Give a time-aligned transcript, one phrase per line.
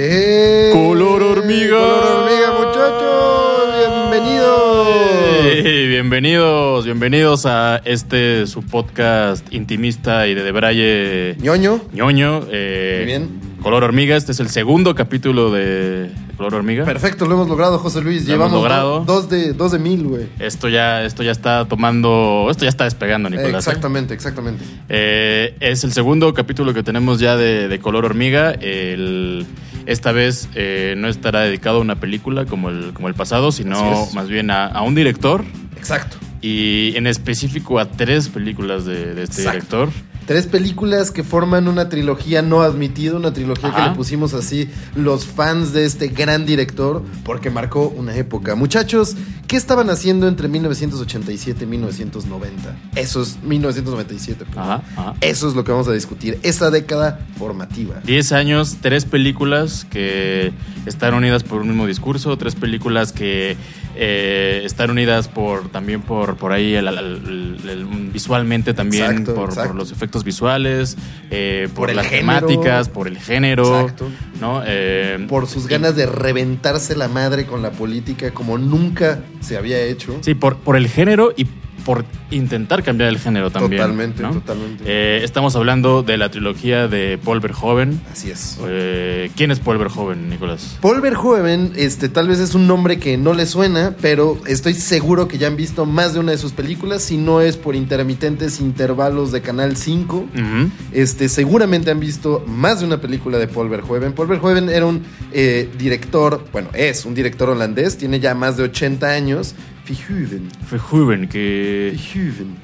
[0.00, 1.70] Hey, Color hormiga.
[1.76, 3.74] Color hormiga, muchachos.
[4.12, 5.88] Bienvenidos.
[5.88, 11.80] Bienvenidos, bienvenidos a este su podcast intimista y de Debraye ñoño.
[11.92, 12.42] ñoño.
[12.48, 13.40] eh, Muy bien.
[13.60, 16.84] Color hormiga, este es el segundo capítulo de Color hormiga.
[16.84, 18.24] Perfecto, lo hemos logrado, José Luis.
[18.28, 19.04] Lo hemos Llevamos logrado.
[19.04, 20.28] dos, de, dos de mil, güey.
[20.38, 23.66] Esto ya, esto ya está tomando, esto ya está despegando, Nicolás.
[23.66, 23.70] ¿eh?
[23.70, 24.64] Exactamente, exactamente.
[24.88, 28.52] Eh, es el segundo capítulo que tenemos ya de, de Color Hormiga.
[28.52, 29.44] El-
[29.88, 34.06] esta vez eh, no estará dedicado a una película como el, como el pasado, sino
[34.14, 35.44] más bien a, a un director
[35.76, 36.18] Exacto.
[36.40, 39.52] y en específico a tres películas de, de este Exacto.
[39.52, 39.88] director.
[40.28, 45.24] Tres películas que forman una trilogía no admitida, una trilogía que le pusimos así los
[45.24, 48.54] fans de este gran director, porque marcó una época.
[48.54, 52.76] Muchachos, ¿qué estaban haciendo entre 1987 y 1990?
[52.94, 54.44] Eso es 1997.
[54.44, 54.62] perdón.
[54.62, 55.14] Ajá, ajá.
[55.22, 57.94] Eso es lo que vamos a discutir, esa década formativa.
[58.04, 60.52] Diez años, tres películas que
[60.84, 63.56] están unidas por un mismo discurso, tres películas que
[64.00, 69.34] eh, están unidas por también por, por ahí el- el- el- el- visualmente también Exacto,
[69.34, 69.70] por, exacto.
[69.70, 70.96] por los efectos visuales,
[71.30, 72.46] eh, por, Por las género.
[72.46, 74.08] temáticas, por el género, Exacto.
[74.40, 74.62] ¿no?
[74.66, 79.80] Eh, Por sus ganas de reventarse la madre con la política como nunca se había
[79.80, 80.18] hecho.
[80.22, 81.46] Sí, por, por el género y
[81.84, 83.82] por intentar cambiar el género también.
[83.82, 84.32] Totalmente, ¿no?
[84.32, 84.84] totalmente.
[84.86, 88.00] Eh, estamos hablando de la trilogía de Paul Verhoeven.
[88.12, 88.58] Así es.
[88.66, 90.76] Eh, ¿Quién es Paul Verhoeven, Nicolás?
[90.80, 95.28] Paul Verhoeven, este, tal vez es un nombre que no le suena, pero estoy seguro
[95.28, 98.60] que ya han visto más de una de sus películas, si no es por intermitentes
[98.60, 100.16] intervalos de Canal 5.
[100.16, 100.70] Ujú.
[100.92, 104.12] Este, seguramente han visto más de una película de Paul Verhoeven.
[104.12, 108.64] Paul Verhoeven era un eh, director, bueno, es un director holandés, tiene ya más de
[108.64, 109.54] 80 años.
[109.88, 110.48] Verhoeven.
[110.70, 112.56] Verhoeven, que, Verhoeven.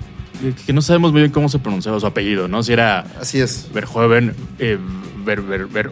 [0.67, 2.63] que no sabemos muy bien cómo se pronunciaba su apellido, ¿no?
[2.63, 3.69] Si era Así es.
[3.73, 4.79] Verhoeven, eh,
[5.25, 5.91] Ver, Ver- Ver-.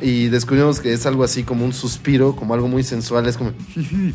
[0.00, 3.26] Y descubrimos que es algo así como un suspiro, como algo muy sensual.
[3.26, 3.52] Es como.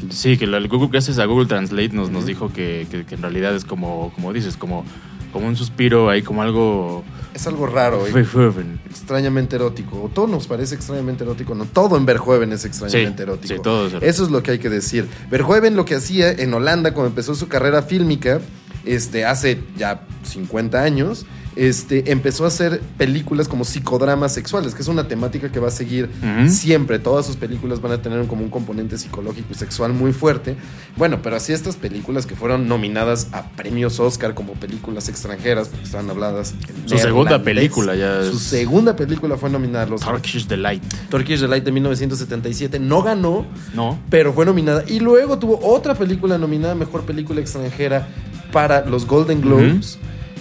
[0.10, 3.22] Sí, que el Google, gracias a Google Translate nos, nos dijo que, que- que en
[3.24, 4.86] realidad es como, como dices, como,
[5.34, 7.04] como un suspiro ahí, como algo...
[7.38, 8.04] Es algo raro.
[8.12, 8.80] Verhoeven.
[8.90, 10.02] extrañamente erótico.
[10.04, 11.54] O todo nos parece extrañamente erótico.
[11.54, 13.54] No, todo en Verhoeven es extrañamente Sí, erótico.
[13.56, 14.10] sí, todo es erótico.
[14.10, 15.08] Eso es lo que hay que decir.
[15.30, 18.42] Verhoeven lo que hacía en Holanda cuando empezó su carrera fílmica,
[18.86, 21.26] este, hace ya 50 años,
[21.58, 25.72] este, empezó a hacer películas como psicodramas sexuales, que es una temática que va a
[25.72, 26.10] seguir
[26.48, 27.00] siempre.
[27.00, 30.56] Todas sus películas van a tener como un componente psicológico y sexual muy fuerte.
[30.96, 35.86] Bueno, pero así estas películas que fueron nominadas a premios Oscar como películas extranjeras, porque
[35.86, 36.54] estaban habladas
[36.84, 40.84] en Su segunda película ya es- Su segunda película fue nominada a los Turkish Delight.
[41.10, 42.80] Turkish Delight de 1977.
[42.80, 44.00] No ganó, No.
[44.10, 44.84] pero fue nominada.
[44.88, 48.08] Y luego tuvo otra película nominada a Mejor Película Extranjera
[48.52, 49.98] para los Golden Globes.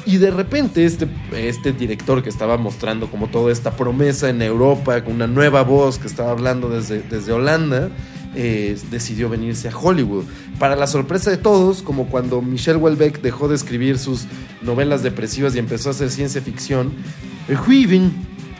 [0.06, 5.02] Y de repente este, este director que estaba mostrando como toda esta promesa en Europa,
[5.02, 7.90] con una nueva voz que estaba hablando desde, desde Holanda,
[8.36, 10.24] eh, decidió venirse a Hollywood.
[10.60, 14.26] Para la sorpresa de todos, como cuando Michel Houellebecq dejó de escribir sus
[14.62, 16.92] novelas depresivas y empezó a hacer ciencia ficción,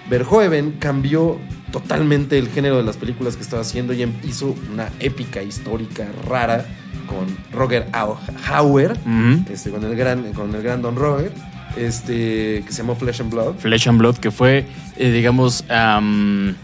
[0.09, 1.39] Verhoeven, cambió
[1.81, 6.07] totalmente el género de las películas que estaba haciendo y em- hizo una épica histórica
[6.27, 6.65] rara
[7.07, 8.17] con Roger Au-
[8.49, 8.97] Hauer,
[9.53, 11.33] este, con, el gran, con el gran Don Roger,
[11.77, 13.57] este, que se llamó Flesh and Blood.
[13.59, 14.67] Flesh and Blood, que fue,
[14.97, 16.55] eh, digamos, am,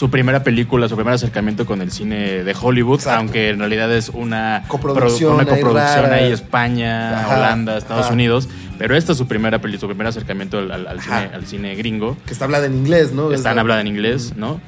[0.00, 3.18] su primera película, su primer acercamiento con el cine de Hollywood, Exacto.
[3.18, 8.14] aunque en realidad es una Coproducción una ahí coproducción ahí España, Ajá, Holanda, Estados ajá.
[8.14, 8.48] Unidos.
[8.78, 11.20] Pero esta es su primera peli, su primer acercamiento al, al- al Ajá.
[11.24, 12.16] cine, al cine gringo.
[12.24, 13.30] Que está hablada en inglés, ¿no?
[13.30, 14.58] Están Es- hablada en inglés, ¿no?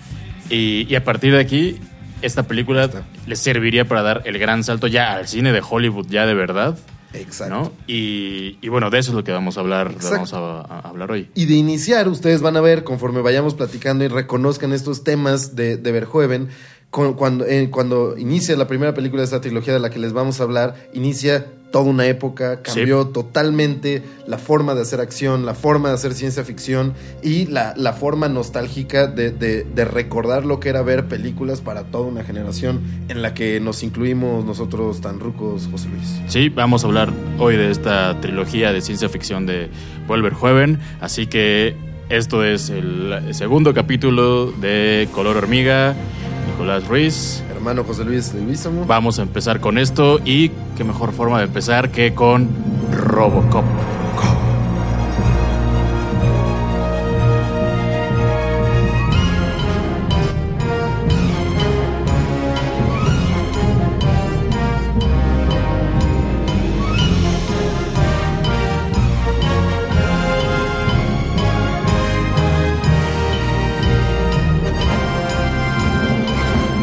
[0.51, 1.79] Y, y a partir de aquí,
[2.21, 3.03] esta película Está.
[3.27, 6.77] les serviría para dar el gran salto ya al cine de Hollywood, ya de verdad,
[7.15, 7.55] Exacto.
[7.55, 7.73] ¿no?
[7.87, 11.11] Y, y bueno, de eso es lo que vamos a hablar, vamos a- a hablar
[11.11, 11.29] hoy.
[11.35, 15.77] Y de iniciar, ustedes van a ver conforme vayamos platicando y reconozcan estos temas de,
[15.77, 16.49] de Verhoeven,
[16.93, 20.41] cuando, eh, cuando inicia la primera película de esta trilogía de la que les vamos
[20.41, 25.89] a hablar, inicia toda una época, cambió totalmente la forma de hacer acción, la forma
[25.89, 26.93] de hacer ciencia ficción
[27.23, 31.85] y la, la forma nostálgica de, de- de recordar lo que era ver películas para
[31.85, 36.21] toda una generación en la que nos incluimos nosotros tan rucos, José Luis.
[36.29, 39.71] Sí, vamos a hablar hoy de esta trilogía de ciencia ficción de
[40.07, 41.75] Paul Verhoeven, así que
[42.11, 45.95] esto es el segundo capítulo de Color Hormiga,
[46.53, 47.43] Nicolás Ruiz.
[47.51, 48.85] Hermano José Luis Leguizamo.
[48.87, 52.49] Vamos a empezar con esto y qué mejor forma de empezar que con
[52.93, 53.65] Robocop.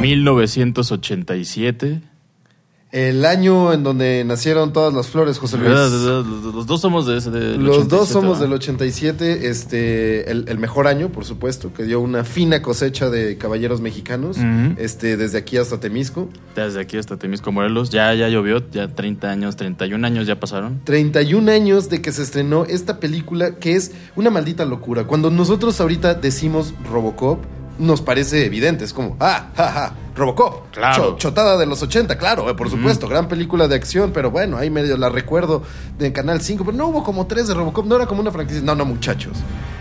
[0.09, 2.01] 1987.
[2.91, 5.69] El año en donde nacieron todas las flores, José Luis.
[5.69, 7.29] Los dos somos de ese.
[7.29, 8.45] del Los 87, dos somos ¿verdad?
[8.45, 13.37] del 87, este, el, el mejor año, por supuesto, que dio una fina cosecha de
[13.37, 14.37] caballeros mexicanos,
[14.77, 16.29] este, desde aquí hasta Temisco.
[16.55, 17.91] Desde aquí hasta Temisco, Morelos.
[17.91, 20.81] Ya, ya llovió, ya 30 años, 31 años ya pasaron.
[20.83, 25.03] 31 años de que se estrenó esta película que es una maldita locura.
[25.03, 27.37] Cuando nosotros ahorita decimos Robocop,
[27.79, 30.69] nos parece evidente, es como, ah, ja, ja, Robocop.
[30.71, 30.95] Claro.
[31.11, 34.57] Cho- chotada de los 80, claro, eh, por supuesto, gran película de acción, pero bueno,
[34.57, 35.63] ahí medio la recuerdo
[35.97, 38.61] de Canal 5, pero no hubo como tres de Robocop, no era como una franquicia.
[38.61, 39.37] No, no, muchachos.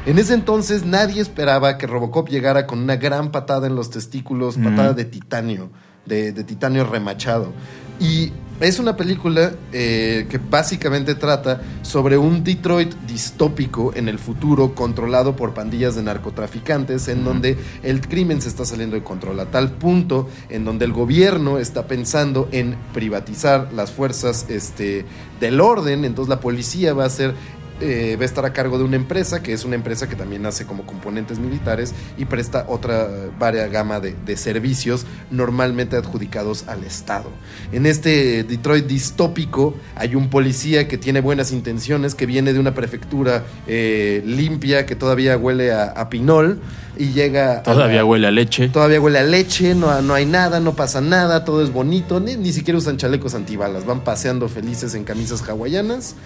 [0.06, 4.56] En ese entonces nadie esperaba que Robocop llegara con una gran patada en los testículos,
[4.56, 5.68] patada de titanio,
[6.06, 7.52] de, de titanio remachado.
[8.00, 14.74] Y es una película eh, que básicamente trata sobre un Detroit distópico en el futuro
[14.74, 19.46] controlado por pandillas de narcotraficantes en donde el crimen se está saliendo de control a
[19.46, 25.04] tal punto en donde el gobierno está pensando en privatizar las fuerzas este,
[25.40, 27.34] del orden, entonces la policía va a ser
[27.80, 30.44] eh, va a estar a cargo de una empresa, que es una empresa que también
[30.46, 33.08] hace como componentes militares y presta otra
[33.38, 37.30] varia gama de, de servicios normalmente adjudicados al Estado.
[37.72, 42.74] En este Detroit distópico hay un policía que tiene buenas intenciones, que viene de una
[42.74, 46.60] prefectura eh, limpia, que todavía huele a, a pinol
[46.96, 47.58] y llega...
[47.58, 48.68] a Todavía la- huele a leche.
[48.68, 52.36] Todavía huele a leche, no, no hay nada, no pasa nada, todo es bonito, ni,
[52.36, 56.16] ni siquiera usan chalecos antibalas, van paseando felices en camisas hawaianas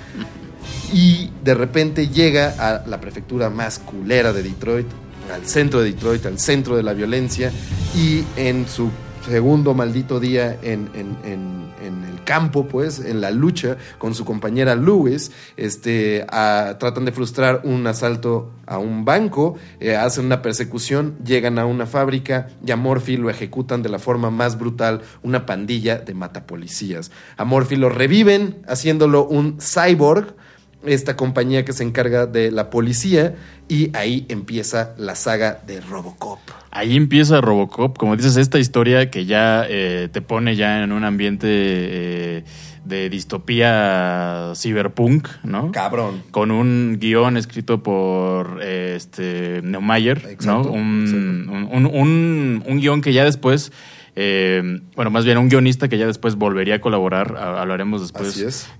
[0.93, 4.87] y de repente llega a la prefectura más culera de Detroit,
[5.33, 7.51] al centro de Detroit, al centro de la violencia
[7.97, 8.91] y en su
[9.29, 14.77] segundo maldito día en, en- en- el campo, pues, en la lucha con su compañera
[14.77, 21.59] Lewis, este, tratan de frustrar un asalto a un banco, eh, hacen una persecución, llegan
[21.59, 25.99] a una fábrica y a Morphy lo ejecutan de la forma más brutal, una pandilla
[25.99, 27.11] de matapolicías.
[27.37, 30.37] A Morphy lo reviven haciéndolo un cyborg,
[30.85, 33.35] esta compañía que se encarga de la policía
[33.69, 36.39] y ahí empieza la saga de Robocop.
[36.71, 41.05] Ahí empieza Robocop, como dices, esta historia que ya eh, te pone ya en un
[41.05, 42.45] ambiente eh,
[42.85, 45.71] de distopía cyberpunk, ¿no?
[45.73, 46.23] Cabrón.
[46.31, 53.25] Con un guion escrito por eh, este Neumayer, Exacto, un- un- un guion que ya
[53.25, 53.73] después,
[54.15, 58.35] eh, bueno, más bien un guionista que ya después volvería a colaborar, a- hablaremos después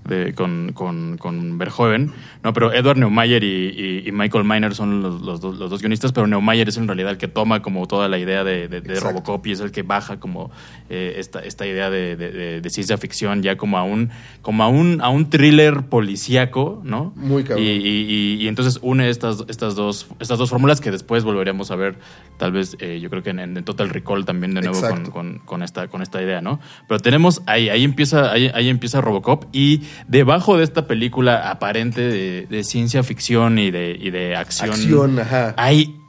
[0.07, 2.11] de- con, con, con Verhoeven,
[2.43, 2.53] ¿no?
[2.53, 6.11] Pero Edward Neumayer y, y- y Michael Miner son los, los dos, los dos guionistas,
[6.11, 8.81] pero Neumayer es en realidad el que toma como toda la idea de, de-.
[8.99, 10.51] Robocop y es el que baja como
[10.89, 14.09] eh, esta, esta idea de, ciencia ficción ya como a un,
[14.41, 17.11] como a un, a un thriller policíaco, ¿no?
[17.15, 17.63] Muy cabrón.
[17.65, 21.95] Y, entonces une estas, estas, dos, estas dos fórmulas que después volveremos a ver,
[22.37, 24.79] tal vez, eh, yo creo que en, en Total Recall también de nuevo
[25.11, 25.22] con.
[25.23, 26.59] Con, con esta, con esta idea, ¿no?
[26.87, 32.01] Pero tenemos ahí, ahí empieza, ahí, ahí empieza Robocop y debajo de esta película aparente
[32.01, 35.53] de, de ciencia ficción y de, y de acción, Acción, ajá.
[35.57, 35.99] hay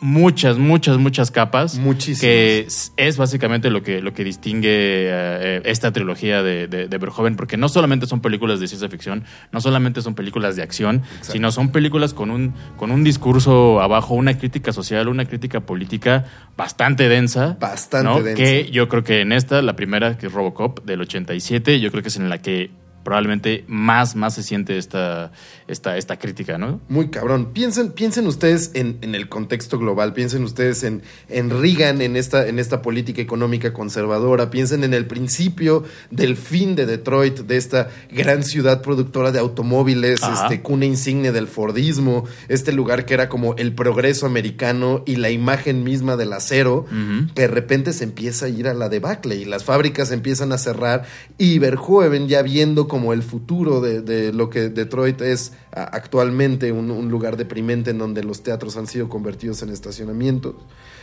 [0.00, 1.76] muchas, muchas, muchas capas.
[1.76, 2.20] Muchísimas.
[2.20, 6.98] Que es, es básicamente lo que, lo que distingue eh, esta trilogía de, de, de
[6.98, 10.96] Verhoeven, porque no solamente son películas de ciencia ficción, no solamente son películas de acción,
[10.96, 11.32] Exacto.
[11.32, 16.24] sino son películas con un, con un discurso abajo, una crítica social, una crítica política
[16.56, 17.56] bastante densa.
[17.60, 18.22] Bastante ¿no?
[18.22, 18.42] densa.
[18.42, 22.02] Que yo creo que en esta, la primera, que es Robocop del 87, yo creo
[22.02, 22.70] que es en la que
[23.02, 25.32] probablemente más, más se siente esta,
[25.68, 26.80] esta, esta crítica, ¿no?
[26.88, 27.50] Muy cabrón.
[27.52, 32.46] Piensen, piensen ustedes en, en el contexto global, piensen ustedes en, en Reagan, en esta,
[32.46, 37.88] en esta política económica conservadora, piensen en el principio del fin de Detroit, de esta
[38.10, 40.44] gran ciudad productora de automóviles, Ajá.
[40.44, 45.30] este cuna insigne del Fordismo, este lugar que era como el progreso americano y la
[45.30, 46.86] imagen misma del acero,
[47.34, 50.58] que de repente se empieza a ir a la debacle y las fábricas empiezan a
[50.58, 51.04] cerrar
[51.38, 56.90] y Verhoeven ya viendo como el futuro de, de lo que Detroit es actualmente, un,
[56.90, 60.56] un lugar deprimente en donde los teatros han sido convertidos en estacionamientos.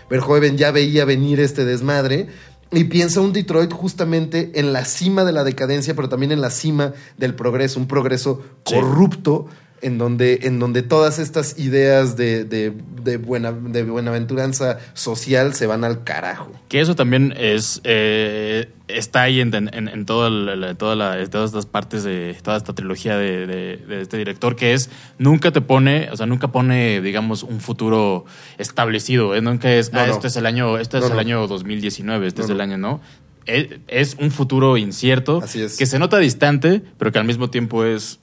[0.09, 2.27] Verhoeven ya veía venir este desmadre
[2.71, 6.49] y piensa un Detroit justamente en la cima de la decadencia, pero también en la
[6.51, 8.75] cima del progreso, un progreso Sí.
[8.75, 9.47] corrupto
[9.81, 15.67] en donde, en donde todas estas ideas de, de, de buena, de buenaventuranza social se
[15.67, 16.51] van al carajo.
[16.67, 21.25] Que eso también es eh, está ahí en, en, en toda la- la- toda la-
[21.29, 25.51] todas estas partes de toda esta trilogía de, de- de este director, que es nunca
[25.51, 28.25] te pone, o sea, nunca pone, digamos, un futuro
[28.57, 29.35] establecido.
[29.35, 29.41] ¿eh?
[29.41, 30.13] Nunca es, No, ah, no.
[30.13, 33.01] este es el año, este No, es el año 2019, este es el año, ¿no?
[33.45, 35.77] Es, es un futuro incierto Así es.
[35.77, 38.19] que se nota distante, pero que al mismo tiempo es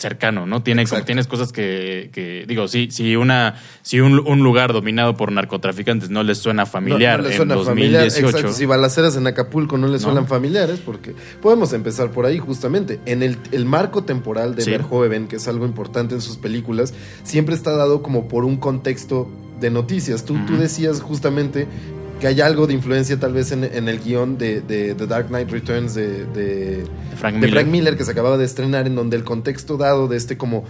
[0.00, 0.62] cercano, ¿no?
[0.62, 5.14] Tiene, como, tienes cosas que, que digo, si, si una, si un, un lugar dominado
[5.16, 7.70] por narcotraficantes no les suena familiar No, no le en suena 2018.
[7.70, 8.34] familiar.
[8.34, 8.52] Exacto.
[8.56, 9.98] Si balaceras en Acapulco no le No.
[9.98, 12.98] suenan familiares, porque podemos empezar por ahí justamente.
[13.04, 14.70] En el, el marco temporal de Sí.
[14.70, 19.30] Verhoeven, que es algo importante en sus películas, siempre está dado como por un contexto
[19.60, 20.24] de noticias.
[20.24, 21.66] Tú, tú decías justamente
[22.20, 25.28] que hay algo de influencia tal vez en, en el guion de, de The Dark
[25.28, 26.84] Knight Returns de, de,
[27.16, 27.50] Frank de Miller.
[27.52, 30.64] Frank Miller que se acababa de estrenar, en donde el contexto dado de este como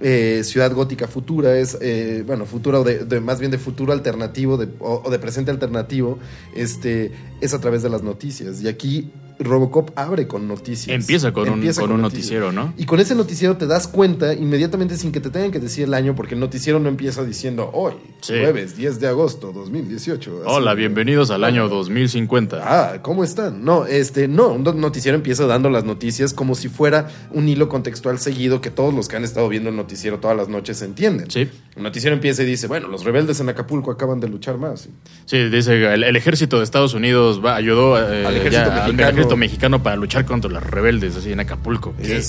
[0.00, 4.58] eh, ciudad gótica futura es, eh, bueno, futuro de, de- más bien de futuro alternativo
[4.80, 6.18] o, o de presente alternativo,
[6.56, 8.60] este, es a través de las noticias.
[8.62, 10.94] Y aquí Robocop abre con noticias.
[10.94, 12.72] Empieza con un, con noticiero, ¿no?
[12.76, 15.94] Y con ese noticiero te das cuenta inmediatamente sin que te tengan que decir el
[15.94, 18.34] año, porque el noticiero no empieza diciendo hoy, Sí.
[18.40, 20.42] jueves 10 de agosto 2018.
[20.42, 20.54] Así.
[20.54, 22.60] Hola, bienvenidos al año 2050.
[22.62, 23.64] Ah, ¿cómo están?
[23.64, 28.18] No, este, no, un noticiero empieza dando las noticias como si fuera un hilo contextual
[28.18, 31.30] seguido que todos los que han estado viendo el noticiero todas las noches entienden.
[31.30, 31.48] Sí.
[31.76, 34.88] El noticiero empieza y dice, bueno, los rebeldes en Acapulco acaban de luchar más.
[35.26, 38.94] Sí, dice el, el ejército de Estados Unidos va, ayudó eh, Al ejército ya, al
[38.94, 39.10] mexicano.
[39.24, 41.94] Ejército mexicano para luchar contra los rebeldes así en Acapulco.
[41.96, 42.22] ¿Qué,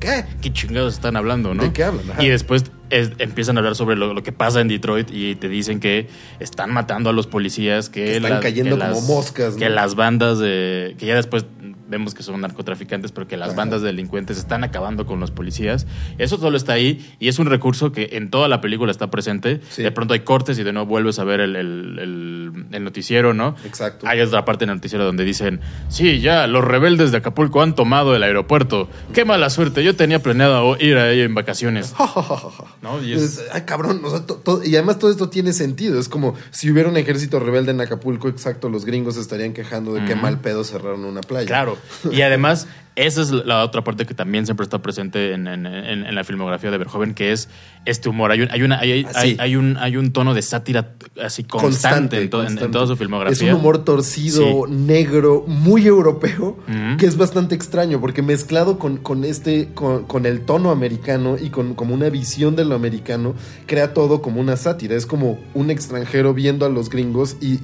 [0.00, 0.24] ¿qué?
[0.40, 1.62] qué chingados están hablando, no?
[1.62, 2.10] ¿De qué hablan?
[2.10, 2.22] Ajá.
[2.22, 5.48] Y después es- empiezan a hablar sobre lo, lo que pasa en Detroit y te
[5.48, 6.08] dicen que
[6.40, 9.58] están matando a los policías, que, Que están cayendo que como las- moscas, ¿no?
[9.58, 10.94] Que las bandas de.
[10.98, 11.44] que ya después
[11.88, 13.56] vemos que son narcotraficantes, pero que las Ajá.
[13.58, 15.86] bandas de delincuentes están acabando con los policías.
[16.16, 19.60] Eso solo está ahí y es un recurso que en toda la película está presente.
[19.68, 19.82] Sí.
[19.82, 23.34] De pronto hay cortes y de nuevo vuelves a ver el, el- el- el noticiero,
[23.34, 23.56] ¿no?
[23.66, 24.06] Exacto.
[24.08, 28.16] Hay otra parte del noticiero donde dicen, sí, ya, los rebeldes de Acapulco han tomado
[28.16, 28.88] el aeropuerto.
[29.12, 31.94] Qué mala suerte, yo tenía planeado ir ahí en vacaciones.
[32.82, 33.00] ¿No?
[33.02, 36.00] Y es- ay, cabrón, o sea, to- to- y además todo esto tiene sentido.
[36.00, 40.04] Es como si hubiera un ejército rebelde en Acapulco, exacto, los gringos estarían quejando de
[40.04, 40.22] qué Ujú.
[40.22, 41.46] mal pedo cerraron una playa.
[41.46, 41.78] Claro.
[42.10, 46.04] Y además, esa es la otra parte que también siempre está presente en, en- en-
[46.04, 47.48] en la filmografía de Verhoeven, que es
[47.86, 48.30] este humor.
[48.32, 49.36] Hay un, hay una, hay, Ah, hay- sí.
[49.40, 53.32] hay un, hay un tono de sátira así constante, en, to- toda su filmografía.
[53.34, 54.72] Es un humor torcido, Sí.
[54.72, 56.58] negro, muy europeo,
[56.98, 61.48] que es bastante extraño, porque mezclado con, con este, con, con el tono americano y
[61.50, 63.34] con como una visión de lo americano,
[63.66, 64.96] crea todo como una sátira.
[64.96, 67.60] Es como un extranjero viendo a los gringos y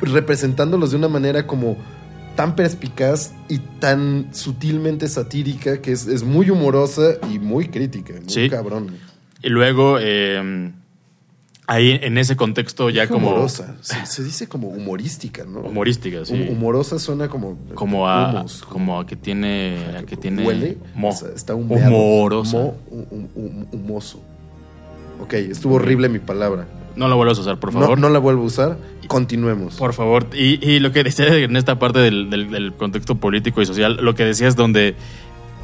[0.00, 1.76] representándolos de una manera como
[2.38, 8.28] tan perspicaz y tan sutilmente satírica que es, es muy humorosa y muy crítica, muy
[8.28, 8.48] Sí.
[8.48, 8.92] cabrón.
[9.42, 10.70] Y luego, eh,
[11.66, 13.30] ahí en ese contexto ya como...
[13.30, 15.62] humorosa, se, se dice como humorística, ¿no?
[15.62, 16.32] Humorística, sí.
[16.34, 17.58] Hum- Humorosa suena como.
[17.74, 20.78] como a, humos, como a que tiene, a que tiene Huele.
[20.94, 21.08] mo.
[21.08, 21.88] o sea, está humeado.
[21.92, 22.56] Humorosa.
[22.56, 24.22] Mo- hum- hum- hum- humoso.
[25.20, 26.68] Ok, estuvo horrible mi palabra.
[26.94, 27.98] No lo vuelvas a usar, por No, favor.
[27.98, 28.78] no la vuelvo a usar.
[29.08, 29.74] Continuemos.
[29.76, 30.26] Por favor.
[30.32, 33.98] Y, y lo que decía en esta parte del, del- del contexto político y social,
[34.00, 34.94] lo que decías donde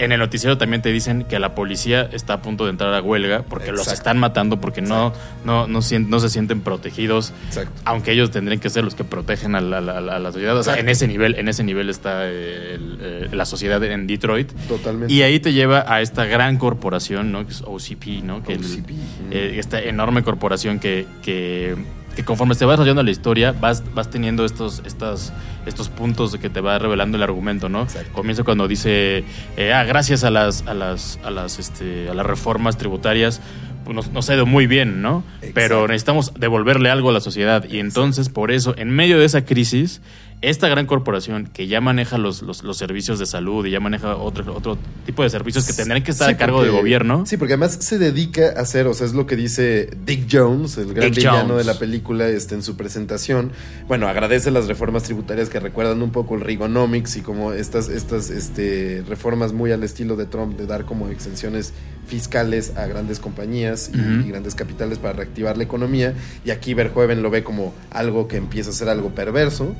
[0.00, 3.00] en el noticiero también te dicen que la policía está a punto de entrar a
[3.00, 5.12] huelga porque los están matando, porque no,
[5.44, 7.80] no, no, no se sienten protegidos, Exacto.
[7.84, 10.56] aunque ellos tendrían que ser los que protegen a la, la- la- a la sociedad.
[10.58, 14.50] O sea, en ese nivel, en ese nivel está eh, el- la sociedad en Detroit.
[14.66, 15.14] Totalmente.
[15.14, 17.46] Y ahí te lleva a esta gran corporación, ¿no?
[17.46, 18.42] Que es OCP, ¿no?
[18.42, 18.90] Que el- OCP.
[19.30, 21.76] eh, esta enorme corporación que, que,
[22.14, 25.32] que conforme se va desarrollando la historia, vas, vas teniendo estos, estas,
[25.66, 27.82] estos puntos que te va revelando el argumento, ¿no?
[27.82, 28.12] Exacto.
[28.12, 29.24] Comienza cuando dice,
[29.56, 33.40] eh, ah, gracias a las, a las, a las, este, a las reformas tributarias,
[33.84, 35.24] pues nos, nos ha ido muy bien, ¿no?
[35.36, 35.54] Exacto.
[35.54, 37.64] Pero necesitamos devolverle algo a la sociedad.
[37.68, 40.00] Y entonces, por eso, en medio de esa crisis,
[40.42, 44.16] esta gran corporación que ya maneja los, los, los servicios de salud y ya maneja
[44.16, 44.76] otro, otro
[45.06, 47.24] tipo de servicios que tendrán que estar Sí, a cargo porque- del gobierno.
[47.26, 50.76] Sí, porque además se dedica a hacer, o sea, es lo que dice Dick Jones,
[50.76, 51.66] el gran Dick villano Jones.
[51.66, 53.52] de la película, este, en su presentación.
[53.88, 58.28] Bueno, agradece las reformas tributarias que recuerdan un poco el Reaganomics y como estas, estas
[58.30, 61.72] este, reformas muy al estilo de Trump de dar como exenciones
[62.06, 66.12] fiscales a grandes compañías y grandes capitales para reactivar la economía.
[66.44, 69.74] Y aquí Verhoeven lo ve como algo que empieza a ser algo perverso.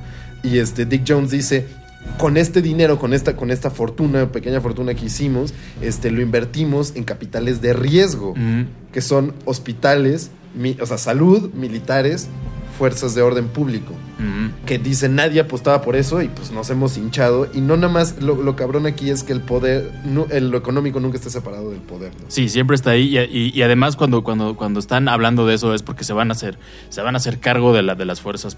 [0.44, 1.66] Y este Dick Jones dice,
[2.18, 6.94] con este dinero, con esta, con esta fortuna, pequeña fortuna que hicimos, este, lo invertimos
[6.96, 8.34] en capitales de riesgo,
[8.92, 12.28] que son hospitales, mi- o sea, salud, militares,
[12.78, 13.92] fuerzas de orden público.
[14.66, 17.48] Que dicen nadie apostaba por eso y pues nos hemos hinchado.
[17.52, 20.58] Y no nada más, lo, lo cabrón aquí es que el poder, nu- el- lo
[20.58, 22.12] económico nunca está separado del poder.
[22.14, 22.24] ¿no?
[22.28, 25.74] Sí, siempre está ahí y, y- y además cuando, cuando, cuando están hablando de eso
[25.74, 26.58] es porque se van a hacer,
[26.88, 28.56] se van a hacer cargo de, la, de las fuerzas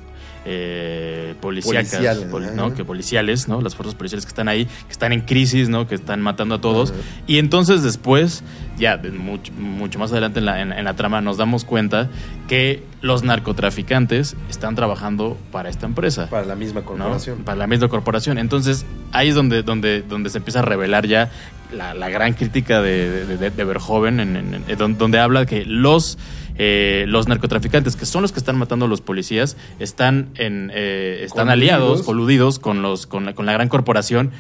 [0.49, 2.51] eh, policíacas, Policiales, poli-.
[2.55, 2.73] ¿no?
[2.73, 3.61] que policiales, ¿no?
[3.61, 5.89] Las fuerzas policiales que están ahí, que están en crisis, ¿no?
[5.89, 6.95] Que están matando a todos.
[7.27, 8.45] Y entonces después,
[8.79, 12.09] ya mucho, mucho más adelante en la, en- en la trama, nos damos cuenta
[12.47, 16.29] que los narcotraficantes están trabajando para esta empresa.
[16.31, 16.87] Para la misma ¿no?
[16.87, 17.39] corporación.
[17.45, 18.39] Para la misma corporación.
[18.39, 21.31] Entonces, ahí es donde, donde, donde se empieza a revelar ya
[21.73, 26.19] la, la gran crítica de, de, Verhoeven, en- en- en- don- donde habla que los,
[26.59, 31.21] eh, los narcotraficantes, que son los que están matando a los policías, están, en, eh,
[31.25, 34.31] están aliados, coludidos con, los, con, la, con la gran corporación.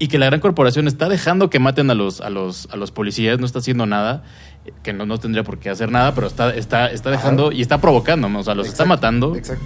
[0.00, 2.90] Y que la gran corporación está dejando que maten a los, a los, a los
[2.90, 4.24] policías, no está haciendo nada,
[4.82, 7.80] que no, no tendría por qué hacer nada, pero está, está, está dejando y está
[7.80, 9.64] provocando, o sea, los está matando Exacto.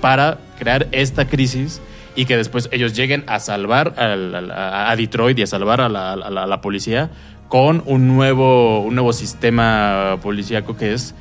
[0.00, 1.80] para crear esta crisis
[2.18, 5.80] y que después ellos lleguen a salvar al- al- a, a Detroit y a salvar
[5.80, 7.10] a la, a la- a la policía
[7.48, 11.14] con un nuevo, un nuevo sistema policíaco que es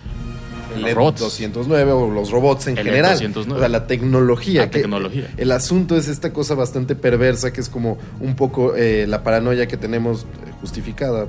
[0.74, 1.20] El los LED robots.
[1.22, 3.12] 209 o los robots en El general.
[3.14, 3.58] 209.
[3.58, 4.62] O sea, la tecnología.
[4.62, 5.28] La que tecnología.
[5.38, 9.68] El asunto es esta cosa bastante perversa que es como un poco eh, la paranoia
[9.68, 10.26] que tenemos
[10.60, 11.28] justificada eh,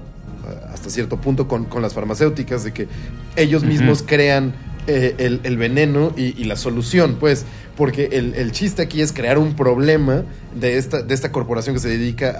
[0.72, 2.88] hasta cierto punto con, con las farmacéuticas de que
[3.36, 4.52] ellos mismos crean
[4.88, 7.44] eh, el, veneno y, la solución, pues,
[7.76, 10.24] porque el, chiste aquí es crear un problema
[10.58, 12.34] de esta, de esta corporación que se dedica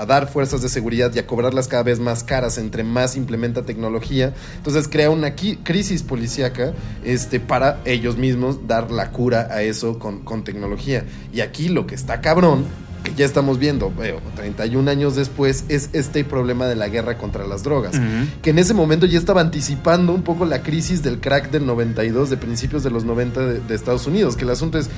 [0.00, 3.62] a, dar fuerzas de seguridad y a cobrarlas cada vez más caras entre más implementa
[3.62, 4.34] tecnología.
[4.58, 10.20] Entonces crea una crisis policíaca este, para ellos mismos dar la cura a eso con,
[10.24, 11.04] con tecnología.
[11.32, 12.66] Y aquí lo que está cabrón
[13.08, 17.46] que ya estamos viendo, veo, 31 años después, es este problema de la guerra contra
[17.46, 18.00] las drogas
[18.42, 22.30] que en ese momento ya estaba anticipando un poco la crisis del crack del 92,
[22.30, 24.88] de principios de los 90 de, de Estados Unidos, que el asunto es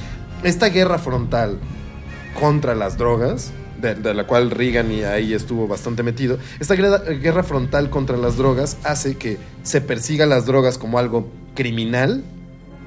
[0.43, 1.59] esta guerra frontal
[2.39, 6.99] contra las drogas, de, de la cual Reagan y ahí estuvo bastante metido, esta guerra,
[6.99, 12.23] guerra frontal contra las drogas hace que se persiga las drogas como algo criminal,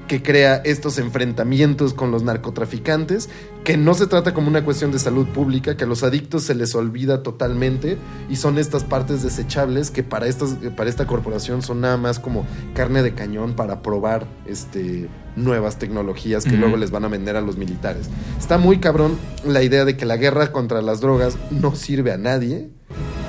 [0.08, 3.28] que crea estos enfrentamientos con los narcotraficantes,
[3.64, 6.54] que no se trata como una cuestión de salud pública, que a los adictos se
[6.54, 7.96] les olvida totalmente
[8.28, 12.46] y son estas partes desechables que para, estas, para esta corporación son nada más como
[12.74, 17.40] carne de cañón para probar este, nuevas tecnologías que luego les van a vender a
[17.40, 18.10] los militares.
[18.38, 22.18] Está muy cabrón la idea de que la guerra contra las drogas no sirve a
[22.18, 22.70] nadie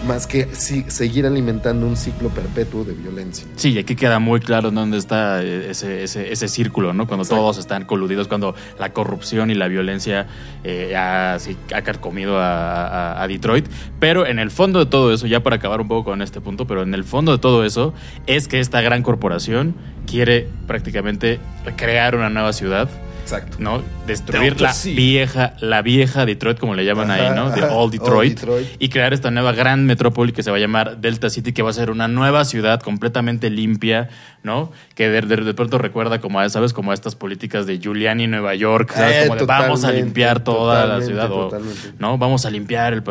[0.05, 3.45] más que seguir alimentando un ciclo perpetuo de violencia.
[3.55, 7.07] Sí, y aquí queda muy claro dónde está eh, ese, ese, ese círculo, ¿no?
[7.07, 7.41] Cuando Exacto.
[7.41, 10.27] todos están coludidos, cuando la corrupción y la violencia
[10.63, 13.65] eh, ha, sí, ha carcomido a, a- a Detroit.
[13.99, 16.67] Pero en el fondo de todo eso, ya para acabar un poco con este punto,
[16.67, 17.93] pero en el fondo de todo eso
[18.27, 21.39] es que esta gran corporación quiere prácticamente
[21.75, 22.89] crear una nueva ciudad.
[23.25, 23.57] Exacto.
[23.59, 23.81] ¿no?
[24.05, 27.49] Destruir la vieja, la vieja Detroit, como le llaman Ajá, ahí, ¿no?
[27.49, 27.63] De.
[27.63, 28.39] Old Detroit.
[28.77, 31.71] Y crear esta nueva gran metrópoli que se va a llamar Delta City, que va
[31.71, 34.09] a ser una nueva ciudad completamente limpia,
[34.43, 34.71] ¿no?
[34.93, 36.71] Que de, de- de pronto recuerda como a, ¿sabes?
[36.71, 39.25] Como a estas políticas de Giuliani en Nueva York, ¿sabes?
[39.25, 41.49] Eh, como de vamos a limpiar toda la ciudad, o.
[41.97, 42.17] ¿no?
[42.19, 43.03] Vamos a limpiar el-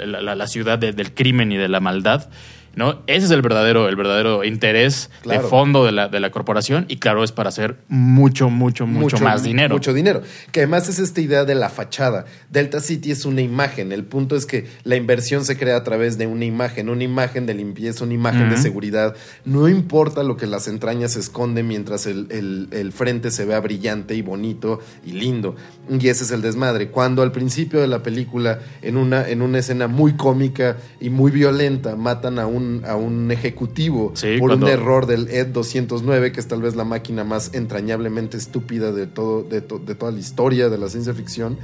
[0.00, 2.28] el- la, la ciudad de- del crimen y de la maldad.
[2.76, 3.00] ¿No?
[3.08, 5.42] Ese es el verdadero, el verdadero interés Claro.
[5.42, 9.18] de fondo de la, de la corporación y claro, es para hacer mucho, mucho, mucho,
[9.18, 9.74] más dinero.
[9.74, 10.22] Mucho dinero.
[10.52, 12.26] Que además es esta idea de la fachada.
[12.48, 13.90] Delta City es una imagen.
[13.92, 17.44] El punto es que la inversión se crea a través de una imagen, una imagen
[17.46, 19.14] de limpieza, una imagen de seguridad.
[19.44, 24.14] No importa lo que las entrañas esconden mientras el, el- el frente se vea brillante
[24.14, 25.56] y bonito y lindo.
[25.88, 26.90] Y ese es el desmadre.
[26.90, 31.30] Cuando al principio de la película, en una, en una escena muy cómica y muy
[31.32, 36.32] violenta, matan a un, a un ejecutivo Sí, por cuando- un error del ED 209,
[36.32, 40.12] que es tal vez la máquina más entrañablemente estúpida de, todo, de, to- de toda
[40.12, 41.58] la historia de la ciencia ficción.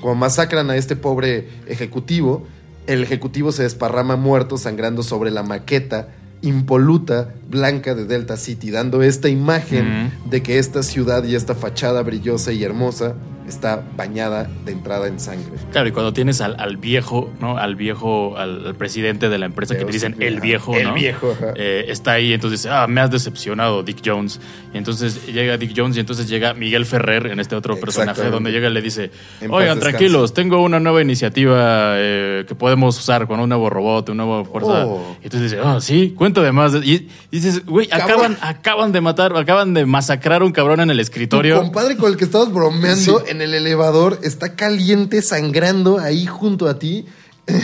[0.00, 2.46] Como masacran a este pobre ejecutivo,
[2.86, 6.08] el ejecutivo se desparrama muerto sangrando sobre la maqueta
[6.42, 12.02] impoluta blanca de Delta City, dando esta imagen de que esta ciudad y esta fachada
[12.02, 13.14] brillosa y hermosa
[13.48, 15.52] está bañada de entrada en sangre.
[15.72, 17.58] Claro, y cuando tienes al, al viejo, ¿no?
[17.58, 20.88] Al viejo, al, al presidente de la empresa que te dicen sí, el viejo, el
[20.88, 20.94] ¿no?
[20.94, 21.36] viejo.
[21.56, 24.40] Eh, está ahí, entonces dice, ah, me has decepcionado, Dick Jones.
[24.72, 28.50] Y entonces llega Dick Jones y entonces llega Miguel Ferrer en este otro personaje, donde
[28.50, 33.26] llega y le dice, En oigan, tranquilos, tengo una nueva iniciativa eh, que podemos usar
[33.26, 34.86] con un nuevo robot, una nueva fuerza.
[34.86, 35.16] Oh.
[35.20, 36.74] Y entonces dice, ah, sí, cuento de más.
[36.74, 40.96] Y, dices, güey, acaban, acaban de matar, acaban de masacrar a un cabrón en el
[40.96, 41.58] Tu escritorio.
[41.60, 46.78] compadre con el que estabas bromeando en el elevador está caliente, sangrando ahí junto a
[46.78, 47.06] ti.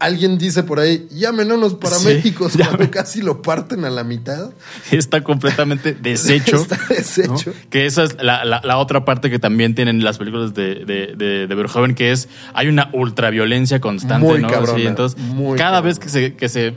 [0.00, 4.04] Alguien dice por ahí, llamen a unos paramédicos Sí, cuando casi lo parten a la
[4.04, 4.50] mitad.
[4.90, 6.56] está completamente deshecho.
[6.56, 7.50] Está deshecho.
[7.50, 7.70] ¿no?
[7.70, 11.14] Que esa es la, la- la otra parte que también tienen las películas de, de,
[11.16, 14.48] de, de Verhoeven, que es hay una ultraviolencia constante, Muy ¿no?
[14.48, 15.80] cabrona, Sí, entonces, muy cada cabrona.
[15.88, 16.74] vez que se, que se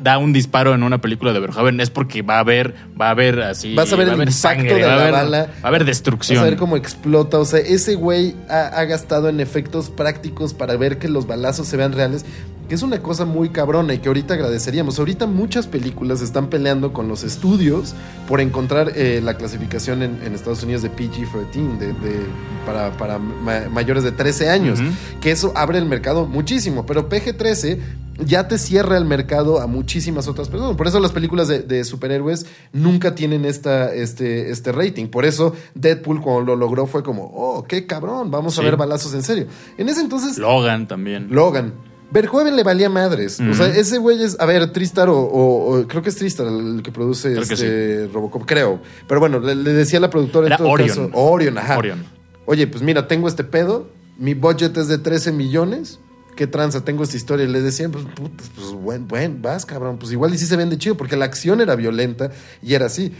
[0.00, 3.10] da un disparo en una película de Verhoeven es porque va a haber, va a
[3.10, 3.74] haber así.
[3.74, 5.38] Vas a ver va el impacto sangre, de va la haber- bala.
[5.46, 6.38] Va a haber destrucción.
[6.38, 7.38] Vas a ver cómo explota.
[7.38, 11.68] O sea, ese güey ha, ha gastado en efectos prácticos para ver que los balazos
[11.68, 12.24] se vean reales.
[12.68, 14.98] Que es una cosa muy cabrona y que ahorita agradeceríamos.
[14.98, 17.94] Ahorita muchas películas están peleando con los estudios
[18.28, 22.26] por encontrar eh, la clasificación en, en Estados Unidos de PG-13, de, de-
[22.66, 24.80] para, para ma- mayores de 13 años,
[25.20, 27.78] que eso abre el mercado muchísimo, pero PG-13
[28.24, 30.74] ya te cierra el mercado a muchísimas otras personas.
[30.76, 35.06] Por eso las películas de, de superhéroes nunca tienen esta, este, este rating.
[35.08, 39.12] Por eso Deadpool cuando lo logró fue como, oh, qué cabrón, vamos a ver balazos
[39.14, 39.46] en serio.
[39.78, 41.28] En ese entonces, Logan también.
[41.30, 41.74] Logan.
[42.10, 43.40] Verhoeven le valía madres.
[43.40, 46.46] O sea, ese güey es, a ver, Tristar o, o- o- creo que es Tristar
[46.46, 48.80] el que produce Creo que este Robocop, creo.
[49.08, 50.88] Pero bueno, le, le decía a la productora en todo Orion.
[50.88, 51.78] caso, Orion, ajá.
[51.78, 52.04] Orion.
[52.46, 53.88] Oye, pues mira, tengo este pedo,
[54.18, 55.98] mi budget es de 13 millones.
[56.36, 56.84] ¿Qué tranza?
[56.84, 57.44] Tengo esta historia.
[57.46, 59.98] Y le decían, pues, puta, pues, buen, buen, vas, cabrón.
[59.98, 62.30] Pues igual y sí se vende chido, porque la acción era violenta
[62.62, 63.12] y era así.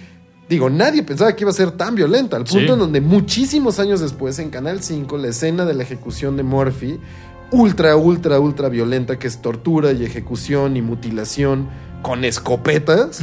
[0.49, 2.72] Digo, nadie pensaba que iba a ser tan violenta, al punto Sí.
[2.72, 7.01] en donde muchísimos años después, en Canal 5, la escena de la ejecución de Murphy,
[7.50, 11.68] ultra, ultra, ultra violenta, que es tortura y ejecución y mutilación
[12.02, 13.22] con escopetas,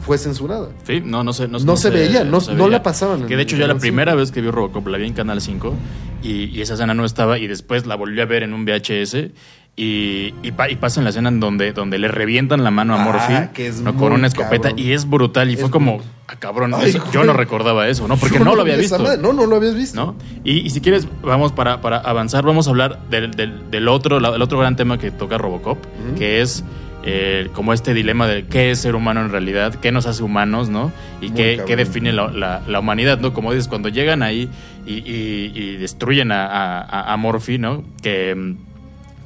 [0.00, 0.70] fue censurada.
[0.84, 3.42] Sí, no, no se, no, No se veía, no- se no la pasaban Que de
[3.42, 4.18] hecho, yo Canal la primera 5.
[4.18, 5.74] vez que vi Robocop la vi en Canal 5
[6.22, 9.30] y, y esa escena no estaba y después la volví a ver en un VHS
[9.78, 12.94] y, y, pa- y pasa en la escena en donde, donde le revientan la mano
[12.94, 13.94] a Ah, es ¿no?
[13.96, 14.78] con una escopeta cabrón.
[14.78, 18.08] y es brutal y Es fue como, ah, cabrón, Ay, eso- yo no recordaba eso,
[18.08, 18.16] ¿no?
[18.16, 18.98] Porque no lo había visto.
[19.18, 19.96] No, no lo habías visto.
[19.96, 20.14] ¿no?
[20.44, 24.18] Y, y si quieres, vamos para, para avanzar, vamos a hablar del, del- del otro,
[24.18, 25.78] la- el otro gran tema que toca Robocop,
[26.16, 26.64] que es
[27.08, 30.70] eh, como este dilema de qué es ser humano en realidad, qué nos hace humanos,
[30.70, 30.90] ¿no?
[31.20, 33.32] Y qué, qué define la, la- la humanidad, ¿no?
[33.32, 34.48] Como dices, cuando llegan ahí
[34.86, 37.84] y, y- y destruyen a, a, a- a Morphy, ¿no?
[38.02, 38.56] Que, mm,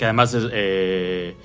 [0.01, 1.37] que además es, eh,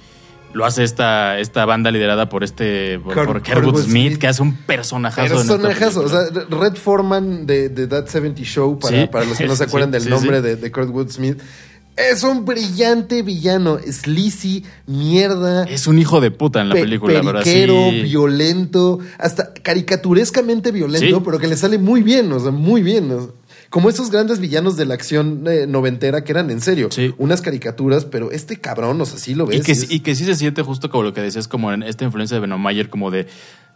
[0.54, 4.18] lo hace esta, esta banda liderada por este por, Kurt- por Kurtwood Kerwood Smith, Smith.
[4.20, 5.36] que hace un personajazo.
[5.36, 6.00] Personajazo.
[6.06, 9.08] O sea, Red Foreman de, de That 70 Show, para, Sí.
[9.12, 10.42] para los que no se Sí, acuerdan del sí, nombre.
[10.42, 11.38] De, de Kurt Wood Smith.
[11.98, 15.64] Es un brillante villano, sleazy, mierda.
[15.64, 17.44] es un hijo de puta en la pe- película, ¿verdad?
[17.44, 18.02] periquero, Sí.
[18.04, 21.22] violento, hasta caricaturescamente violento, Sí.
[21.24, 23.12] pero que le sale muy bien, o sea, muy bien.
[23.12, 23.30] o sea,
[23.70, 27.14] como esos grandes villanos de la acción eh, noventera que eran en serio, Sí.
[27.18, 29.60] unas caricaturas, pero este cabrón, o sea, sí lo ves.
[29.60, 31.74] Y que, y es- y que sí se siente justo como lo que decías, como
[31.74, 33.28] en esta influencia de Benomayer, como de,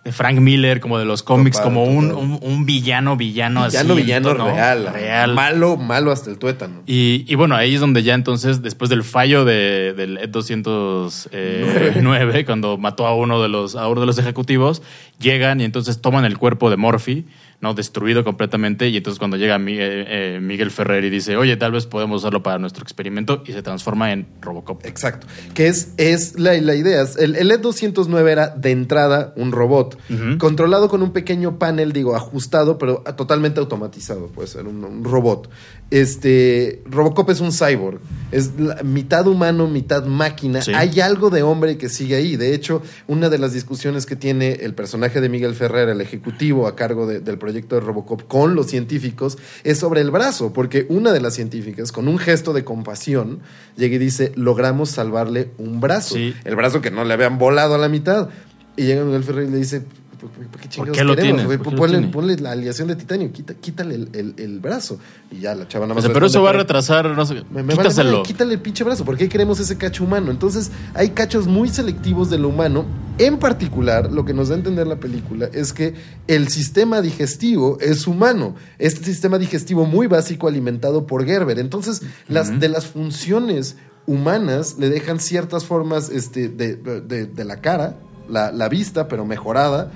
[0.03, 2.23] de Frank Miller, como de los cómics, Total, como un, total.
[2.23, 4.01] un, un villano, villano, villano, así.
[4.01, 4.45] villano ¿no?
[4.45, 5.33] real, Real.
[5.33, 6.83] Malo, malo hasta el tuétano.
[6.85, 12.45] Y, y bueno, ahí es donde ya entonces, después del fallo de, del E E209,
[12.45, 14.81] cuando mató a uno de los, a uno de los ejecutivos,
[15.19, 17.25] llegan y entonces toman el cuerpo de Morphy,
[17.61, 17.73] ¿no?
[17.73, 18.87] Destruido completamente.
[18.87, 22.21] Y entonces cuando llega Mi- eh, eh, Miguel Ferrer y dice, oye, tal vez podemos
[22.21, 24.85] usarlo para nuestro experimento, y se transforma en Robocop.
[24.85, 25.27] Exacto.
[25.53, 27.03] Que es, es la, la idea.
[27.19, 29.97] El, el E209 era de entrada un robot,
[30.37, 35.49] controlado con un pequeño panel, digo, ajustado, pero totalmente automatizado, puede ser un, un robot.
[35.91, 37.99] Este, Robocop es un cyborg,
[38.31, 40.61] es la- mitad humano, mitad máquina.
[40.61, 40.71] Sí.
[40.75, 42.35] Hay algo de hombre que sigue ahí.
[42.35, 46.67] De hecho, una de las discusiones que tiene el personaje de Miguel Ferrer, el ejecutivo
[46.67, 50.85] a cargo de- del proyecto de Robocop con los científicos, es sobre el brazo, porque
[50.89, 53.39] una de las científicas, con un gesto de compasión,
[53.77, 56.15] llega y dice, logramos salvarle un brazo.
[56.15, 56.33] Sí.
[56.45, 58.29] El brazo que no le habían volado a la mitad.
[58.77, 59.83] Y llega Miguel Ferrer y le dice,
[60.19, 61.45] ¿por, por qué chingados qué lo queremos, tienes?
[61.45, 61.57] güey?
[61.57, 62.13] ¿Por qué lo Ponle, tiene?
[62.13, 64.99] ponle la aleación de titanio, quita- quítale el, el- el brazo.
[65.31, 66.03] Y ya la chava nada más...
[66.03, 68.11] Dice, pero eso va a "Pero- retrasar, no sé, me, me vale quítaselo.
[68.11, 69.05] madre, quítale el pinche brazo.
[69.05, 70.31] ¿Por qué queremos ese cacho humano?
[70.31, 72.85] Entonces, hay cachos muy selectivos de lo humano.
[73.17, 75.93] En particular, lo que nos da a entender la película es que
[76.27, 78.55] el sistema digestivo es humano.
[78.77, 81.59] Este sistema digestivo muy básico alimentado por Gerber.
[81.59, 83.75] Entonces, las, de las funciones
[84.07, 87.97] humanas le dejan ciertas formas este, de, de- de la cara,
[88.29, 89.91] la, la vista, pero mejorada.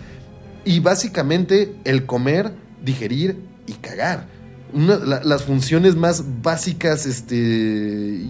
[0.66, 4.28] Y básicamente el comer, digerir y cagar.
[4.74, 7.36] Una- la- las funciones más básicas, este,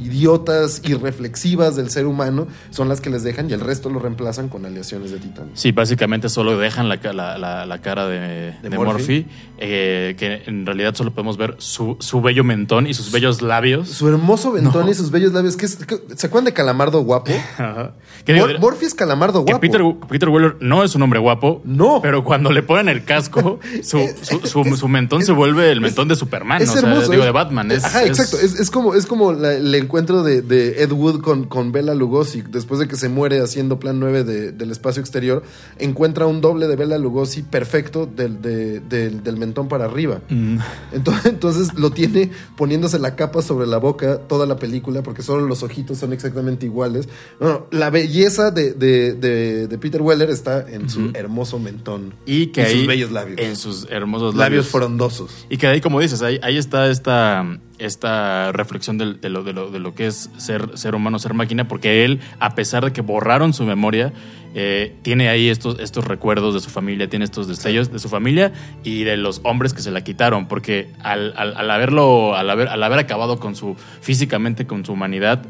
[0.03, 3.99] idiotas y reflexivas del ser humano son las que les dejan y el resto lo
[3.99, 5.51] reemplazan con aleaciones de titanio.
[5.55, 8.91] Sí, básicamente solo dejan la, ca- la- la- la cara de, De de Murphy.
[8.93, 9.25] Morphy,
[9.57, 13.89] eh, que en realidad solo podemos ver su, su bello mentón y sus bellos labios.
[13.89, 14.91] Su hermoso ventón No.
[14.91, 15.55] y sus bellos labios.
[15.57, 17.31] que es- que- ¿Se acuerdan de Calamardo guapo?
[17.57, 17.93] Ajá.
[18.25, 19.61] Digo, Mor- es Calamardo que guapo.
[19.61, 21.61] Peter, Peter Weller no es un hombre guapo.
[21.63, 21.99] No.
[22.01, 26.07] Pero cuando le ponen el casco, su, su, su- su mentón se vuelve el mentón
[26.07, 26.61] de Superman.
[26.61, 27.11] Es o sea, hermoso.
[27.11, 27.71] digo, es- de Batman.
[27.71, 28.37] Es, Ajá, es- exacto.
[28.39, 31.93] Es, es como, es como la- el encuentro de, de Ed Wood con, con Bela
[31.93, 32.41] Lugosi.
[32.41, 35.43] Después de que se muere haciendo plan 9 de- del espacio exterior,
[35.79, 40.21] encuentra un doble de Bela Lugosi perfecto del, de- del, del mentón para arriba.
[40.29, 40.57] Mm.
[40.93, 45.45] Entonces, entonces lo tiene poniéndose la capa sobre la boca toda la película, porque solo
[45.45, 47.07] los ojitos son exactamente iguales.
[47.39, 52.13] No, la belleza de, de- de- de Peter Weller está en su hermoso mentón.
[52.25, 52.77] Y que ahí.
[52.79, 53.39] sus bellos labios.
[53.39, 54.67] En sus hermosos Labios labios.
[54.67, 55.45] frondosos.
[55.49, 57.45] Y que ahí, como dices, ahí, ahí está esta,
[57.79, 61.33] esta reflexión de, de lo, de, lo, de lo que es ser, ser humano, ser
[61.33, 64.13] máquina, porque él, a pesar de que borraron su memoria,
[64.55, 68.51] eh, tiene ahí estos, estos recuerdos de su familia, tiene estos destellos de su familia
[68.83, 72.67] y de los hombres que se la quitaron, porque al, al, al haberlo, al haber,
[72.69, 75.41] al haber acabado con su, físicamente con su humanidad,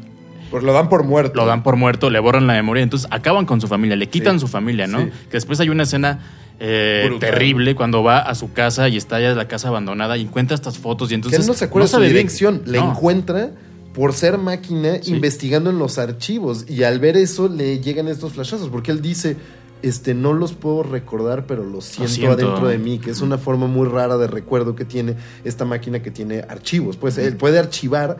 [0.50, 1.34] Pues lo dan por muerto.
[1.40, 4.34] lo dan por muerto, le borran la memoria, entonces acaban con su familia, le quitan
[4.38, 4.46] Sí.
[4.46, 5.00] su familia, ¿no?
[5.02, 5.10] Sí.
[5.26, 6.20] Que después hay una escena
[6.60, 10.54] eh, terrible cuando va a su casa y está ya la casa abandonada y encuentra
[10.54, 12.62] estas fotos y que entonces él no se acuerda de su dirección.
[12.66, 12.90] Le No.
[12.92, 13.50] encuentra
[13.92, 15.12] por ser máquina Sí.
[15.14, 16.64] investigando en los archivos.
[16.68, 18.68] Y al ver eso le llegan estos flashazos.
[18.68, 19.36] Porque él dice.
[19.82, 22.32] Este, no los puedo recordar, pero los siento, siento.
[22.32, 25.14] adentro de mí, que es una forma muy rara de recuerdo que tiene
[25.44, 26.96] esta máquina que tiene archivos.
[26.96, 28.16] Pues él puede archivar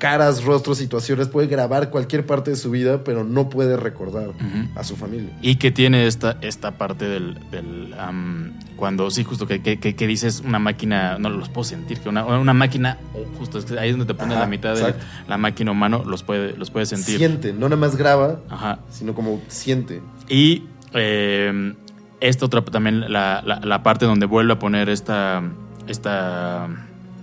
[0.00, 4.30] caras, rostros, situaciones, puede grabar cualquier parte de su vida, pero no puede recordar
[4.74, 5.30] a su familia.
[5.42, 9.94] Y que tiene esta, esta parte del, del, am, cuando sí, justo que, que, que-
[9.94, 13.66] que dices una máquina, no los puedo sentir, que una, una máquina, oh, justo es
[13.66, 14.94] que ahí es donde te pone Ajá, la mitad de
[15.28, 17.18] la máquina humano, los puede, los puede sentir.
[17.18, 18.80] Siente, no nada más graba, Ajá.
[18.90, 20.02] sino como siente.
[20.28, 21.74] Y eh,
[22.20, 25.42] esta otra también, la, la- la parte donde vuelve a poner esta,
[25.86, 26.68] esta,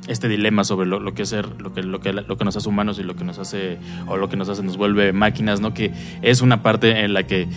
[0.07, 2.55] este dilema sobre lo, lo que es ser, lo que, lo, que, lo que nos
[2.57, 5.59] hace humanos y lo que nos hace, o lo que nos hace, nos vuelve máquinas,
[5.61, 5.73] ¿no?
[5.73, 5.91] Que
[6.21, 7.47] es una parte en la que,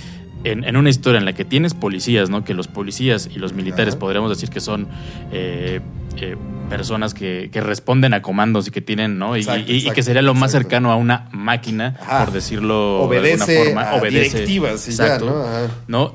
[0.45, 2.45] en, en una historia en la que tienes policías, ¿no?
[2.45, 4.01] Que los policías y los militares Ajá.
[4.01, 4.89] podríamos decir que son
[5.33, 5.81] eh,
[6.17, 6.37] eh,
[6.69, 9.37] personas que, que responden a comandos y que tienen, ¿no?
[9.37, 10.63] Y, Exacto, y- y exacto, que sería lo más exacto.
[10.69, 12.25] cercano a una máquina, Ajá.
[12.25, 14.07] por decirlo Obedece de alguna forma.
[14.07, 15.43] a directivas y ya, ¿no?
[15.43, 15.67] Ajá.
[15.89, 16.15] ¿no?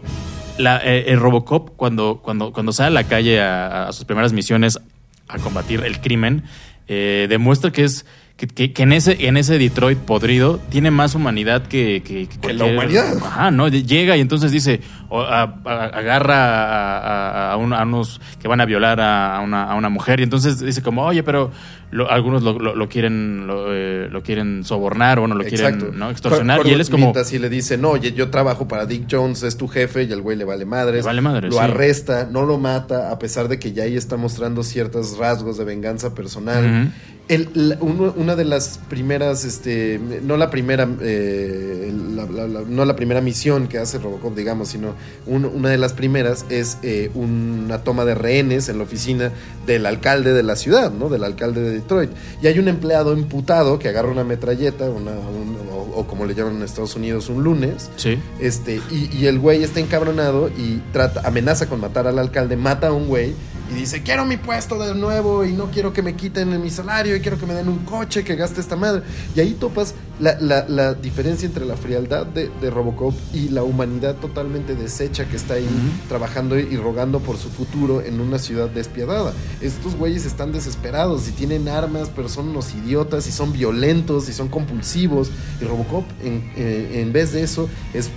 [0.58, 4.32] La, eh, el Robocop, cuando, cuando, cuando sale a la calle a, a sus primeras
[4.32, 4.80] misiones
[5.28, 6.44] a combatir el crimen,
[6.88, 8.06] eh, demuestra que es.
[8.38, 12.52] Que, que- que en ese en ese Detroit podrido tiene más humanidad que, que, Que
[12.54, 13.16] la humanidad.
[13.26, 13.70] Ajá, ¿no?
[13.70, 18.50] Llega y entonces dice, o, a- a- agarra a, a- a un- a unos que
[18.50, 21.50] van a violar a una, a una mujer y entonces dice como, oye, pero
[21.96, 25.98] lo- algunos lo, lo- lo quieren lo, eh, lo quieren sobornar o no lo quieren
[25.98, 26.10] ¿no?
[26.12, 27.14] extorsionar Cor- y él es como...
[27.24, 30.22] Si le dice, no, oye, yo trabajo para Dick Jones, es tu jefe, y el
[30.22, 30.98] güey le vale madres.
[31.04, 31.64] Le vale madres, Lo sí.
[31.64, 35.64] arresta, no lo mata, a pesar de que ya ahí está mostrando ciertos rasgos de
[35.66, 36.64] venganza personal.
[36.66, 36.92] Ujú.
[37.28, 42.62] El- la- uno- una de las primeras, este, no la primera, eh, la- la- la-
[42.62, 44.94] no la primera misión que hace Robocop, digamos, sino
[45.26, 49.32] un- una de las primeras es eh, una toma de rehenes en la oficina
[49.66, 51.10] del alcalde de la ciudad, ¿no?
[51.10, 52.12] Del alcalde de Detroit.
[52.44, 56.36] Y hay un empleado imputado que agarra una metralleta, una, un- o, o como le
[56.36, 58.20] llaman en Estados Unidos, un lunes, Sí.
[58.40, 62.90] este, y, y el güey está encabronado y trata, amenaza con matar al alcalde, mata
[62.90, 63.34] a un güey
[63.76, 67.16] y dice, quiero mi puesto de nuevo y no quiero que me quiten mi salario
[67.16, 69.02] y quiero que me den un coche, que gaste esta madre.
[69.36, 73.64] Y ahí topas la, la- la diferencia entre la frialdad de, de Robocop y la
[73.64, 75.68] humanidad totalmente deshecha que está ahí
[76.08, 79.34] trabajando y rogando por su futuro en una ciudad despiadada.
[79.62, 84.34] Estos güeyes están desesperados y tienen armas, pero son unos idiotas y son violentos y
[84.34, 85.32] son compulsivos.
[85.62, 88.10] Y Robocop, en, eh, en vez de eso, es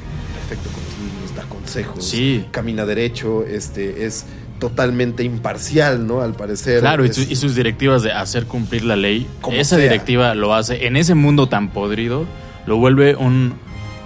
[0.48, 2.46] perfecto con los niños, da consejos, Sí.
[2.52, 4.24] camina derecho, este, es
[4.58, 6.20] totalmente imparcial, ¿no?
[6.22, 6.80] Al parecer.
[6.80, 9.84] Claro, y, su- y sus directivas de hacer cumplir la ley, Como esa sea.
[9.84, 12.26] directiva lo hace en ese mundo tan podrido,
[12.66, 13.54] lo vuelve un,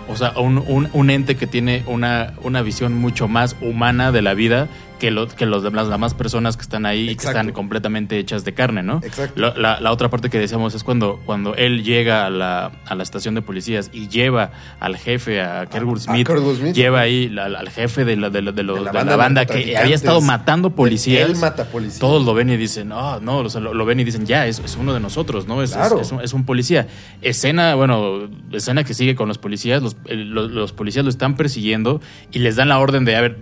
[0.08, 4.22] o sea, un, un- un ente que tiene una, una visión mucho más humana de
[4.22, 4.68] la vida
[5.02, 8.20] que, lo, que los demás, las demás personas que están ahí y que están completamente
[8.20, 9.00] hechas de carne, ¿no?
[9.02, 9.40] Exacto.
[9.40, 12.94] La, la- la otra parte que decíamos es cuando, cuando él llega a la, a
[12.94, 16.72] la estación de policías y lleva al jefe, a Kurtwood a Smith, Smith.
[16.74, 20.70] lleva ahí al jefe de la, de los- De la banda que había estado matando
[20.76, 21.28] policías.
[21.28, 21.98] Él mata policías.
[21.98, 24.46] Todos lo ven y dicen, no, no, o sea, lo, lo ven y dicen, ya,
[24.46, 25.62] es, es uno de nosotros, ¿no?
[25.64, 26.00] Es, Claro.
[26.00, 26.86] es un, es un policía.
[27.22, 31.34] Escena, bueno, escena que sigue con los policías, los, el- los, los policías lo están
[31.36, 33.38] persiguiendo y les dan la orden de, a ver,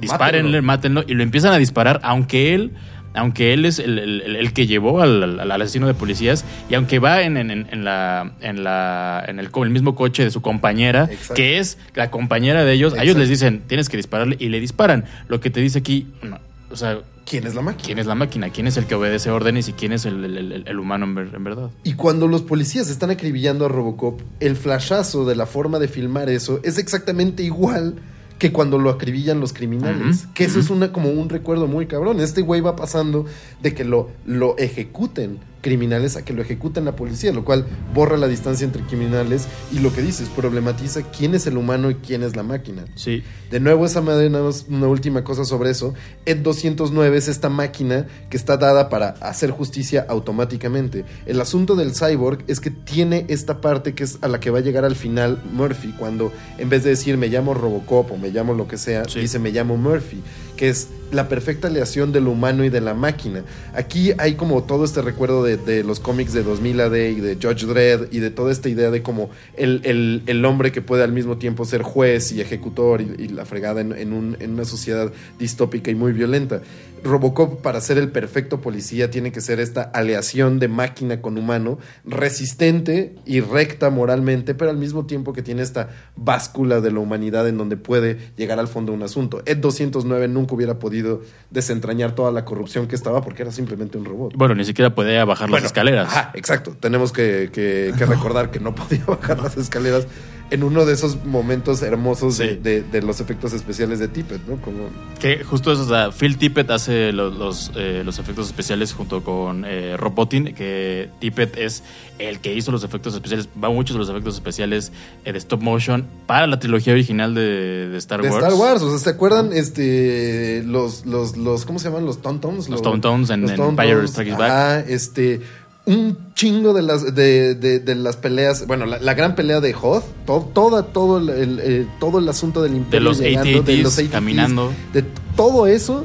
[0.00, 2.72] dispárenle, mátenlo, y lo empiezan a disparar, aunque él...
[3.14, 6.74] Aunque él es el, el- el que llevó al, al- al asesino de policías y
[6.74, 10.40] aunque va en, en- en la, en, la, en el, el mismo coche de su
[10.42, 11.34] compañera, Exacto.
[11.34, 14.60] que es la compañera de ellos, a ellos les dicen, tienes que dispararle y le
[14.60, 15.06] disparan.
[15.26, 16.38] Lo que te dice aquí, no,
[16.70, 17.86] o sea, ¿Quién es la máquina?
[17.86, 21.06] quién es la máquina, quién es el que obedece órdenes y quién es el, humano
[21.06, 21.70] en verdad.
[21.84, 26.28] Y cuando los policías están acribillando a Robocop, el flashazo de la forma de filmar
[26.28, 27.94] eso es exactamente igual
[28.38, 30.28] que cuando lo acribillan los criminales.
[30.34, 32.20] Que eso es una como un recuerdo muy cabrón.
[32.20, 33.26] Este güey va pasando
[33.62, 38.16] de que lo, lo ejecuten criminales a que lo ejecuten la policía, lo cual borra
[38.16, 42.22] la distancia entre criminales y lo que dices, problematiza quién es el humano y quién
[42.22, 42.84] es la máquina.
[42.94, 43.22] Sí.
[43.50, 45.94] De nuevo, esa madre, nada más una última cosa sobre eso.
[46.26, 51.04] Ed 209 es esta máquina que está dada para hacer justicia automáticamente.
[51.26, 54.58] El asunto del cyborg es que tiene esta parte que es a la que va
[54.58, 58.30] a llegar al final Murphy, cuando en vez de decir me llamo Robocop o me
[58.30, 59.20] llamo lo que sea, Sí.
[59.20, 60.22] dice me llamo Murphy,
[60.58, 63.42] que es la perfecta aleación de lo humano y de la máquina.
[63.74, 67.64] Aquí hay como todo este recuerdo de, los cómics de 2000 AD y de Judge
[67.64, 71.12] Dredd y de toda esta idea de como el, el- el hombre que puede al
[71.12, 75.90] mismo tiempo ser juez y ejecutor y, la fregada en un- en una sociedad distópica
[75.90, 76.60] y muy violenta.
[77.04, 81.78] Robocop, para ser el perfecto policía, tiene que ser esta aleación de máquina con humano,
[82.04, 87.48] resistente y recta moralmente, pero al mismo tiempo que tiene esta báscula de la humanidad
[87.48, 89.42] en donde puede llegar al fondo de un asunto.
[89.46, 94.04] Ed 209 nunca hubiera podido desentrañar toda la corrupción que estaba porque era simplemente un
[94.04, 94.34] robot.
[94.36, 96.08] Bueno, ni siquiera podía bajar Bueno, las escaleras.
[96.08, 96.76] Ajá, exacto.
[96.78, 100.06] Tenemos que, que- que recordar que no podía bajar las escaleras
[100.50, 102.60] en uno de esos momentos hermosos de, Sí.
[102.62, 104.56] de- de los efectos especiales de Tippett, ¿no?
[104.62, 104.88] Como,
[105.20, 109.22] Que justo eso, o sea, Phil Tippett hace los, los, eh, los efectos especiales junto
[109.22, 111.82] con eh, Rob Bottin, que Tippett es
[112.18, 114.90] el que hizo los efectos especiales, va muchos de los efectos especiales
[115.24, 118.42] eh, de stop motion para la trilogía original de, de Star de Wars.
[118.44, 122.68] Star Wars, o sea, ¿se acuerdan este los los los cómo se llaman los Tauntauns?
[122.68, 124.50] Los Tauntauns en- en Empire Strikes Back.
[124.50, 125.40] Ajá, este
[125.88, 129.74] un chingo de las de, de- de las peleas, bueno, la, la gran pelea de
[129.74, 133.76] Hoth, to- toda todo el, el- el- todo el asunto del imperio los llegando, de
[133.78, 134.72] los caminando.
[134.92, 135.04] de
[135.36, 136.04] todo eso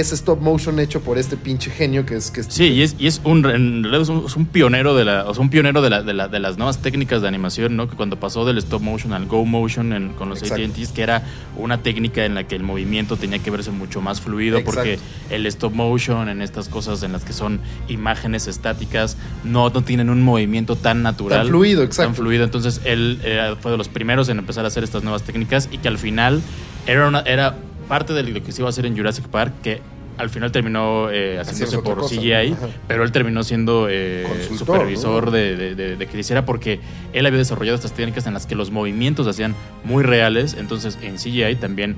[0.00, 2.96] es stop motion hecho por este pinche genio que es que es Sí, y es,
[2.98, 5.50] y es un en realidad es un, es un pionero de la, o sea, un
[5.50, 7.88] pionero de, la, de, la- de las nuevas técnicas de animación, ¿no?
[7.88, 10.42] Que cuando pasó del stop motion al go motion en- con los.
[10.42, 11.22] AT&Ts, que era
[11.56, 14.80] una técnica en la que el movimiento tenía que verse mucho más fluido, Exacto.
[14.80, 14.98] porque
[15.30, 20.10] el stop motion en estas cosas en las que son imágenes estáticas no, no tienen
[20.10, 22.08] un movimiento tan natural, Tan fluido, exacto.
[22.08, 22.44] tan fluido.
[22.44, 25.78] Entonces él era- fue de los primeros en empezar a hacer estas nuevas técnicas y
[25.78, 26.40] que al final
[26.86, 29.80] era una, era parte de lo que se iba a hacer en Jurassic Park que
[30.18, 32.54] al final terminó eh, haciéndose por cosa, CGI,
[32.86, 34.26] pero él terminó siendo eh,
[34.58, 35.30] supervisor ¿no?
[35.30, 36.80] de, de- de- de que hiciera porque
[37.14, 40.98] él había desarrollado estas técnicas en las que los movimientos se hacían muy reales, entonces
[41.00, 41.96] en CGI también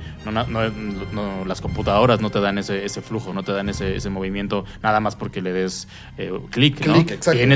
[1.13, 4.65] no, las computadoras no te dan ese, ese flujo, no te dan ese, ese movimiento
[4.83, 6.77] nada más porque le des eh, clic.
[6.81, 7.05] Tienes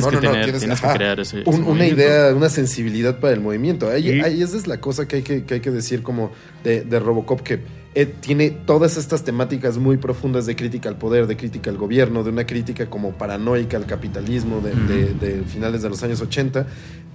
[0.07, 3.89] que tener, tienes- que crear ese, ese Un- una idea, una sensibilidad para el movimiento.
[3.89, 6.33] Ahí, ahí esa es la cosa que hay que, que hay que decir como
[6.65, 7.61] de, de Robocop, que
[7.95, 12.23] eh, tiene todas estas temáticas muy profundas de crítica al poder, de crítica al gobierno,
[12.23, 16.67] de una crítica como paranoica al capitalismo de, de- de finales de los años 80,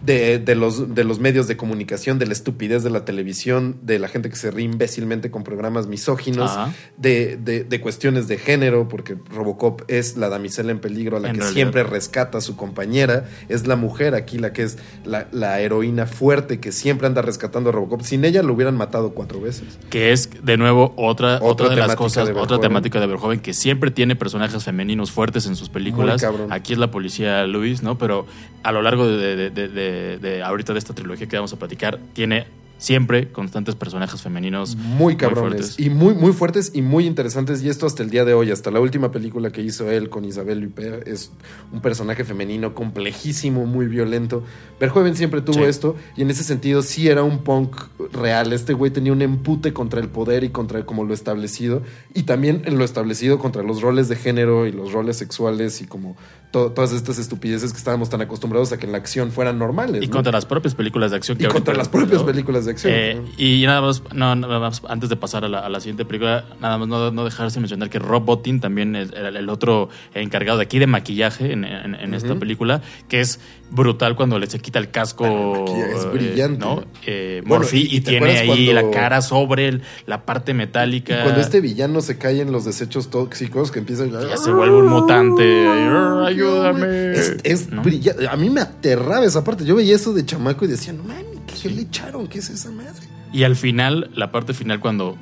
[0.05, 3.99] de, de los, de los medios de comunicación, de la estupidez de la televisión, de
[3.99, 6.73] la gente que se ríe imbécilmente con programas misóginos, Ajá.
[6.97, 11.29] de, de- de cuestiones de género, porque Robocop es la damisela en peligro a la
[11.29, 11.55] En que realidad.
[11.55, 16.05] siempre rescata a su compañera, es la mujer aquí la que es la, la heroína
[16.05, 18.01] fuerte que siempre anda rescatando a Robocop.
[18.01, 19.79] Sin ella lo hubieran matado cuatro veces.
[19.89, 23.39] Que es, de nuevo, otra, Otra otra de las cosas, de otra temática de Verhoeven,
[23.39, 26.25] que siempre tiene personajes femeninos fuertes en sus películas.
[26.49, 27.97] Aquí es la policía Luis, ¿no?
[27.97, 28.25] Pero
[28.63, 32.47] a lo largo de ahorita de esta trilogía que vamos a platicar, tiene
[32.83, 35.79] siempre constantes personajes femeninos Muy cabrones.
[35.79, 37.63] y muy, muy fuertes y muy interesantes.
[37.63, 40.25] Y esto hasta el día de hoy, hasta la última película que hizo él con
[40.25, 41.31] Isabel Huppert, es
[41.71, 44.43] un personaje femenino complejísimo, muy violento.
[44.81, 45.63] Verhoeven siempre tuvo Sí.
[45.63, 47.73] esto y en ese sentido sí era un punk
[48.11, 48.51] real.
[48.51, 51.83] Este güey tenía un empute contra el poder y contra como lo establecido.
[52.13, 55.85] Y también en lo establecido contra los roles de género y los roles sexuales y
[55.85, 56.17] como
[56.51, 60.03] to- todas estas estupideces que estábamos tan acostumbrados a que en la acción fueran normales.
[60.03, 60.13] Y ¿no?
[60.13, 61.37] contra las propias películas de acción.
[61.39, 65.09] Y ahorita- contra las propias películas de Eh, y nada más, no, nada más, antes
[65.09, 67.99] de pasar a la, a la siguiente película, nada más no, no dejarse mencionar que
[67.99, 72.13] Rob Bottin también es el, el otro encargado de aquí de maquillaje en, en- en
[72.13, 73.39] esta película, que es
[73.71, 75.25] brutal cuando le se quita el casco.
[75.67, 76.59] Es eh, brillante.
[76.59, 76.83] ¿no?
[77.05, 81.19] Eh, Bueno, y- tiene ahí cuando- la cara sobre el- la parte metálica.
[81.19, 84.07] Y cuando este villano se cae en los desechos tóxicos que empieza a...
[84.07, 85.43] Ya se vuelve un mutante.
[85.67, 87.11] Ay, ayúdame.
[87.13, 87.81] Es, es ¿No?
[87.81, 88.27] brillante.
[88.27, 89.65] A mí me aterraba esa parte.
[89.65, 91.32] Yo veía eso de chamaco y decía, no mames,
[91.63, 92.27] ¿qué le echaron?
[92.27, 92.91] ¿Qué es esa madre?
[93.31, 95.17] Y al final, la parte final, cuando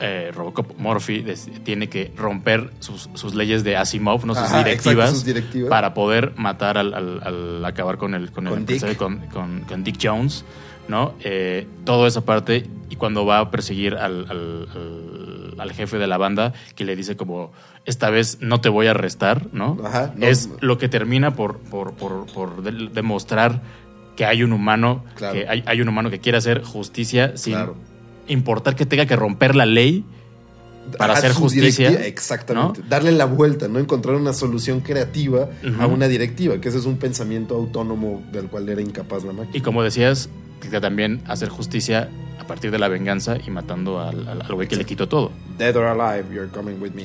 [0.00, 1.24] eh, Robocop Murphy
[1.62, 5.68] tiene que romper sus, sus leyes de Asimov, no sus Ajá, directivas, exacto, sus directivas.
[5.70, 8.96] para poder matar al, al- al acabar con el, con el Con Dick.
[8.96, 10.44] con, con- con Dick Jones,
[10.88, 11.14] ¿no?
[11.22, 14.26] Eh, toda esa parte, y cuando va a perseguir al,
[15.74, 17.52] jefe de la banda, que le dice como,
[17.84, 19.76] esta vez no te voy a arrestar, ¿no?
[19.84, 20.26] Ajá, no.
[20.26, 23.60] es lo que termina por, por, por, por de- demostrar
[24.20, 25.32] que hay un humano, Claro.
[25.32, 27.74] que hay, hay un humano que quiere hacer justicia sin Claro.
[28.28, 30.04] importar que tenga que romper la ley
[30.98, 31.88] para hacer justicia.
[31.88, 32.82] directiva, Exactamente.
[32.86, 33.78] Darle la vuelta, ¿no?
[33.78, 35.48] Encontrar una solución creativa
[35.78, 39.56] a una directiva, que ese es un pensamiento autónomo del cual era incapaz la máquina.
[39.56, 40.28] Y como decías,
[40.60, 44.68] que también hacer justicia a partir de la venganza y matando al, al- al güey
[44.68, 45.30] que le quitó todo.
[45.56, 47.04] Dead or alive, you're coming with me.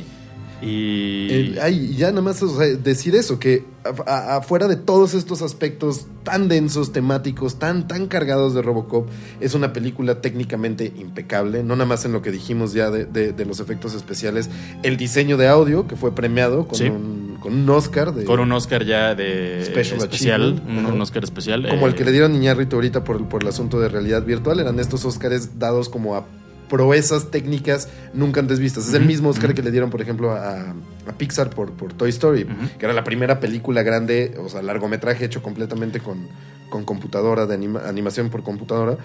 [0.62, 1.28] Y.
[1.32, 3.66] Eh, ay, ya nada más o sea, decir eso, que
[4.08, 9.08] afuera de todos estos aspectos tan densos, temáticos, tan, tan cargados de Robocop,
[9.42, 13.32] es una película técnicamente impecable, no nada más en lo que dijimos ya de, de-
[13.34, 14.50] de los efectos especiales,
[14.84, 16.86] el diseño de audio, que fue premiado con, Sí.
[16.86, 18.14] un, con un Oscar.
[18.14, 21.68] De, con un Oscar ya de Special especial, un, Oscar especial.
[21.70, 24.24] Como eh, el que le dieron a Iñárritu ahorita por, por el asunto de realidad
[24.24, 26.26] virtual, eran estos Oscars dados como a
[26.70, 28.88] proezas técnicas nunca antes vistas.
[28.88, 30.72] Es el mismo Oscar que le dieron, por ejemplo, a,
[31.08, 32.46] a Pixar por, por Toy Story,
[32.78, 36.28] que era la primera película grande, o sea, largometraje hecho completamente con,
[36.70, 38.98] con computadora, de anima- animación por computadora.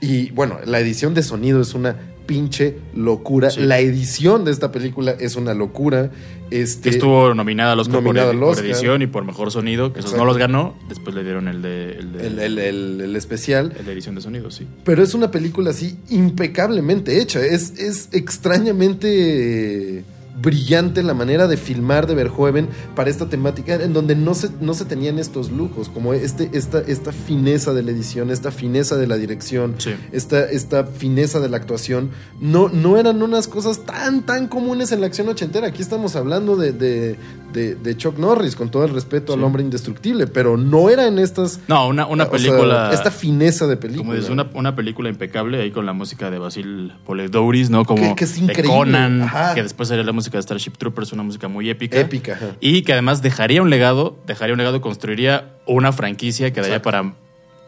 [0.00, 1.96] Y bueno, la edición de sonido es una
[2.28, 3.50] pinche locura.
[3.50, 3.62] Sí.
[3.62, 6.10] La edición de esta película es una locura.
[6.50, 10.14] Este, que estuvo nominada Oscar, por, nominada por edición y por mejor sonido, que esos
[10.14, 10.74] no los ganó.
[10.88, 13.74] Después le dieron el de, el de, el, el- el- el especial.
[13.78, 14.66] el de edición de sonido, sí.
[14.84, 17.40] Pero es una película así impecablemente hecha.
[17.44, 20.04] Es, es extrañamente
[20.40, 24.74] brillante la manera de filmar de Verhoeven para esta temática en donde no se, no
[24.74, 29.06] se tenían estos lujos, como este, esta, esta fineza de la edición, esta fineza de
[29.06, 29.94] la dirección, Sí.
[30.12, 32.10] esta, esta fineza de la actuación.
[32.40, 35.68] No, no eran unas cosas tan, tan comunes en la acción ochentera.
[35.68, 37.16] Aquí estamos hablando de, de,
[37.52, 41.18] de- de Chuck Norris, con todo el respeto al hombre indestructible, pero no era en
[41.18, 41.60] estas...
[41.68, 42.90] No, una, una sea, película.
[42.92, 44.02] esta fineza de película.
[44.04, 47.84] Como dices, una, una película impecable ahí con la música de Basil Poledouris, ¿no?
[47.84, 48.70] Como Que- que es de increíble.
[48.76, 49.54] Conan, Ajá.
[49.54, 51.98] que después sería la música de Starship Troopers, una música muy épica.
[51.98, 52.46] Épica, ajá.
[52.60, 57.14] Y que además dejaría un legado, dejaría un legado, construiría una franquicia que daría para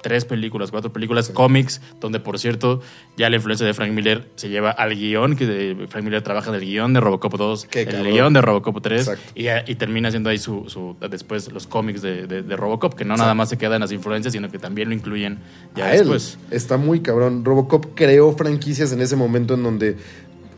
[0.03, 2.81] tres películas, cuatro películas, cómics, donde por cierto
[3.17, 6.49] ya la influencia de Frank Miller se lleva al guion, que de- Frank Miller trabaja
[6.51, 8.13] en el guion de Robocop 2, Qué el cabrón.
[8.13, 9.33] guion de Robocop 3, Exacto.
[9.35, 13.05] y, y termina haciendo ahí su, su- después los cómics de, de- de Robocop, que
[13.05, 15.39] no nada más se quedan las influencias, sino que también lo incluyen
[15.75, 15.99] ya a él.
[16.01, 16.39] después.
[16.51, 17.45] Está muy cabrón.
[17.45, 19.97] Robocop creó franquicias en ese momento en donde,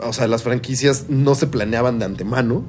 [0.04, 2.64] o sea, las franquicias no se planeaban de antemano.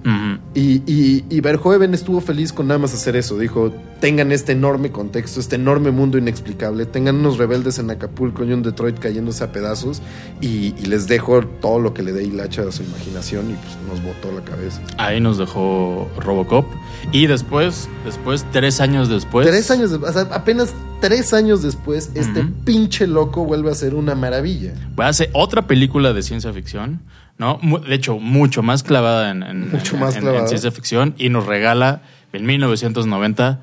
[0.54, 3.38] Y, y, y Verhoeven estuvo feliz con nada más hacer eso.
[3.38, 8.52] Dijo, tengan este enorme contexto, este enorme mundo inexplicable, tengan unos rebeldes en Acapulco y
[8.52, 10.02] un Detroit cayéndose a pedazos
[10.42, 13.78] y, y les dejo todo lo que le dé hilacha a su imaginación y pues
[13.88, 14.82] nos botó la cabeza.
[14.98, 16.66] Ahí nos dejó Robocop.
[17.12, 19.48] Y después, después, tres años después.
[19.48, 24.16] tres años, o sea, apenas tres años después, este pinche loco vuelve a ser una
[24.16, 24.74] maravilla.
[24.98, 27.02] hace otra película de ciencia ficción,
[27.38, 27.60] ¿no?
[27.88, 30.44] De hecho, mucho más clavada en, en- Mucho en- más en- clavada.
[30.44, 33.60] en ciencia ficción y nos regala en 1990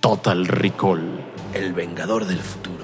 [0.00, 1.02] Total Recall.
[1.54, 2.83] El Vengador del Futuro.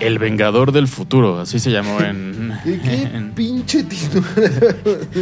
[0.00, 2.52] El Vengador del Futuro, así se llamó en.
[2.64, 4.24] ¿Qué, en- pinche título?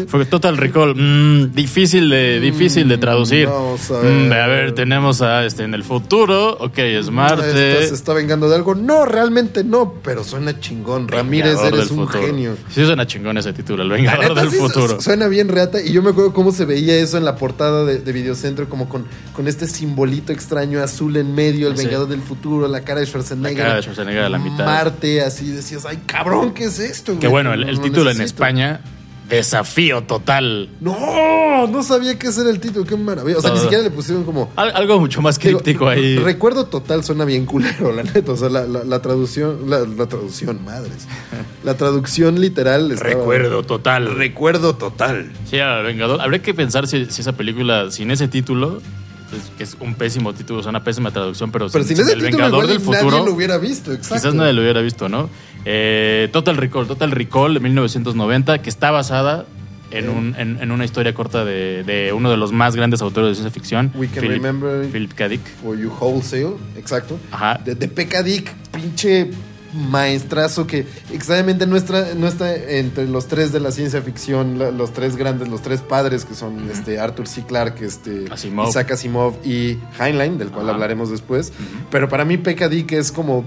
[0.09, 0.95] fue Total Recall.
[0.97, 3.47] mm, difícil de, difícil de traducir.
[3.49, 4.13] Vamos a ver.
[4.13, 6.57] Mm, a ver, tenemos a este en el futuro.
[6.59, 7.73] Ok, es Marte.
[7.75, 8.75] Esta se está vengando de algo.
[8.75, 11.07] No, realmente no, pero suena chingón.
[11.07, 12.27] Ramírez, eres un futuro.
[12.27, 12.57] genio.
[12.71, 14.97] Sí, suena chingón ese título, El Vengador neta, del sí, Futuro.
[14.97, 15.81] su- Suena bien reata.
[15.83, 18.89] Y yo me acuerdo cómo se veía eso en la portada de, de Videocentro, como
[18.89, 19.05] con,
[19.35, 21.85] con este simbolito extraño azul en medio, el Sí.
[21.85, 23.59] Vengador del Futuro, la cara de Schwarzenegger.
[23.59, 24.62] La cara de Schwarzenegger a la mitad.
[24.65, 27.19] Marte, así decías, ay, cabrón, ¿qué es esto?
[27.19, 28.25] Que bueno, el, título en necesito".
[28.45, 28.81] España,
[29.29, 30.69] Desafío Total.
[30.81, 33.39] No, no sabía ese era el título, qué maravilla.
[33.39, 34.51] O sea, ni siquiera le pusieron como.
[34.57, 36.17] Al- algo mucho más Digo, críptico ahí.
[36.19, 38.33] Recuerdo total suena bien culero, la neta.
[38.33, 41.07] O sea, la, la- la traducción, la, la traducción, madres.
[41.65, 44.15] La traducción literal estaba- Recuerdo Total.
[44.17, 45.33] Recuerdo total.
[45.49, 46.21] Sí, Vengador.
[46.21, 48.83] Habría que pensar si, si esa película, sin ese título,
[49.37, 52.15] es- que es un pésimo título, es una pésima traducción, pero, Pero sin, sin ese
[52.15, 53.11] El título Vengador del Futuro.
[53.11, 54.15] nadie lo hubiera visto, exacto.
[54.17, 55.29] Quizás nadie lo hubiera visto, ¿no?
[55.65, 59.47] Eh, Total Recall, Total Recall de 1990, que está basada
[59.91, 63.29] en, un- en- en una historia corta de, de uno de los más grandes autores
[63.31, 65.29] de ciencia ficción, We can Philip, remember- Philip K.
[65.29, 65.41] Dick.
[65.63, 67.19] For You Wholesale, exacto.
[67.31, 67.61] Ajá.
[67.63, 69.31] De, de Dick, pinche
[69.73, 74.71] maestrazo que extrañamente no está, no está entre los tres de la ciencia ficción, la-
[74.71, 77.45] los tres grandes, los tres padres que son este, Arthur C.
[77.45, 78.69] Clarke, este, Asimov.
[78.69, 81.53] Isaac Asimov y Heinlein, del cual hablaremos después.
[81.91, 83.45] Pero para mí Pekka Dick es como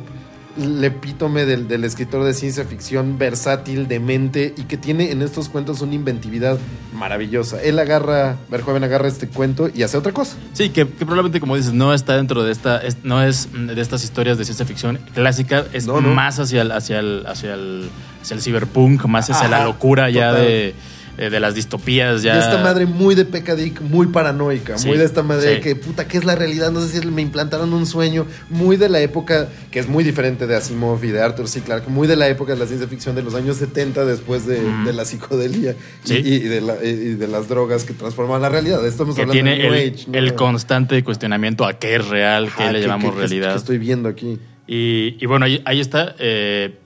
[0.57, 5.49] el epítome del, del escritor de ciencia ficción versátil, demente y que tiene en estos
[5.49, 6.57] cuentos una inventividad
[6.93, 7.61] maravillosa.
[7.61, 10.37] Él agarra, Verhoeven agarra este cuento y hace otra cosa.
[10.53, 13.67] Sí, que, que probablemente, como dices, no está dentro de esta, es- no es mm,
[13.67, 16.09] de estas historias de ciencia ficción clásica, es No, no.
[16.13, 17.89] más hacia el, hacia el, hacia el,
[18.21, 20.45] hacia el cyberpunk, más hacia la locura ya total.
[20.45, 20.75] de,
[21.17, 22.33] eh, de las distopías ya.
[22.35, 25.61] De esta madre muy de pecadic, muy paranoica, Sí, muy de esta madre sí.
[25.61, 26.71] que, puta, ¿qué es la realidad?
[26.71, 30.47] No sé si me implantaron un sueño, muy de la época, que es muy diferente
[30.47, 31.61] de Asimov y de Arthur C.
[31.61, 34.61] Clarke, muy de la época de la ciencia ficción de los años 70 después de,
[34.93, 36.15] la psicodelia y- Sí.
[36.23, 38.85] y, y de la- y de las drogas que transforman la realidad.
[38.85, 40.17] Estamos que hablando tiene de New el, Age, ¿no?
[40.17, 43.55] el constante cuestionamiento a qué es real, qué le llamamos realidad.
[43.55, 44.37] estoy viendo aquí.
[44.67, 46.15] Y, y bueno, ahí, ahí está.
[46.19, 46.79] eh,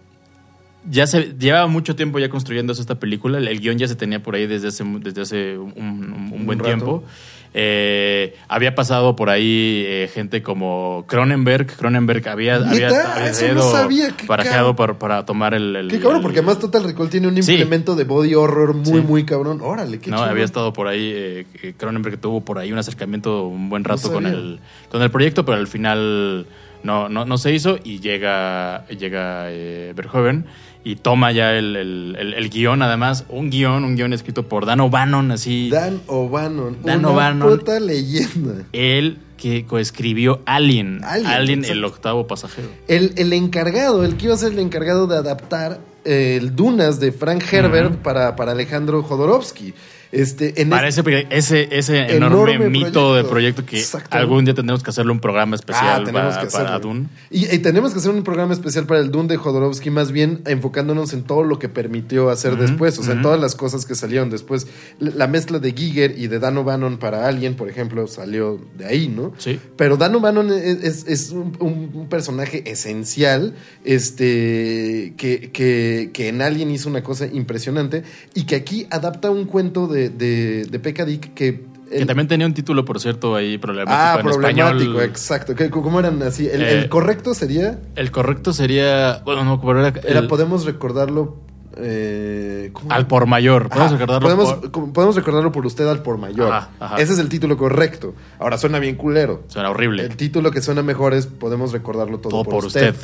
[0.90, 3.38] ya se llevaba mucho tiempo ya construyéndose esta película.
[3.38, 6.60] El, guion ya se tenía por ahí desde hace, desde hace un, un- un buen
[6.60, 7.04] tiempo.
[7.52, 11.66] Eh, había pasado por ahí eh, gente como Cronenberg.
[11.76, 14.44] Cronenberg había, había, había Eso no sabía, para,
[15.00, 15.76] para tomar el.
[15.76, 17.54] el- Qué cabrón, el- porque además Total Recall tiene un Sí.
[17.54, 19.06] implemento de body horror muy, Sí.
[19.08, 19.62] muy cabrón.
[19.62, 23.46] Órale, qué no, había estado por ahí, eh, que Cronenberg tuvo por ahí un acercamiento
[23.48, 24.60] un buen No rato con el,
[24.92, 26.46] con el proyecto, pero al final
[26.84, 30.46] no, no, no se hizo y llega, llega eh, Verhoeven
[30.84, 34.66] y toma ya el, el, el- el guion, además, un guion, un guion escrito por
[34.66, 36.78] Dan O'Bannon, así, Dan O'Bannon.
[36.84, 37.50] Dan una O'Bannon.
[37.58, 38.64] puta leyenda.
[38.72, 42.68] él que coescribió Alien, Alien, el octavo pasajero.
[42.88, 47.00] El, el encargado, el que iba a ser el encargado de adaptar eh, el Dunas
[47.00, 49.74] de Frank Herbert para, para Alejandro Jodorowsky.
[50.12, 53.64] Este, en este- ese, ese, enorme, Enorme mito de proyecto.
[53.64, 56.80] proyecto que algún día tendremos que hacerle un programa especial Ah, tenemos para, que para.
[56.80, 57.08] Dune.
[57.30, 60.42] Y, y tenemos que hacer un programa especial para el Dune de Jodorowsky, más bien
[60.48, 63.94] enfocándonos en todo lo que permitió hacer después, o sea, en todas las cosas que
[63.94, 64.66] salieron después.
[65.00, 68.86] La la mezcla de Giger y de Dan O'Bannon para Alien, por ejemplo, salió de
[68.88, 69.34] ahí, ¿no?
[69.38, 69.60] Sí.
[69.76, 73.54] Pero Dan O'Bannon es, es- es un, un- un personaje esencial,
[74.14, 78.04] este, que, que- que en Alien hizo una cosa impresionante
[78.34, 81.68] y que aquí adapta un cuento de, de, de Pekka Dick que...
[81.90, 85.02] Que también tenía un título, por cierto, ahí problemático Ah, en problemático, español.
[85.10, 85.56] exacto.
[85.56, 86.48] ¿Qué- ¿Cómo eran así?
[86.48, 87.80] El, Eh, el correcto sería...
[87.96, 89.22] El correcto sería.
[89.26, 90.28] Bueno, no, pero era.
[90.28, 91.38] Podemos recordarlo.
[91.78, 93.70] eh, al por mayor.
[93.70, 96.52] Podemos Ajá, recordarlo podemos, por- podemos recordarlo por usted al por mayor.
[96.54, 96.98] Ajá, ajá.
[96.98, 98.14] Ese es el título correcto.
[98.38, 99.44] Ahora suena bien culero.
[99.48, 100.04] Suena horrible.
[100.04, 102.92] El título que suena mejor es podemos recordarlo todo, Todo por, por usted.
[102.94, 103.04] usted.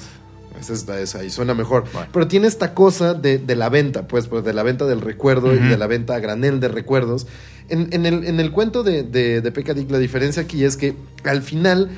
[0.60, 1.86] Esa es, esa, ahí suena mejor.
[1.94, 2.10] Bueno.
[2.12, 5.54] Pero tiene esta cosa de, de la venta, pues, pues, de la venta del recuerdo
[5.54, 7.28] y de la venta a granel de recuerdos.
[7.70, 11.42] En, en el, en el cuento de, de, de la diferencia aquí es que al
[11.42, 11.90] final,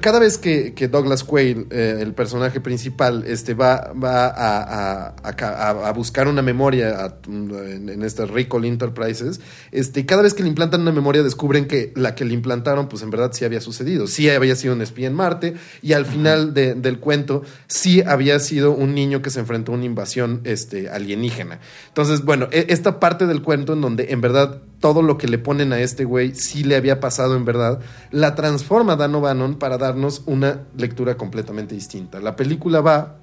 [0.00, 4.62] cada vez que, que Douglas Quayle, eh, el personaje principal, este, va, va a,
[5.08, 9.40] a- a ca- a- a buscar una memoria en, en estas Recall Enterprises,
[9.70, 13.02] este, cada vez que le implantan una memoria descubren que la que le implantaron, pues
[13.02, 14.06] en verdad sí había sucedido.
[14.06, 18.38] Sí había sido un espía en Marte y al final de- del cuento sí había
[18.40, 21.60] sido un niño que se enfrentó a una invasión este, alienígena.
[21.88, 25.38] Entonces, bueno, e- esta parte del cuento en donde en verdad todo lo que le
[25.38, 29.78] ponen a este güey sí le había pasado en verdad, la transforma Dan O'Bannon para
[29.78, 32.20] darnos una lectura completamente distinta.
[32.20, 33.16] La película va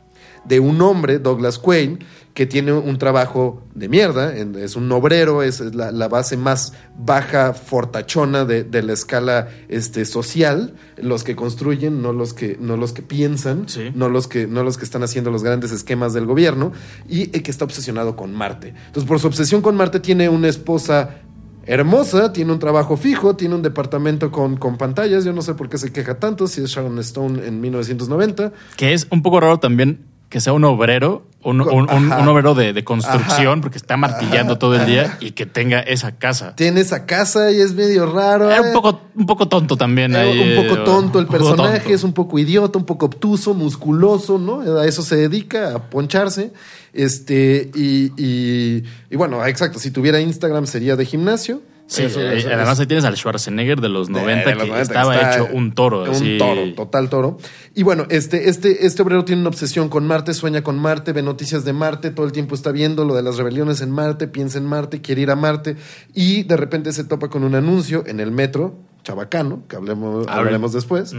[0.45, 1.99] de un hombre, Douglas Quayle,
[2.35, 7.53] que tiene un trabajo de mierda, es un obrero, es la, la base más baja,
[7.53, 12.91] fortachona de, de la escala este, social, los que construyen, no los que, no los
[12.93, 13.91] que piensan, Sí.
[13.95, 16.73] no, los que, no los que están haciendo los grandes esquemas del gobierno,
[17.07, 18.73] y eh, que está obsesionado con Marte.
[18.87, 21.21] Entonces, por su obsesión con Marte, tiene una esposa
[21.65, 25.69] hermosa, tiene un trabajo fijo, tiene un departamento con, con pantallas, yo no sé por
[25.69, 28.51] qué se queja tanto, si es Sharon Stone en 1990.
[28.77, 32.21] Que es un poco raro también que sea un obrero, un, Co- un- un- ajá.
[32.21, 33.61] un obrero de, de construcción, Ajá.
[33.61, 34.59] porque está martillando Ajá.
[34.59, 35.17] todo el día Ajá.
[35.21, 36.55] y que tenga esa casa.
[36.55, 38.49] Tiene esa casa y es medio raro.
[38.49, 38.67] Era eh.
[38.67, 40.57] un poco, un poco tonto también Eh, ahí.
[40.57, 41.93] un poco tonto el personaje, tonto.
[41.93, 44.61] es un poco idiota, un poco obtuso, musculoso, ¿no?
[44.79, 46.51] A eso se dedica, a poncharse.
[46.93, 51.61] Este, y, y, y bueno, exacto, si tuviera Instagram sería de gimnasio.
[51.87, 54.69] Sí, Eso- eh, eso- además ahí tienes al Schwarzenegger de los 90 de los que
[54.71, 56.03] 90, estaba hecho un toro.
[56.03, 56.37] Un así.
[56.39, 57.37] toro, total toro.
[57.75, 61.21] Y bueno, este, este, este obrero tiene una obsesión con Marte, sueña con Marte, ve
[61.21, 64.57] noticias de Marte, todo el tiempo está viendo lo de las rebeliones en Marte, piensa
[64.57, 65.75] en Marte, quiere ir a Marte
[66.13, 68.75] y de repente se topa con un anuncio en el metro.
[69.05, 70.37] Chabacano, que hablemos, Hable.
[70.39, 71.13] hablaremos después.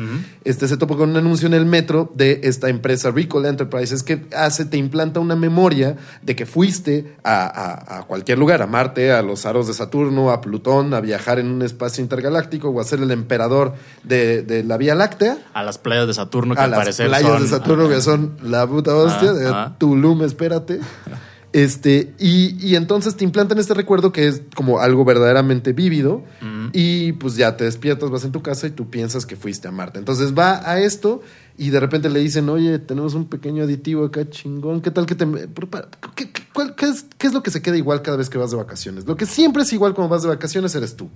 [0.44, 4.26] Este se topa con un anuncio en el metro de esta empresa Recall Enterprises que
[4.36, 9.12] hace, te implanta una memoria de que fuiste a, a- a cualquier lugar, a Marte,
[9.12, 12.84] a los aros de Saturno, a Plutón, a viajar en un espacio intergaláctico o a
[12.84, 15.38] ser el emperador de, de la Vía Láctea.
[15.54, 18.00] A las playas de Saturno que A al las parecer playas son- de Saturno que
[18.00, 19.76] son la puta hostia.
[19.78, 20.80] Tulum, espérate.
[21.52, 26.22] Este, y, y entonces te implantan este recuerdo que es como algo verdaderamente vívido.
[26.72, 29.70] Y pues ya te despiertas, vas en tu casa y tú piensas que fuiste a
[29.70, 29.98] Marte.
[29.98, 31.22] Entonces va a esto
[31.56, 34.82] y de repente le dicen, oye, tenemos un pequeño aditivo acá chingón.
[34.82, 35.24] ¿Qué tal que te...
[36.14, 38.36] ¿Qué, qué- cuál- qué es, qué es lo que se queda igual cada vez que
[38.36, 39.06] vas de vacaciones?
[39.06, 41.08] Lo que siempre es igual cuando vas de vacaciones eres tú.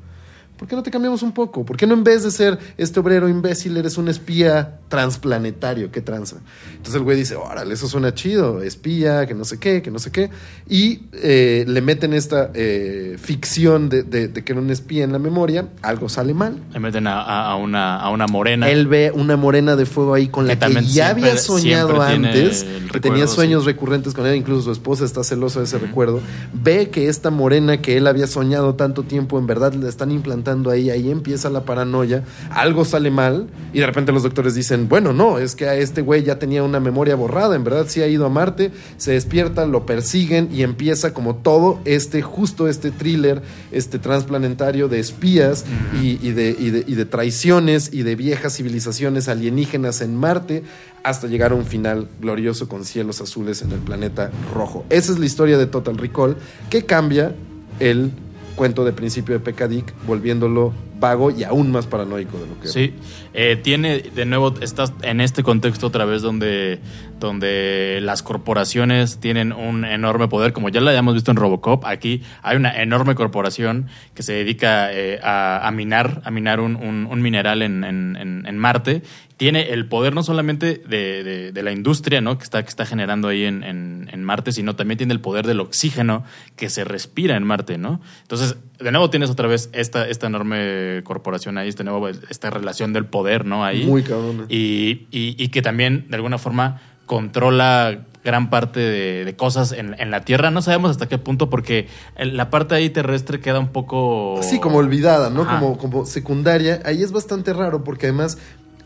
[0.61, 1.65] ¿Por qué no te cambiamos un poco?
[1.65, 5.91] ¿Por qué no en vez de ser este obrero imbécil eres un espía transplanetario?
[5.91, 6.37] ¿Qué tranza?
[6.73, 9.99] Entonces el güey dice, órale, eso suena chido, espía, que no sé qué, que no
[9.99, 10.29] sé qué.
[10.69, 15.13] Y eh, le meten esta eh, ficción de, de- de que era un espía en
[15.13, 16.59] la memoria, algo sale mal.
[16.75, 18.69] Le meten a, una, a una morena.
[18.69, 22.03] Él ve una morena de fuego ahí con Que la que ya siempre- había soñado
[22.03, 23.69] antes, que recuerdo, tenía sueños sí.
[23.71, 26.21] recurrentes con ella, incluso su esposa está celosa de ese recuerdo.
[26.53, 30.50] Ve que esta morena que él había soñado tanto tiempo, en verdad le están implantando
[30.71, 35.39] ahí, empieza la paranoia, algo sale mal y de repente los doctores dicen, bueno, no,
[35.39, 38.27] es que a este güey ya tenía una memoria borrada, en verdad sí ha ido
[38.27, 43.43] a Marte, se despierta, lo persiguen y empieza como todo este, justo este thriller,
[43.73, 45.65] este transplanetario de espías
[46.01, 50.63] y de traiciones y de viejas civilizaciones alienígenas en Marte
[51.03, 54.85] hasta llegar a un final glorioso con cielos azules en el planeta rojo.
[54.91, 56.37] Esa es la historia de Total Recall
[56.69, 57.35] que cambia
[57.79, 58.13] el
[58.61, 62.93] cuento de principio de Pekka-Dick, volviéndolo vago y aún más paranoico de lo que Sí,
[63.33, 66.79] Eh, tiene, de nuevo, estás en este contexto otra vez donde,
[67.19, 72.23] donde las corporaciones tienen un enorme poder, como ya lo habíamos visto en Robocop, aquí
[72.43, 77.63] hay una enorme corporación que se dedica eh, a, minar, a minar un, un- mineral
[77.63, 79.01] en- en- en Marte.
[79.41, 82.37] Tiene el poder no solamente de, de- de la industria ¿no?
[82.37, 85.47] que, está, que está generando ahí en, en- en Marte, sino también tiene el poder
[85.47, 86.25] del oxígeno
[86.57, 88.03] que se respira en Marte, ¿no?
[88.21, 92.93] Entonces, de nuevo tienes otra vez esta, esta enorme corporación ahí, este nuevo, esta relación
[92.93, 93.65] del poder, ¿no?
[93.65, 93.87] Ahí.
[93.87, 94.45] Muy cabrona.
[94.51, 99.97] Y, y- y que también, de alguna forma, controla gran parte de, de cosas en,
[99.99, 100.51] en la Tierra.
[100.51, 101.89] No sabemos hasta qué punto, porque
[102.19, 104.39] la parte ahí terrestre queda un poco...
[104.43, 105.47] Sí, como olvidada, ¿no?
[105.47, 106.81] Como, como secundaria.
[106.85, 108.37] Ahí es bastante raro porque además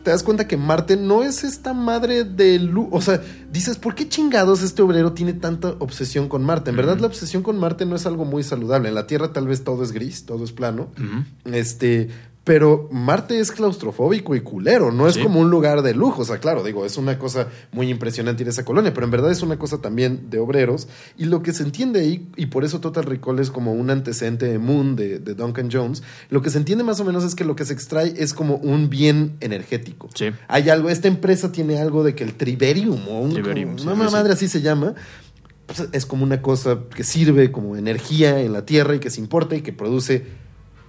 [0.05, 2.89] te das cuenta que Marte no es esta madre de luz.
[2.91, 6.69] O sea, dices, ¿por qué chingados este obrero tiene tanta obsesión con Marte?
[6.69, 8.87] En verdad, la obsesión con Marte no es algo muy saludable.
[8.87, 10.91] En la Tierra tal vez todo es gris, todo es plano.
[11.45, 12.09] Este.
[12.45, 15.23] Pero Marte es claustrofóbico y culero, no es Sí.
[15.23, 16.21] como un lugar de lujo.
[16.21, 19.11] O sea, claro, digo, es una cosa muy impresionante ir a esa colonia, pero en
[19.11, 20.87] verdad es una cosa también de obreros.
[21.17, 24.45] Y lo que se entiende ahí, y por eso Total Recall es como un antecedente
[24.45, 27.45] de Moon de, de Duncan Jones, lo que se entiende más o menos es que
[27.45, 30.09] lo que se extrae es como un bien energético.
[30.13, 30.27] Sí.
[30.47, 33.99] Hay algo, esta empresa tiene algo de que el triberium o un, Triberium, como- sí,
[34.01, 34.93] una madre así se llama.
[35.65, 39.19] pues, es como una cosa que sirve como energía en la Tierra y que se
[39.19, 40.44] importa y que produce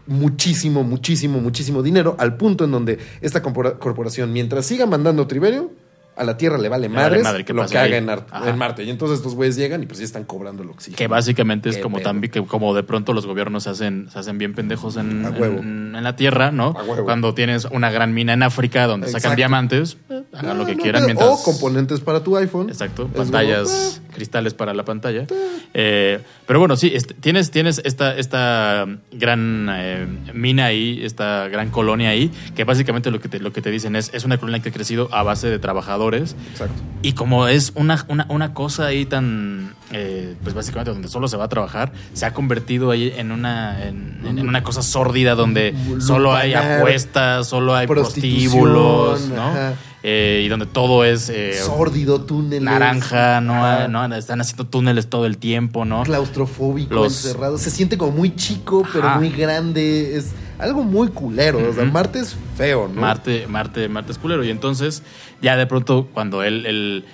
[0.06, 5.72] muchísimo, muchísimo, muchísimo dinero, al punto en donde esta corpora- corporación, mientras siga mandando Triberio,
[6.16, 8.84] a la Tierra le vale Le vale madres madre lo que haga en, Marte.
[8.84, 10.96] Y entonces estos güeyes llegan y pues ya están cobrando el oxígeno.
[10.96, 14.18] Que básicamente es Qué como también que como de pronto los gobiernos se hacen, se
[14.18, 16.74] hacen bien pendejos en, en, en la tierra, ¿no?
[16.78, 17.04] A huevo.
[17.04, 20.74] Cuando tienes una gran mina en África donde sacan diamantes, eh, hagan No, lo que
[20.76, 21.40] no, quieran pero- mientras.
[21.40, 22.68] O componentes para tu iPhone.
[22.70, 25.26] Exacto, pantallas, cristales para la pantalla.
[25.74, 31.70] Eh, pero bueno, sí, este, tienes, tienes esta, esta gran eh, mina ahí, esta gran
[31.70, 34.62] colonia ahí, que básicamente lo que te, lo que te dicen es, es una colonia
[34.62, 36.05] que ha crecido a base de trabajadores.
[36.14, 36.74] Exacto.
[37.02, 41.36] Y como es una, una, una cosa ahí tan, eh, pues básicamente donde solo se
[41.36, 45.34] va a trabajar, se ha convertido ahí en una, en, en- en una cosa sórdida
[45.34, 49.42] donde solo hay apuestas, solo hay prostíbulos, ¿no?
[49.48, 49.74] ajá.
[50.08, 52.62] Eh, y donde todo es eh, Sórdido, túneles.
[52.62, 53.54] naranja, ¿no?
[53.66, 53.88] Ajá.
[53.88, 54.14] ¿no?
[54.14, 56.04] Están haciendo túneles todo el tiempo, ¿no?
[56.04, 57.58] claustrofóbico, Los- encerrado.
[57.58, 59.18] Se siente como muy chico, pero Ajá.
[59.18, 60.16] muy grande.
[60.16, 60.26] Es
[60.58, 61.58] algo muy culero.
[61.68, 61.84] O sea.
[61.84, 63.00] Marte es feo, ¿no?
[63.00, 64.44] Marte, Marte, Marte es culero.
[64.44, 65.02] Y entonces,
[65.42, 67.04] ya de pronto, cuando él, él,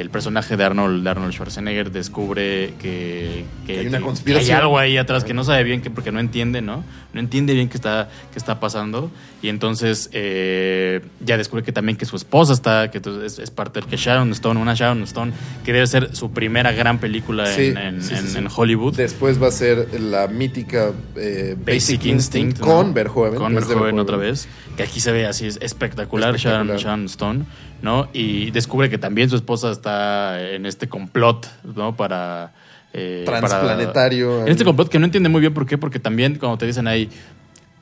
[0.00, 4.46] el personaje de Arnold, de Arnold Schwarzenegger descubre que, que- hay una conspiración.
[4.48, 6.84] que hay algo ahí atrás que no sabe bien, que, porque no entiende, ¿no?
[7.12, 9.10] No entiende bien qué está, qué está pasando.
[9.42, 13.80] Y entonces eh, ya descubre que también que su esposa está, que es, es parte
[13.80, 15.32] del que Sharon Stone, una Sharon Stone,
[15.64, 18.38] que debe ser su primera gran película Sí, en, en- sí, sí, en- sí.
[18.38, 18.94] en Hollywood.
[18.96, 22.66] Después va a ser la mítica eh, Basic Instinct, ¿no?
[22.66, 23.38] con Verhoeven.
[23.38, 24.48] Con Verhoeven otra vez.
[24.76, 26.78] Que aquí se ve así, es espectacular, Espectacular.
[26.78, 27.44] Sharon, Sharon Stone,
[27.82, 28.08] ¿no?
[28.12, 31.94] Y descubre que también su esposa está en este complot, ¿no?
[31.96, 32.52] Para.
[32.94, 34.30] eh, Transplanetario.
[34.30, 36.66] para- en este complot que no entiende muy bien por qué, porque también cuando te
[36.66, 37.10] dicen ahí.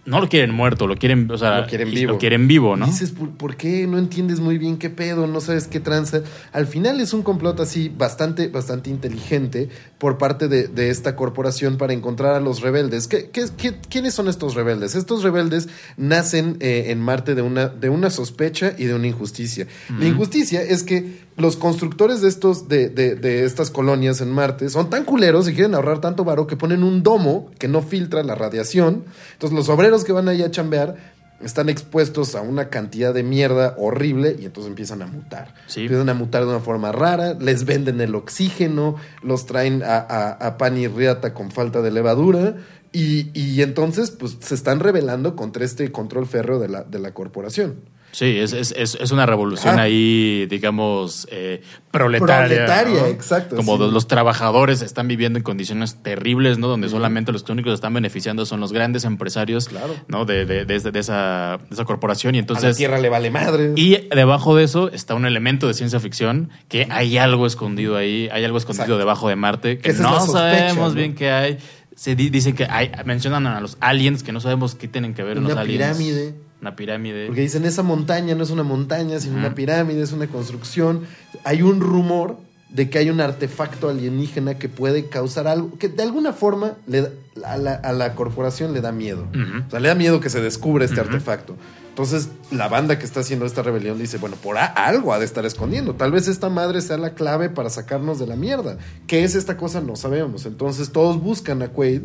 [0.07, 2.13] No lo quieren muerto, lo quieren, o sea, Lo quieren vivo.
[2.13, 2.87] Lo quieren vivo, ¿no?
[2.87, 5.27] Dices, ¿por, por qué no entiendes muy bien qué pedo?
[5.27, 6.23] No sabes qué tranza.
[6.53, 11.77] Al final es un complot así bastante, bastante inteligente por parte de, de esta corporación
[11.77, 13.07] para encontrar a los rebeldes.
[13.09, 14.95] ¿Qué, qué, qué- quiénes son estos rebeldes?
[14.95, 19.67] Estos rebeldes nacen eh, en Marte de una, de una sospecha y de una injusticia.
[19.99, 24.69] La injusticia es que los constructores de, estos, de, de- de estas colonias en Marte
[24.71, 28.23] son tan culeros y quieren ahorrar tanto varo que ponen un domo que no filtra
[28.23, 29.05] la radiación.
[29.35, 30.97] Entonces los obreros que van ahí a chambear
[31.43, 35.55] están expuestos a una cantidad de mierda horrible y entonces empiezan a mutar.
[35.69, 35.83] Sí.
[35.83, 40.33] Empiezan a mutar de una forma rara, les venden el oxígeno, los traen a, a-
[40.33, 42.57] a pan y riata con falta de levadura
[42.93, 47.15] Y, y entonces, pues, se están rebelando contra este control férreo de la, de la
[47.15, 47.77] corporación.
[48.13, 49.83] Sí, es, es, es, es una revolución Ajá.
[49.83, 52.47] ahí, digamos, eh, proletaria.
[52.67, 53.07] Proletaria, ¿no?
[53.07, 53.91] exacto, Como sí.
[53.93, 56.67] los, trabajadores están viviendo en condiciones terribles, ¿no?
[56.69, 59.95] Donde solamente los que únicos están beneficiando son los grandes empresarios, Claro.
[60.09, 60.25] ¿no?
[60.25, 62.35] De, de, de, de esa, esa corporación.
[62.35, 62.77] Y a la entonces...
[62.77, 63.73] tierra le vale madre.
[63.77, 68.29] Y debajo de eso está un elemento de ciencia ficción que hay algo escondido ahí,
[68.33, 68.99] hay algo escondido Exacto.
[68.99, 70.33] debajo de Marte que no sospecha,
[70.69, 70.95] sabemos ¿no?
[70.97, 71.59] bien qué hay.
[71.95, 75.23] Se di- dicen que hay, mencionan a los aliens que no sabemos qué tienen que
[75.23, 75.97] ver Una los aliens.
[75.99, 76.35] pirámide.
[76.61, 77.27] Una pirámide.
[77.27, 81.03] Porque dicen, esa montaña no es una montaña, sino una pirámide, es una construcción.
[81.45, 82.37] Hay un rumor
[82.69, 87.03] de que hay un artefacto alienígena que puede causar algo, que de alguna forma le
[87.03, 87.11] da-
[87.45, 89.27] a, la, a la corporación le da miedo.
[89.67, 91.57] O sea, le da miedo que se descubra este artefacto.
[91.89, 95.45] Entonces, la banda que está haciendo esta rebelión dice, bueno, por algo ha de estar
[95.45, 95.95] escondiendo.
[95.97, 98.79] Tal vez esta madre sea la clave para sacarnos de la mierda.
[99.09, 99.81] ¿Qué es esta cosa?
[99.81, 100.47] No sabemos.
[100.47, 102.03] Entonces, todos buscan a Quaid.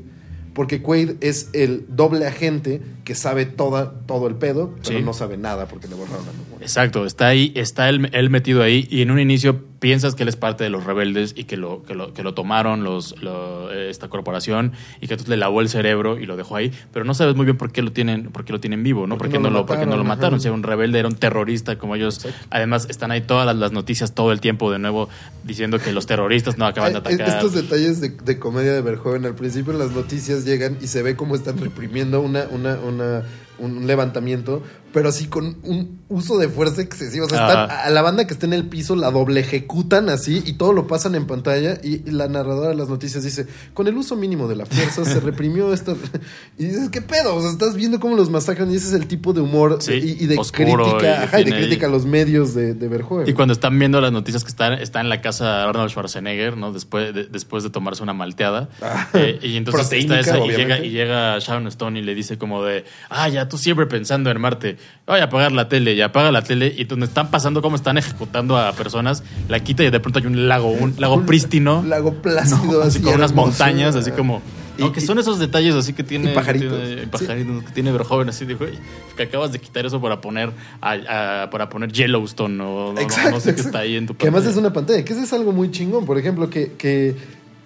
[0.55, 5.03] Porque Quaid es el doble agente que sabe toda, todo el pedo, pero Sí.
[5.05, 6.65] no sabe nada porque le borraron la memoria.
[6.65, 10.29] Exacto, está ahí, está él, él metido ahí y en un inicio piensas que él
[10.29, 13.71] es parte de los rebeldes y que lo, que lo, que lo tomaron los, lo-
[13.71, 14.71] esta corporación
[15.01, 17.45] y que entonces le lavó el cerebro y lo dejó ahí, pero no sabes muy
[17.45, 19.17] bien por qué lo tienen, por qué lo tienen vivo, ¿no?
[19.17, 20.39] ¿Por ¿Por qué no, lo, por qué no lo mataron?
[20.39, 22.25] Si era un rebelde, era un terrorista como ellos.
[22.25, 22.47] Exacto.
[22.51, 25.09] Además, están ahí todas las, las noticias todo el tiempo de nuevo
[25.43, 27.27] diciendo que los terroristas no acaban de Ay, atacar.
[27.35, 31.01] Estos detalles de, de comedia de Verjoven, al principio en las noticias llegan y se
[31.03, 33.23] ve cómo están reprimiendo una, una, una,
[33.59, 34.63] un levantamiento,
[34.95, 37.25] pero así con un uso de fuerza excesivo.
[37.25, 40.41] O sea, están- a la banda que está en el piso la doble ejecutan así
[40.45, 43.97] y todo lo pasan en pantalla y la narradora de las noticias dice, con el
[43.97, 45.93] uso mínimo de la fuerza se reprimió esta...
[46.57, 47.35] Y dices, ¿qué pedo?
[47.35, 49.91] O sea, estás viendo cómo los masacran y ese es el tipo de humor Sí,
[49.91, 52.87] y, y de oscuro, crítica, y ajá, y de crítica a los medios de, de
[52.87, 53.27] Verjoven.
[53.27, 56.55] Y cuando están viendo las noticias que está, está en la casa de Arnold Schwarzenegger,
[56.55, 56.71] ¿no?
[56.71, 58.69] Después de, después de tomarse una malteada.
[58.81, 62.37] Ah, Eh, y entonces está esa, y llega, y llega Sharon Stone y le dice
[62.37, 64.77] como de, ah, ya tú siempre pensando en Marte,
[65.07, 67.97] voy a apagar la tele, y apaga la tele, y donde están pasando cómo están
[67.97, 71.83] ejecutando a personas, la quita y de pronto hay un lago, un lago Un prístino.
[71.87, 72.81] lago plácido, ¿no?
[72.81, 74.41] así con unas montañas, así como...
[74.77, 76.31] Y- No, que son esos detalles así que tiene...
[76.31, 76.77] y pajaritos.
[76.77, 78.71] que tiene- pajaritos, que tiene Verhoeven, así de, güey,
[79.15, 83.31] que acabas de quitar eso para poner, a- a- para poner Yellowstone o no- Exacto,
[83.31, 84.67] no sé qué está ahí en tu Que además es pantalla.
[84.67, 86.05] una pantalla, que eso es algo muy chingón.
[86.05, 87.15] Por ejemplo, que, que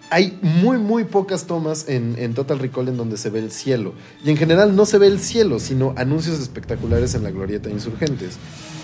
[0.10, 3.94] hay muy, muy pocas tomas en, en Total Recall en donde se ve el cielo.
[4.26, 7.76] Y en general no se ve el cielo, sino anuncios espectaculares en la glorieta de
[7.76, 8.38] insurgentes.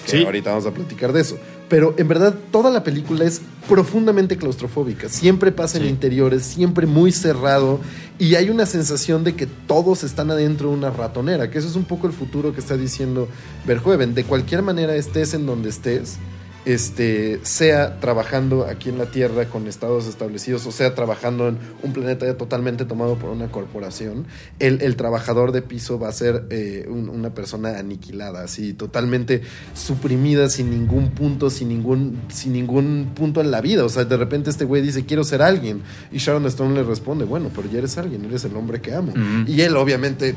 [0.06, 0.24] Que Sí.
[0.24, 1.36] ahorita vamos a platicar de eso.
[1.68, 5.10] Pero en verdad toda la película es profundamente claustrofóbica.
[5.10, 7.80] Siempre pasa en interiores, siempre muy cerrado.
[8.20, 11.50] Y hay una sensación de que todos están adentro de una ratonera.
[11.50, 13.28] Que eso es un poco el futuro que está diciendo
[13.66, 14.14] Verhoeven.
[14.14, 16.18] De cualquier manera estés en donde estés
[16.66, 21.94] este, sea trabajando aquí en la Tierra con estados establecidos o sea trabajando en un
[21.94, 24.26] planeta ya totalmente tomado por una corporación,
[24.60, 29.42] el, el trabajador de piso va a ser eh, un- una persona aniquilada, así totalmente
[29.76, 33.84] suprimida sin ningún punto, sin ningún, sin ningún punto en la vida.
[33.86, 35.82] O sea, de repente este güey dice, quiero ser alguien.
[36.12, 39.14] Y Sharon Stone le responde, bueno, pero ya eres alguien, eres el hombre que amo.
[39.48, 40.36] Y él obviamente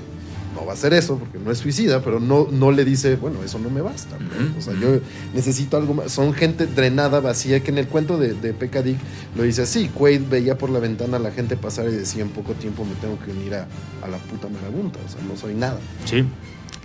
[0.59, 3.43] no va a hacer eso porque no es suicida, pero no, no le dice, bueno,
[3.45, 4.17] eso no me basta.
[4.57, 5.01] O sea, yo
[5.35, 6.13] necesito algo más.
[6.13, 8.99] Son gente drenada, vacía, que en el cuento de, de Pekka Dick
[9.37, 9.89] lo dice así.
[9.89, 12.95] Quaid veía por la ventana a la gente pasar y decía, en poco tiempo me
[12.97, 13.69] tengo que unir a,
[14.03, 14.99] a la puta marabunta.
[15.05, 15.79] O sea, no soy nada.
[16.05, 16.25] Sí.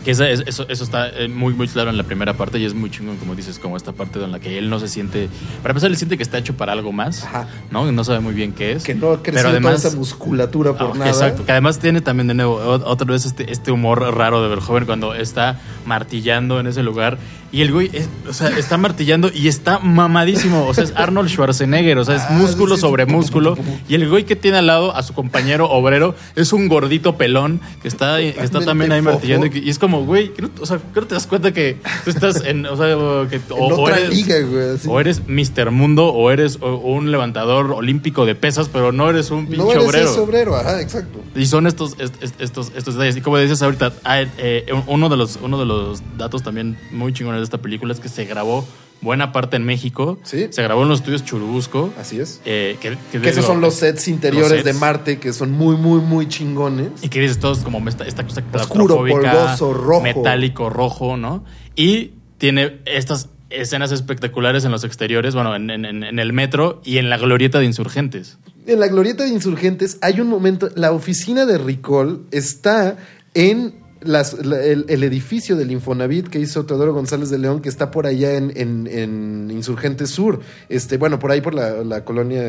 [0.04, 2.66] Que esa- es- eso, eso está eh, muy, muy claro en la primera parte y
[2.66, 5.30] es muy chingón, como dices, como esta parte en la que él no se siente.
[5.62, 7.48] Para empezar, él siente que está hecho para algo más, Ajá.
[7.72, 7.90] ¿no?
[7.92, 8.84] No sabe muy bien qué es.
[8.84, 11.10] Que no ha crecido además, toda esa musculatura por Ah, nada.
[11.10, 14.86] Exacto, que además tiene también de nuevo otra vez este, este humor raro de Verhoeven
[14.86, 17.18] cuando está martillando en ese lugar
[17.54, 21.30] y el güey es- o sea, está martillando y está mamadísimo, o sea, es Arnold
[21.30, 23.56] Schwarzenegger, o sea, es Ah, músculo sobre músculo
[23.88, 27.62] y el güey que tiene al lado a su compañero obrero es un gordito pelón
[27.82, 30.80] que está, que está también ahí martillando y, que- es como, güey, que o sea,
[30.94, 32.88] ¿qué no te das cuenta que tú estás en, o sea,
[33.30, 34.78] que, En o, eres, liga, güey.
[34.88, 35.72] o eres Mr.
[35.72, 39.86] Mundo o eres un levantador olímpico de pesas, pero no eres un pinche no eres
[39.86, 40.10] obrero.
[40.10, 41.20] ese obrero, ajá, exacto.
[41.36, 43.16] Y son estos, est- est- estos, estos detalles.
[43.18, 43.94] Y como decías ahorita,
[44.38, 48.00] eh, uno, de los, uno de los datos también muy chingones de esta película es
[48.00, 48.66] que se grabó
[49.02, 50.18] buena parte en México.
[50.24, 50.48] Sí.
[50.50, 51.94] Se grabó en los estudios Churubusco.
[52.00, 52.42] Así es.
[52.46, 54.74] eh, que, que Que esos digo, son los sets interiores los sets.
[54.74, 56.90] de Marte que son muy, muy, muy chingones.
[57.02, 60.02] Y que dices todos como esta, esta cosa Oscuro, polvoso, rojo.
[60.04, 61.44] metálico, rojo, ¿no?
[61.76, 66.98] Y tiene estas escenas espectaculares en los exteriores, bueno, en, en- en el metro y
[66.98, 68.38] en la glorieta de insurgentes.
[68.66, 72.96] En la glorieta de insurgentes hay un momento, la oficina de Ricol está
[73.34, 73.76] en
[74.06, 78.06] las- la- el, edificio del Infonavit que hizo Teodoro González de León, que está por
[78.08, 80.40] allá en, en- en Insurgentes Sur.
[80.70, 82.42] Este, bueno, por ahí por la, la colonia,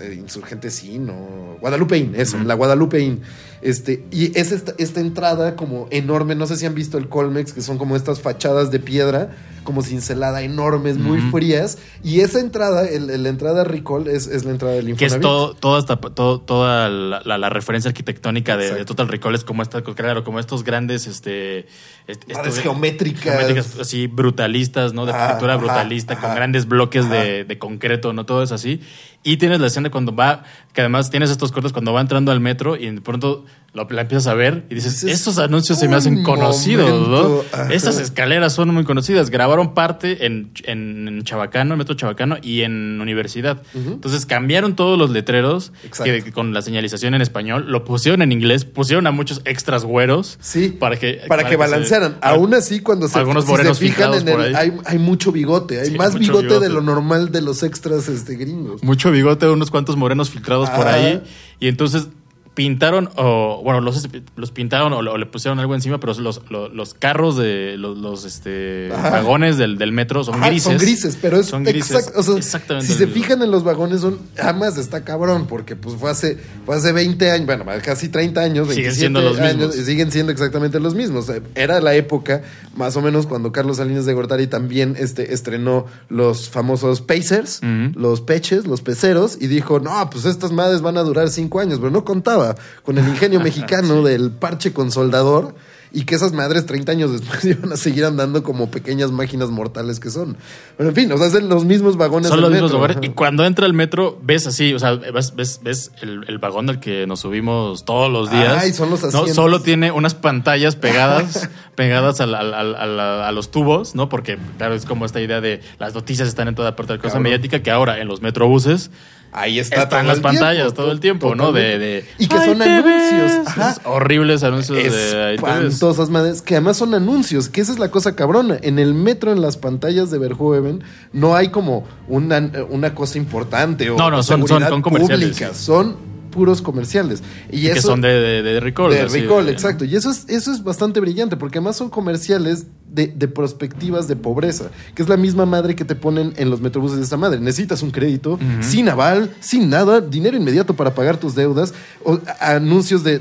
[0.00, 3.22] eh, Insurgentes Inn o Guadalupe Inn, eso, la Guadalupe Inn.
[3.62, 7.52] Este, y es esta, esta entrada como enorme, no sé si han visto el Colmex,
[7.52, 11.78] que son como estas fachadas de piedra, como cincelada, enormes, muy frías.
[12.02, 14.98] Y esa entrada, el, la entrada Ricol, es, es, la entrada del Infonavit.
[14.98, 19.44] Que es todo, toda, esta, todo, toda la, la, referencia arquitectónica de, Total Recall, es
[19.44, 21.06] como, esta, claro, como estos grandes...
[21.06, 21.66] Este,
[22.06, 23.22] estos, geométricas.
[23.22, 23.78] geométricas.
[23.78, 25.04] Así brutalistas, ¿no?
[25.04, 28.24] De arquitectura brutalista, con grandes bloques de, de, concreto, ¿no?
[28.24, 28.80] Todo es así.
[29.22, 32.40] Y tienes la escena cuando va, que además tienes estos cortes cuando va entrando al
[32.40, 35.96] metro y de pronto lo, la empiezas a ver y dices, estos anuncios se me
[35.96, 37.42] hacen conocidos, ¿no?
[37.70, 39.30] Estas escaleras son muy conocidas.
[39.30, 43.62] Grabaron parte en, en Chabacano, en Metro Chabacano y en Universidad.
[43.74, 48.64] Entonces cambiaron todos los letreros que, con la señalización en español, lo pusieron en inglés,
[48.64, 50.38] pusieron a muchos extras güeros.
[50.40, 50.68] Sí.
[50.70, 52.16] Para que, para, que, balancearan.
[52.22, 56.18] Aún así, cuando se, algunos si fijan en el, hay, hay, mucho bigote, hay más
[56.18, 58.82] bigote, de lo normal de los extras este, gringos.
[58.82, 61.22] Mucho bigote, unos cuantos morenos filtrados por ahí.
[61.58, 62.08] Y entonces
[62.54, 67.36] pintaron, o bueno, los, los pintaron o, le pusieron algo encima, pero los, los, carros
[67.36, 70.64] de los, este, vagones del, del, metro son grises.
[70.64, 72.86] Son grises, pero es son grises, exactamente.
[72.86, 76.76] Si se fijan en los vagones, son además está cabrón, porque pues fue hace, fue
[76.76, 79.76] hace 20 años, bueno, casi 30 años, siguen siendo los mismos.
[79.76, 81.30] y siguen siendo exactamente los mismos.
[81.54, 82.42] Era la época,
[82.74, 87.60] más o menos, cuando Carlos Salinas de Gortari también este, estrenó los famosos Pacers,
[87.94, 91.78] los peches, los peceros, y dijo, no, pues estas madres van a durar 5 años,
[91.78, 92.39] pero no contaba
[92.82, 95.54] con el ingenio mexicano del parche con soldador
[95.92, 100.00] y que esas madres 30 años después iban a seguir andando como pequeñas máquinas mortales
[100.00, 100.36] que son.
[100.76, 102.28] Pero en fin, o sea, son los mismos vagones.
[102.28, 102.98] Son los mismos vagones.
[103.02, 107.06] Y cuando entra el metro, ves así, o sea, ves, ves, el, vagón al que
[107.06, 108.56] nos subimos todos los días.
[108.58, 109.28] Ay, son los asientos.
[109.28, 114.08] No, solo tiene unas pantallas pegadas, pegadas a, los tubos, ¿no?
[114.08, 117.02] Porque, claro, es como esta idea de las noticias están en toda parte de la
[117.02, 118.90] cosa mediática que ahora en los metrobuses
[119.32, 121.52] Ahí está Están las pantallas todo el tiempo, ¿no?
[121.52, 123.46] De, y que son anuncios.
[123.46, 123.76] Ajá.
[123.84, 126.42] Horribles anuncios de Espantosas madres.
[126.42, 127.48] Que además son anuncios.
[127.48, 128.58] Que esa es la cosa cabrona.
[128.60, 133.88] En el metro, en las pantallas de Verhoeven, no hay como una, una cosa importante.
[133.90, 135.40] O no, no, son, son, comerciales.
[135.54, 137.22] Son puros comerciales.
[137.50, 138.90] Y, que son de, de, de Recall.
[138.90, 139.84] De Recall, exacto.
[139.84, 144.16] Y eso es, eso es bastante brillante, porque además son comerciales de, de, perspectivas de
[144.16, 147.40] pobreza, que es la misma madre que te ponen en los metrobuses de esta madre.
[147.40, 151.72] Necesitas un crédito sin aval, sin nada, dinero inmediato para pagar tus deudas,
[152.04, 153.20] o, anuncios de,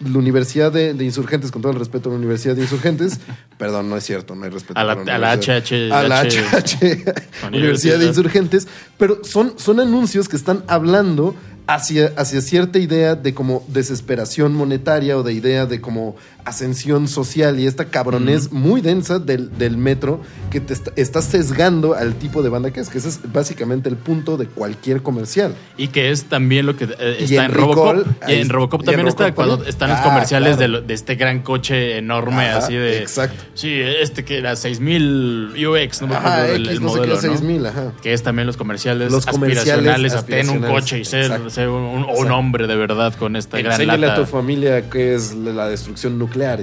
[0.00, 3.18] la Universidad de, Insurgentes, con todo el respeto a la Universidad de Insurgentes.
[3.58, 4.78] Perdón, no es cierto, no hay respeto.
[4.78, 5.92] A la, a la HH.
[5.92, 11.34] A la HH, Universidad de Insurgentes, pero son, son anuncios que están hablando
[11.74, 17.58] hacia, hacia cierta idea de como desesperación monetaria o de idea de como ascensión social
[17.60, 20.20] y esta cabronés muy densa del, del, metro
[20.50, 23.96] que te está, sesgando al tipo de banda que es, que ese es básicamente el
[23.96, 25.54] punto de cualquier comercial.
[25.76, 28.06] Y que es también lo que eh, está en, Robocop.
[28.28, 32.48] Y en Robocop también está cuando están los ah, comerciales de, este gran coche enorme,
[32.48, 32.98] así de.
[32.98, 33.44] Exacto.
[33.54, 37.20] Sí, este que era 6000 UX, no me acuerdo el, modelo.
[37.20, 37.92] 6000, ajá.
[38.02, 41.30] Que es también los comerciales los aspiracionales, aspiracionales un coche y ser,
[41.68, 44.14] un, hombre de verdad con esta gran lata.
[44.14, 46.60] a tu familia que es la destrucción nuclear nuclear.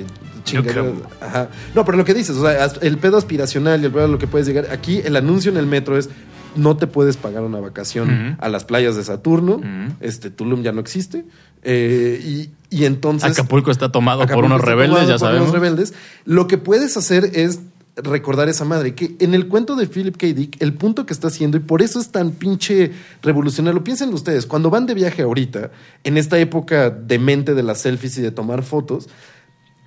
[1.21, 1.49] Ajá.
[1.75, 4.27] No, pero lo que dices, o sea, el pedo aspiracional y el pedo lo que
[4.27, 4.67] puedes llegar.
[4.71, 6.09] Aquí el anuncio en el metro es
[6.55, 9.61] no te puedes pagar una vacación a las playas de Saturno.
[9.99, 11.25] Este Tulum ya no existe.
[11.63, 13.31] Eh, y, entonces.
[13.31, 15.51] Acapulco está tomado por unos rebeldes, ya sabemos.
[15.51, 15.93] rebeldes.
[16.25, 17.59] Lo que puedes hacer es
[17.95, 18.95] recordar esa madre.
[18.95, 20.27] Que en el cuento de Philip K.
[20.27, 22.91] Dick, el punto que está haciendo, y por eso es tan pinche
[23.21, 25.71] revolucionario, piensen ustedes, cuando van de viaje ahorita,
[26.03, 29.09] en esta época de mente de las selfies y de tomar fotos,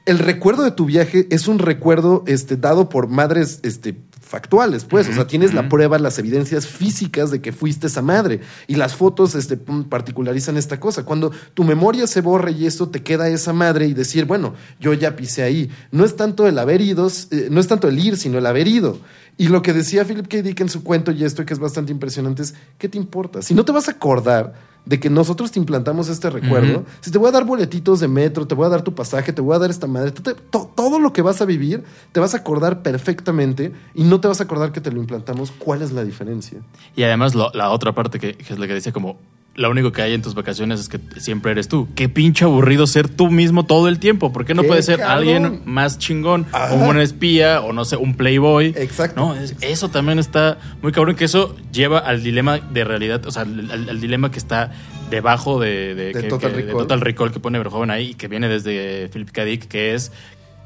[0.06, 3.96] el recuerdo de tu viaje es un recuerdo este, dado por madres este,
[4.30, 5.08] factuales, pues.
[5.08, 8.40] o sea, tienes la prueba, las evidencias físicas de que fuiste esa madre.
[8.68, 11.04] Y las fotos este, particularizan esta cosa.
[11.04, 14.92] Cuando tu memoria se borra y eso te queda esa madre y decir, bueno, yo
[14.92, 15.68] ya pisé ahí.
[15.90, 18.68] No es tanto el haber ido, eh, no es tanto el ir, sino el haber
[18.68, 19.00] ido.
[19.36, 20.42] Y lo que decía Philip K.
[20.42, 23.42] Dick en su cuento, y esto que es bastante impresionante, es, ¿qué te importa?
[23.42, 26.84] Si no te vas a acordar de que nosotros te implantamos este recuerdo.
[27.00, 29.40] Si te voy a dar boletitos de metro, te voy a dar tu pasaje, te
[29.40, 32.82] voy a dar esta madre, todo lo que vas a vivir, te vas a acordar
[32.82, 35.50] perfectamente y no te vas a acordar que te lo implantamos.
[35.50, 36.60] ¿Cuál es la diferencia?
[36.96, 39.18] Y además la otra parte que, es la que dice como
[39.60, 41.86] lo único que hay en tus vacaciones es que siempre eres tú.
[41.94, 44.32] Qué pinche aburrido ser tú mismo todo el tiempo.
[44.32, 46.46] ¿Por qué no puede ser alguien más chingón?
[46.70, 48.72] O un espía, o no sé, un playboy.
[48.76, 49.20] Exacto.
[49.20, 53.42] No, eso también está muy cabrón, que eso lleva al dilema de realidad, o sea,
[53.42, 54.72] al, dilema que está
[55.10, 57.30] debajo de, Total, Recall.
[57.30, 59.44] que pone Verhoeven ahí y que viene desde Philip K.
[59.44, 60.10] Dick, que es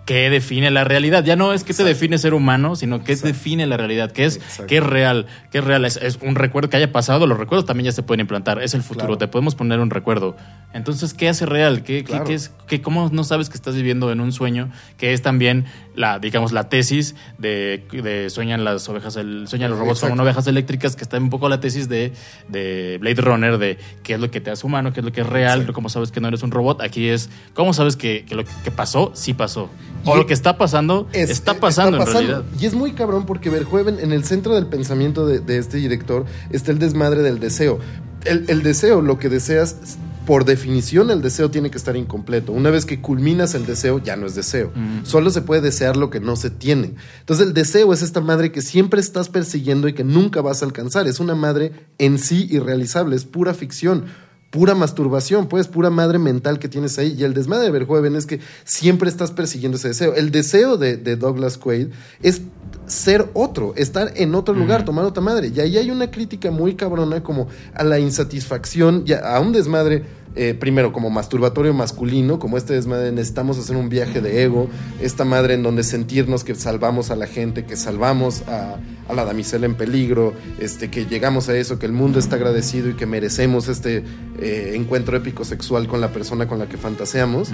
[0.05, 1.25] qué define la realidad.
[1.25, 4.41] Ya no es qué te define ser humano, sino qué define la realidad, qué es,
[4.69, 5.85] qué es real, qué es real.
[5.85, 8.75] Es, es, un recuerdo que haya pasado, los recuerdos también ya se pueden implantar, es
[8.75, 9.19] el futuro, Claro.
[9.19, 10.37] te podemos poner un recuerdo.
[10.73, 11.83] Entonces, ¿qué hace real?
[11.83, 14.71] ¿Qué, qué es, qué- ¿Cómo no sabes que estás viviendo en un sueño?
[14.99, 15.65] Que es también
[15.95, 20.47] la, digamos, la tesis de, de sueñan las ovejas, el, sueñan los robots como ovejas
[20.47, 22.13] eléctricas, que está un poco la tesis de,
[22.49, 25.21] de Blade Runner, de qué es lo que te hace humano, qué es lo que
[25.23, 25.73] es real, Exacto.
[25.73, 26.81] cómo sabes que no eres un robot.
[26.83, 29.71] Aquí es, ¿cómo sabes que, que lo que pasó, sí pasó?
[30.05, 32.45] O Y- lo que está pasando, Es- está pasando en realidad.
[32.61, 36.27] Y es muy cabrón porque Verhoeven, en el centro del pensamiento de, de este director,
[36.51, 37.79] está el desmadre del deseo.
[38.25, 42.53] El, el deseo, lo que deseas, por definición, el deseo tiene que estar incompleto.
[42.53, 44.73] Una vez que culminas el deseo, ya no es deseo.
[44.75, 45.05] Mm.
[45.05, 46.95] Solo se puede desear lo que no se tiene.
[47.21, 50.67] Entonces, el deseo es esta madre que siempre estás persiguiendo y que nunca vas a
[50.67, 51.07] alcanzar.
[51.07, 54.05] Es una madre en sí irrealizable, es pura ficción
[54.55, 57.17] pura masturbación, pues, pura madre mental que tienes ahí.
[57.19, 60.15] Y el desmadre de Verhoeven es que siempre estás persiguiendo ese deseo.
[60.15, 61.89] El deseo de, de Douglas Quaid
[62.23, 62.41] es
[62.87, 65.51] ser otro, estar en otro lugar, tomar otra madre.
[65.55, 69.53] Y ahí hay una crítica muy cabrona como a la insatisfacción, y a, a un
[69.53, 70.05] desmadre,
[70.37, 74.69] eh, primero como masturbatorio masculino, como este desmadre, necesitamos hacer un viaje de ego,
[75.01, 78.77] esta madre en donde sentirnos que salvamos a la gente, que salvamos a,
[79.09, 82.91] a la damisela en peligro, este, que llegamos a eso, que el mundo está agradecido
[82.91, 84.03] y que merecemos este
[84.41, 87.51] eh, encuentro épico sexual con la persona con la que fantaseamos.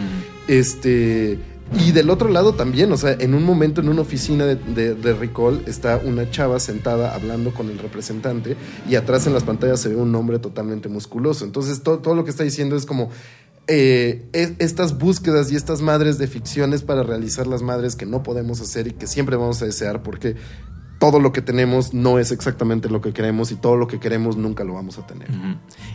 [0.48, 1.38] Este.
[1.78, 4.56] Y del otro lado también, o sea, en un momento en una oficina de,
[4.94, 8.56] de- Recall está una chava sentada hablando con el representante
[8.88, 11.44] y atrás en las pantallas se ve un hombre totalmente musculoso.
[11.44, 13.10] Entonces to- todo lo que está diciendo es como
[13.68, 18.22] eh, es- estas búsquedas y estas madres de ficciones para realizar las madres que no
[18.24, 20.34] podemos hacer y que siempre vamos a desear porque
[20.98, 24.36] todo lo que tenemos no es exactamente lo que queremos y todo lo que queremos
[24.36, 25.28] nunca lo vamos a tener.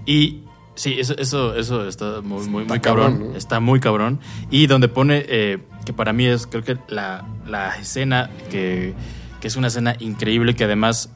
[0.05, 0.45] Y
[0.75, 3.11] sí, eso, eso, eso está muy, muy, Está muy cabrón.
[3.13, 3.37] cabrón, ¿no?
[3.37, 4.19] Está muy cabrón.
[4.51, 8.93] Y donde pone, eh, que para mí es, creo que la, la escena, que,
[9.41, 11.11] que es una escena increíble, que además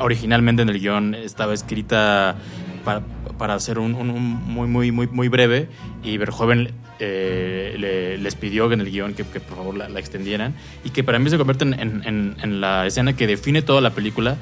[0.00, 2.36] originalmente en el guion estaba escrita
[2.84, 3.00] para,
[3.38, 5.68] para hacer un, un- un muy, muy, muy, muy breve.
[6.02, 10.00] Y Verhoeven eh, le- les pidió en el guion que, que por favor la, la
[10.00, 10.54] extendieran.
[10.84, 14.36] Y que para mí se convierte en- en la escena que define toda la película.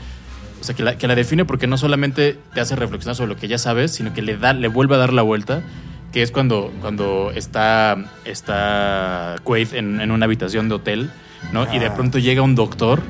[0.64, 3.36] O sea, que la, que la define porque no solamente te hace reflexionar sobre lo
[3.36, 5.62] que ya sabes, sino que le, da, le vuelve a dar la vuelta,
[6.10, 11.10] que es cuando, cuando está, está Quaid en, en una habitación de hotel,
[11.52, 11.66] ¿no?
[11.74, 11.94] Y de Ah.
[11.94, 13.02] pronto llega un doctor,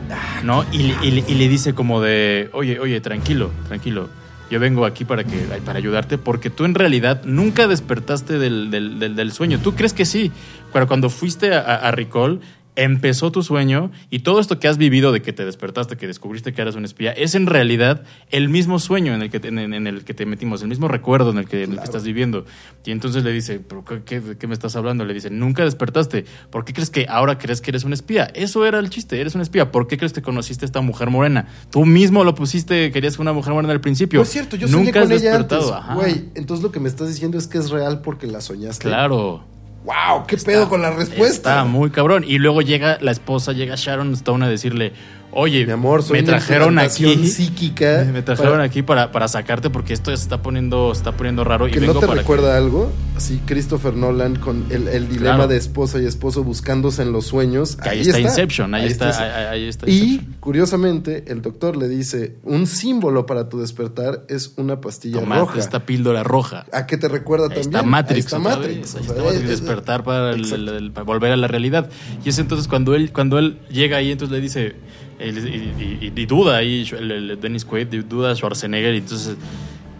[0.42, 0.64] ¿no?
[0.72, 4.08] Y, y y le dice como de, oye, oye, tranquilo, tranquilo.
[4.50, 8.98] Yo vengo aquí para, que, para ayudarte porque tú en realidad nunca despertaste del, del-
[8.98, 9.58] del- del sueño.
[9.60, 10.32] Tú crees que sí,
[10.72, 12.40] pero cuando fuiste a, a- a Recall
[12.76, 16.52] empezó tu sueño y todo esto que has vivido de que te despertaste, que descubriste
[16.52, 19.58] que eras un espía, es en realidad el mismo sueño en el que te, en,
[19.58, 22.04] en el que te metimos, el mismo recuerdo en el que, en el que estás
[22.04, 22.44] viviendo.
[22.84, 25.04] Y entonces le dice, ¿pero qué, qué- qué me estás hablando?
[25.04, 26.24] Le dice, nunca despertaste.
[26.50, 28.24] ¿Por qué crees que ahora crees que eres un espía?
[28.34, 29.70] Eso era el chiste, eres un espía.
[29.70, 31.46] ¿Por qué crees que conociste a esta mujer morena?
[31.70, 34.18] Tú mismo lo pusiste, querías una mujer morena al principio.
[34.18, 35.74] No es cierto, yo soñé nunca con has ella despertado.
[35.74, 35.94] antes, Ajá.
[35.94, 36.24] güey.
[36.34, 38.82] Entonces lo que me estás diciendo es que es real porque la soñaste.
[38.88, 39.44] Claro.
[39.84, 40.26] ¡Wow!
[40.26, 41.50] ¿Qué pedo con la respuesta?
[41.50, 42.24] Está muy cabrón.
[42.26, 44.94] Y luego llega la esposa, llega Sharon Stone a decirle,
[45.34, 47.26] oye, Mi amor, soy me trajeron aquí.
[47.26, 48.06] psíquica.
[48.12, 51.44] Me trajeron para- aquí para, para sacarte porque esto se está poniendo, se está poniendo
[51.44, 51.68] raro.
[51.68, 52.90] y ¿Que no vengo te para recuerda algo?
[53.16, 55.48] Así, Christopher Nolan con el, el dilema Claro.
[55.48, 57.76] de esposa y esposo buscándose en los sueños.
[57.76, 62.36] que ahí, está, Inception, ahí, está, ahí, ahí está Y curiosamente, el doctor le dice:
[62.44, 65.58] un símbolo para tu despertar es una pastilla Toma roja.
[65.58, 66.66] esta píldora roja.
[66.72, 67.70] ¿A qué te recuerda Ahí también?
[67.74, 68.14] está Matrix.
[68.14, 68.76] Ahí está Matrix.
[68.80, 71.88] vez, ahí está Matrix, es- es- despertar para, el- el- para volver a la realidad.
[72.24, 74.76] Y es entonces cuando él, cuando él llega ahí, entonces le dice,
[75.20, 79.36] y, y- y duda ahí, el, el Dennis Quaid, duda Schwarzenegger, y entonces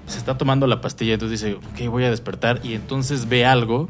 [0.07, 3.89] se está tomando la pastilla, entonces dice, ok, voy a despertar, y entonces ve algo,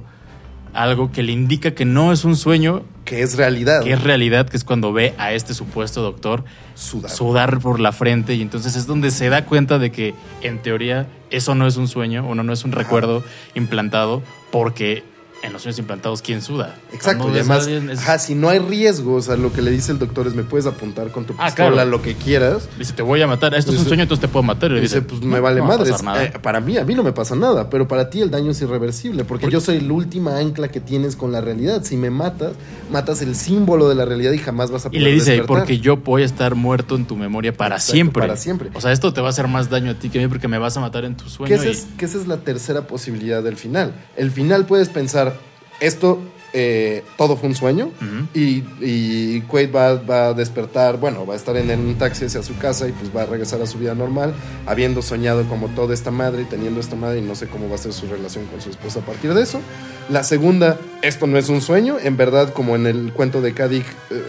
[0.72, 3.82] algo que le indica que no es un sueño, Que es realidad.
[3.82, 6.44] que es realidad, que es cuando ve a este supuesto doctor
[6.74, 7.10] Sudar.
[7.10, 11.06] sudar por la frente y entonces es donde se da cuenta de que en teoría
[11.30, 13.22] eso no es un sueño, o no, no es un recuerdo
[13.54, 15.04] implantado, porque
[15.44, 16.74] en los sueños implantados, ¿quién suda?
[16.92, 19.60] Exacto, Cuando y además, a es- ajá, si no hay riesgo, o sea, lo que
[19.62, 21.90] le dice el doctor es: me puedes apuntar con tu Ah, pistola claro.
[21.90, 22.68] lo que quieras.
[22.78, 24.70] dice, te voy a matar, esto es un sueño, entonces te puedo matar.
[24.70, 26.24] Y le Dice, pues "No, me vale no a nada".
[26.24, 28.60] Eh, para mí, a mí no me pasa nada, pero para ti el daño es
[28.62, 31.82] irreversible, porque yo soy la última ancla que tienes con la realidad.
[31.84, 32.52] Si me matas,
[32.90, 35.58] matas el símbolo de la realidad y jamás vas a y poder le dice, despertar.
[35.58, 38.20] porque yo voy a estar muerto en tu memoria para Exacto, siempre.
[38.22, 38.70] para siempre.
[38.74, 40.48] O sea, esto te va a hacer más daño a ti que a mí porque
[40.48, 41.54] me vas a matar en tu Que sueño.
[41.54, 43.92] esa, y- es, que esa es la tercera posibilidad del final.
[44.16, 45.33] El final puedes pensar,
[45.80, 46.20] esto
[46.56, 47.90] eh, todo fue un sueño
[48.32, 52.44] y, y Quaid va, va, a despertar, bueno, va a estar en un taxi hacia
[52.44, 54.32] su casa y pues va a regresar a su vida normal,
[54.64, 57.74] habiendo soñado como toda esta madre y teniendo esta madre y no sé cómo va
[57.74, 59.60] a ser su relación con su esposa a partir de eso.
[60.08, 63.86] La segunda, esto no es un sueño, en verdad como en el cuento de Kadik,
[64.10, 64.22] eh,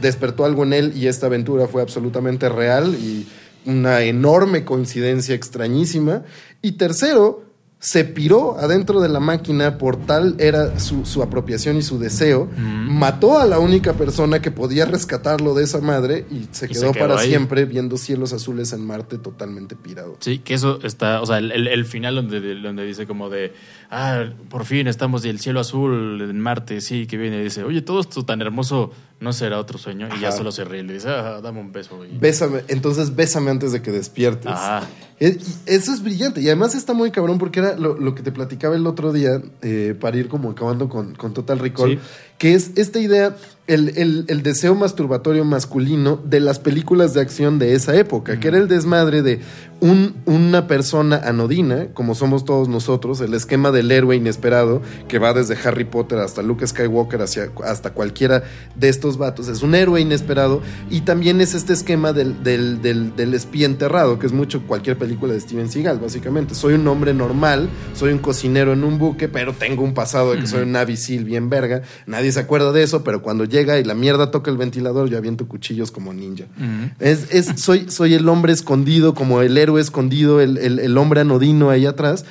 [0.00, 3.28] despertó algo en él y esta aventura fue absolutamente real y
[3.66, 6.22] una enorme coincidencia extrañísima.
[6.62, 7.45] Y tercero,
[7.86, 13.38] se piró adentro de la máquina por tal era su, apropiación y su deseo, mató
[13.38, 17.64] a la única persona que podía rescatarlo de esa madre y se quedó, para siempre
[17.64, 20.16] viendo cielos azules en Marte totalmente pirado.
[20.18, 23.52] Sí, que eso está, o sea, el, final donde, donde dice como de,
[23.90, 27.64] ah, por fin estamos y el cielo azul en Marte, sí, que viene y dice,
[27.64, 30.82] oye, todo esto tan hermoso no será otro sueño y ya solo se ríe y
[30.84, 31.98] le dice, ah, dame un beso.
[32.20, 34.52] Bésame, entonces bésame antes de que despiertes.
[35.18, 38.86] Eso es brillante y además está muy cabrón porque era lo, que te platicaba el
[38.86, 41.98] otro día eh, para ir como acabando con, Total Recall,
[42.38, 47.96] que es esta idea el, deseo masturbatorio masculino de las películas de acción de esa
[47.96, 49.40] época, que era el desmadre de
[49.80, 55.34] un, una persona anodina, como somos todos nosotros, el esquema del héroe inesperado, que va
[55.34, 60.00] desde Harry Potter hasta Luke Skywalker, hacia, hasta cualquiera de estos vatos, es un héroe
[60.00, 64.96] inesperado, y también es este esquema del, del, del, espía enterrado, que es mucho cualquier
[64.96, 66.54] película de Steven Seagal, básicamente.
[66.54, 70.40] Soy un hombre normal, soy un cocinero en un buque, pero tengo un pasado de
[70.40, 73.78] que soy un Navy SEAL bien verga, nadie se acuerda de eso, pero cuando llega
[73.78, 76.44] y la mierda toca el ventilador, yo aviento cuchillos como ninja.
[77.00, 81.70] es, es, soy, soy el hombre escondido, como el héroe escondido, el, el, hombre anodino
[81.70, 82.24] ahí atrás,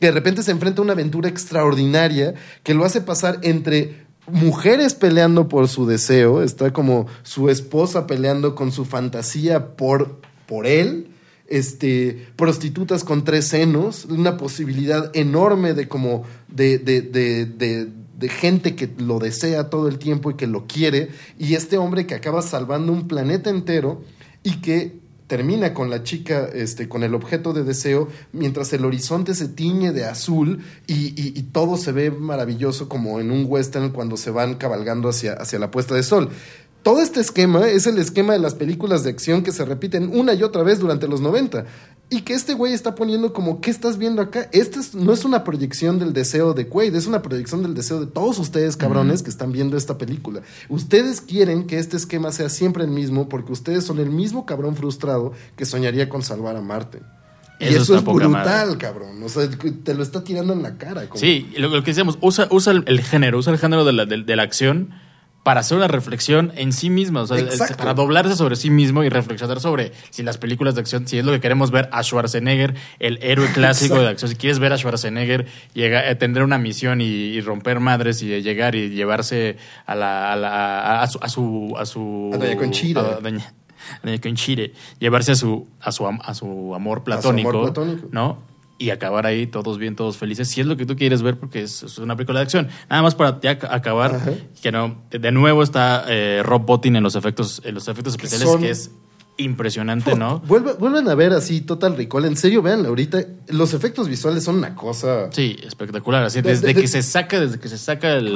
[0.00, 4.94] que de repente se enfrenta a una aventura extraordinaria que lo hace pasar entre mujeres
[4.94, 11.08] peleando por su deseo, está como su esposa peleando con su fantasía por, por él,
[11.48, 17.88] este, prostitutas con tres senos, una posibilidad enorme de como de, de, de de
[18.22, 22.14] gente que lo desea todo el tiempo y que lo quiere, y este hombre que
[22.14, 24.02] acaba salvando un planeta entero
[24.42, 29.34] y que termina con la chica, este, con el objeto de deseo, mientras el horizonte
[29.34, 34.16] se tiñe de azul y, y, todo se ve maravilloso como en un western cuando
[34.16, 36.30] se van cabalgando hacia, hacia la puesta de sol.
[36.86, 40.34] Todo este esquema es el esquema de las películas de acción que se repiten una
[40.34, 41.64] y otra vez durante los 90.
[42.10, 44.48] Y que este güey está poniendo como, ¿qué estás viendo acá?
[44.52, 48.06] Esta no es una proyección del deseo de Quaid, es una proyección del deseo de
[48.06, 50.42] todos ustedes, cabrones, que están viendo esta película.
[50.68, 54.76] Ustedes quieren que este esquema sea siempre el mismo porque ustedes son el mismo cabrón
[54.76, 57.00] frustrado que soñaría con salvar a Marte.
[57.58, 59.20] y eso es brutal, cabrón.
[59.24, 59.50] O sea,
[59.82, 61.08] te lo está tirando en la cara.
[61.16, 64.44] Sí, lo, que decíamos, usa, usa el, género, usa el género de la, de la
[64.44, 65.04] acción
[65.46, 67.38] para hacer una reflexión en sí mismo, o sea,
[67.78, 71.24] para doblarse sobre sí mismo y reflexionar sobre si las películas de acción, si es
[71.24, 74.76] lo que queremos ver a Schwarzenegger, el héroe clásico de acción, si quieres ver a
[74.76, 80.32] Schwarzenegger llegar, eh, tener una misión y, romper madres y llegar y llevarse a la
[80.32, 83.00] a, a, su a su a su a Doña Conchita.
[83.02, 83.52] A Doña,
[84.20, 84.62] Conchita,
[84.98, 88.08] llevarse a su a su a su amor platónico, amor platónico.
[88.10, 88.55] ¿no?
[88.78, 91.62] Y acabar ahí todos bien, todos felices, si es lo que tú quieres ver, porque
[91.62, 92.68] es, una película de acción.
[92.90, 93.38] Nada más para
[93.70, 94.20] acabar,
[94.60, 98.56] que no, de nuevo está eh, Rob Bottin en los efectos, en los efectos especiales,
[98.56, 98.90] que es
[99.36, 100.40] impresionante, ¿no?
[100.46, 102.24] Vuelvan, a ver así Total Recall.
[102.24, 103.24] En serio, vean ahorita.
[103.48, 105.30] Los efectos visuales son una cosa.
[105.32, 106.24] Sí, espectacular.
[106.24, 108.28] Así, desde que se saca, desde que se saca el,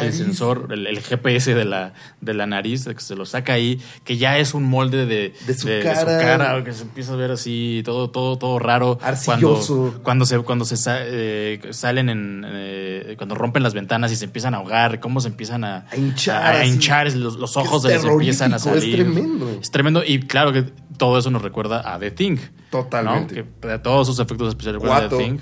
[0.00, 4.16] el sensor, el, GPS de la, de la nariz, que se lo saca ahí, que
[4.16, 6.62] ya es un molde de, de, su, cara.
[6.64, 8.98] que se empieza a ver así, todo, todo, todo raro.
[9.02, 10.00] Arcilloso.
[10.02, 12.44] Cuando, se, cuando se eh, salen en.
[12.46, 16.56] Eh, cuando rompen las ventanas y se empiezan a ahogar, cómo se empiizan a, hinchar.
[16.56, 18.84] A, hinchar, los, ojos se empiezan a salir.
[18.84, 19.58] Es tremendo.
[19.60, 20.02] Es tremendo.
[20.04, 20.62] Y claro que
[20.96, 22.38] todo eso nos recuerda a The Thing.
[22.70, 23.44] Totalmente.
[23.60, 25.38] Que todos sus efectos especiales recuerdan a The Thing.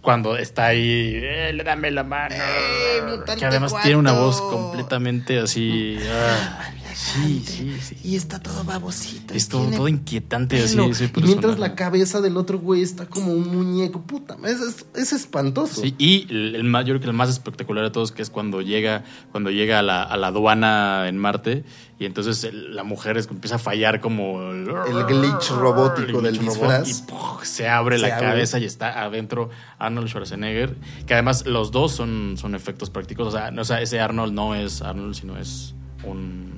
[0.00, 2.34] Cuando está ahí, eh, le dame la mano.
[2.34, 5.98] Eh, que además tiene una voz completamente así.
[6.10, 6.70] Ah.
[6.94, 7.96] Sí, sí, sí.
[8.04, 9.34] Y está todo babosito.
[9.34, 10.78] Es todo, inquietante así.
[11.16, 14.02] y mientras la cabeza del otro güey está como un muñeco.
[14.02, 15.80] Puta, es, es, espantoso.
[15.82, 18.60] Sí, y el, mayor yo creo que el más espectacular de todos, que es cuando
[18.60, 21.64] llega, cuando llega a la, a la aduana en Marte
[22.02, 24.64] y entonces la mujer empieza a fallar como el,
[25.06, 27.04] glitch robótico del disfraz.
[27.42, 30.74] Y se abre la cabeza y está adentro Arnold Schwarzenegger.
[31.06, 33.28] Que además los dos son, son efectos prácticos.
[33.28, 36.51] O sea, no, o sea, ese Arnold no es Arnold, sino es un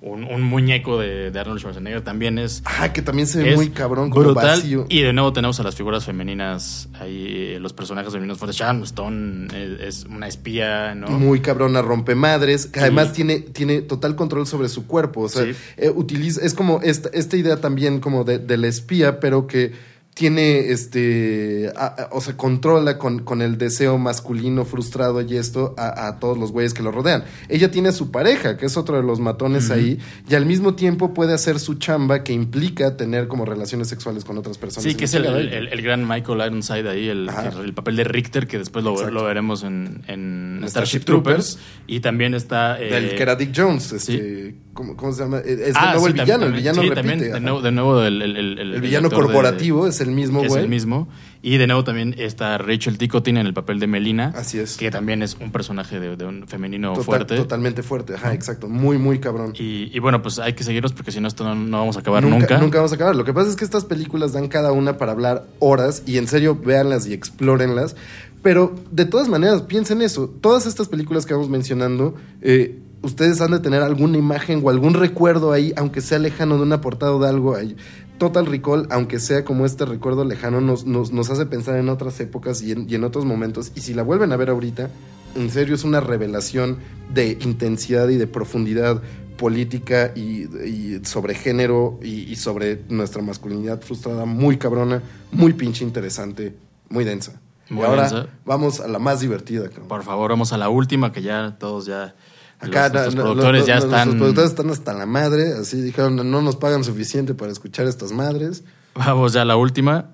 [0.00, 2.62] un, muñeco de, Arnold Schwarzenegger también es.
[2.64, 4.58] Ah, que también se ve muy cabrón, como brutal.
[4.58, 4.86] Vacío.
[4.88, 8.56] Y de nuevo tenemos a las figuras femeninas ahí, los personajes femeninos fuertes.
[8.56, 9.48] Sharon Stone
[9.80, 11.08] es, una espía, ¿no?
[11.08, 15.22] Muy cabrona, rompe madres, que además tiene, tiene total control sobre su cuerpo.
[15.22, 15.44] O sea,
[15.76, 19.72] eh, utiliza, es como esta, esta idea también como de, de la espía, pero que
[20.18, 25.74] tiene este, a- a- o sea, controla con, con el deseo masculino frustrado y esto
[25.78, 27.22] a, a todos los güeyes que lo rodean.
[27.48, 30.74] Ella tiene a su pareja, que es otro de los matones ahí, y al mismo
[30.74, 34.90] tiempo puede hacer su chamba que implica tener como relaciones sexuales con otras personas.
[34.90, 37.30] Sí, que es el, el- gran Michael Ironside ahí, el,
[37.62, 41.58] el papel de Richter, que después lo, lo veremos en, en En Starship Starship Troopers.
[41.86, 42.80] Y también está...
[42.82, 45.38] eh, Del que era Dick Jones, este, ¿cómo, cómo se llama?
[45.38, 47.08] Es de ah, nuevo sí, el villano, el villano sí, repite.
[47.08, 50.12] también, de nuevo, de nuevo el, el- el- el- el villano de- corporativo es el
[50.12, 50.62] mismo, que es güey.
[50.62, 51.08] el mismo.
[51.42, 54.32] Y de nuevo también está Rachel Ticotin en el papel de Melina.
[54.36, 54.76] Así es.
[54.76, 57.36] Que también es un personaje de, de un femenino Total- fuerte.
[57.36, 58.68] Totalmente fuerte, ajá, exacto.
[58.68, 59.52] Muy, muy cabrón.
[59.58, 62.00] Y, y bueno, pues hay que seguirlos porque si no, esto no, no vamos a
[62.00, 62.58] acabar nunca, nunca.
[62.58, 63.14] nunca vamos a acabar.
[63.16, 66.26] Lo que pasa es que estas películas dan cada una para hablar horas y en
[66.28, 67.96] serio véanlas y explórenlas.
[68.42, 70.28] Pero de todas maneras, piensen eso.
[70.40, 74.94] Todas estas películas que vamos mencionando, eh, ustedes han de tener alguna imagen o algún
[74.94, 77.76] recuerdo ahí, aunque sea lejano de una portada o de algo ahí.
[78.18, 82.18] Total Recall, aunque sea como este recuerdo lejano, nos, nos, nos hace pensar en otras
[82.20, 83.70] épocas y en, y en otros momentos.
[83.76, 84.90] Y si la vuelven a ver ahorita,
[85.36, 86.78] en serio es una revelación
[87.14, 89.02] de intensidad y de profundidad
[89.36, 95.00] política y, y sobre género y, y sobre nuestra masculinidad frustrada muy cabrona,
[95.30, 96.56] muy pinche interesante,
[96.88, 97.40] muy densa.
[97.70, 98.26] Muy y ahora densa.
[98.44, 99.68] vamos a la más divertida.
[99.68, 99.86] cabrón.
[99.86, 102.16] Por favor, vamos a la última que ya todos ya...
[102.60, 103.90] Acá los, no- productores no- ya están...
[103.90, 108.12] Nuestros productores están hasta la madre, así dijeron, no nos pagan suficiente para escuchar estas
[108.12, 108.64] madres.
[108.94, 110.10] Vamos ya a la última.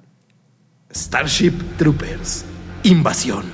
[0.92, 2.44] Starship Troopers.
[2.82, 3.44] Invasión.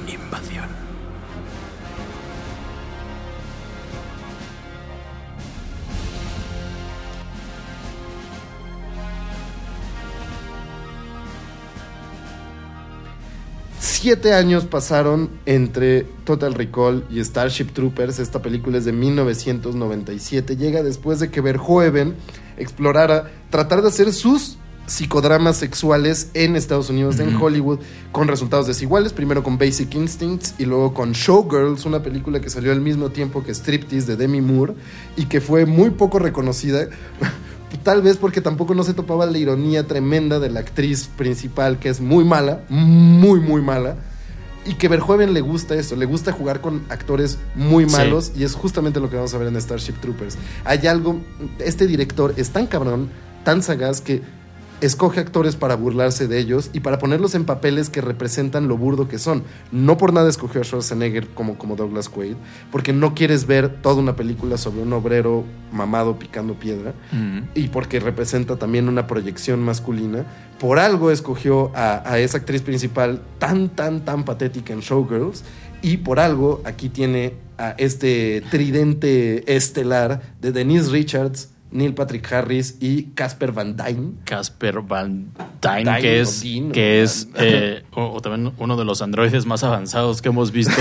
[14.01, 18.19] Siete años pasaron entre Total Recall y Starship Troopers.
[18.19, 20.57] Esta película es de 1997.
[20.57, 22.15] Llega después de que Verhoeven
[22.57, 24.57] explorara tratar de hacer sus
[24.87, 29.13] psicodramas sexuales en Estados Unidos, en Hollywood, con resultados desiguales.
[29.13, 33.45] Primero con Basic Instincts y luego con Showgirls, una película que salió al mismo tiempo
[33.45, 34.77] que Striptease de Demi Moore
[35.15, 36.89] y que fue muy poco reconocida.
[37.79, 41.89] Tal vez porque tampoco no se topaba la ironía tremenda de la actriz principal, que
[41.89, 43.97] es muy mala, muy, muy mala.
[44.67, 47.93] Y que Verhoeven le gusta eso, le gusta jugar con actores muy Sí.
[47.97, 50.37] malos y es justamente lo que vamos a ver en Starship Troopers.
[50.65, 51.21] Hay algo,
[51.59, 53.09] este director es tan cabrón,
[53.45, 54.21] tan sagaz que
[54.81, 59.09] escoge actores para burlarse de ellos y para ponerlos en papeles que representan lo burdo
[59.09, 59.43] que son.
[59.73, 62.37] No por nada escogió a Schwarzenegger como, como Douglas Quaid,
[62.71, 66.95] porque no quieres ver toda una película sobre un obrero mamado picando piedra
[67.55, 70.25] y porque representa también una proyección masculina.
[70.59, 75.45] Por algo escogió a, a esa actriz principal tan, tan, tan patética en Showgirls.
[75.83, 82.77] Y por algo aquí tiene a este tridente estelar de Denise Richards, Neil Patrick Harris
[82.81, 84.13] y Casper Van Dyne.
[84.25, 85.31] Casper Van
[85.63, 89.47] Dyne, Dyne que es, Dean, que es eh, o, o también uno de los androides
[89.47, 90.73] más avanzados que hemos visto.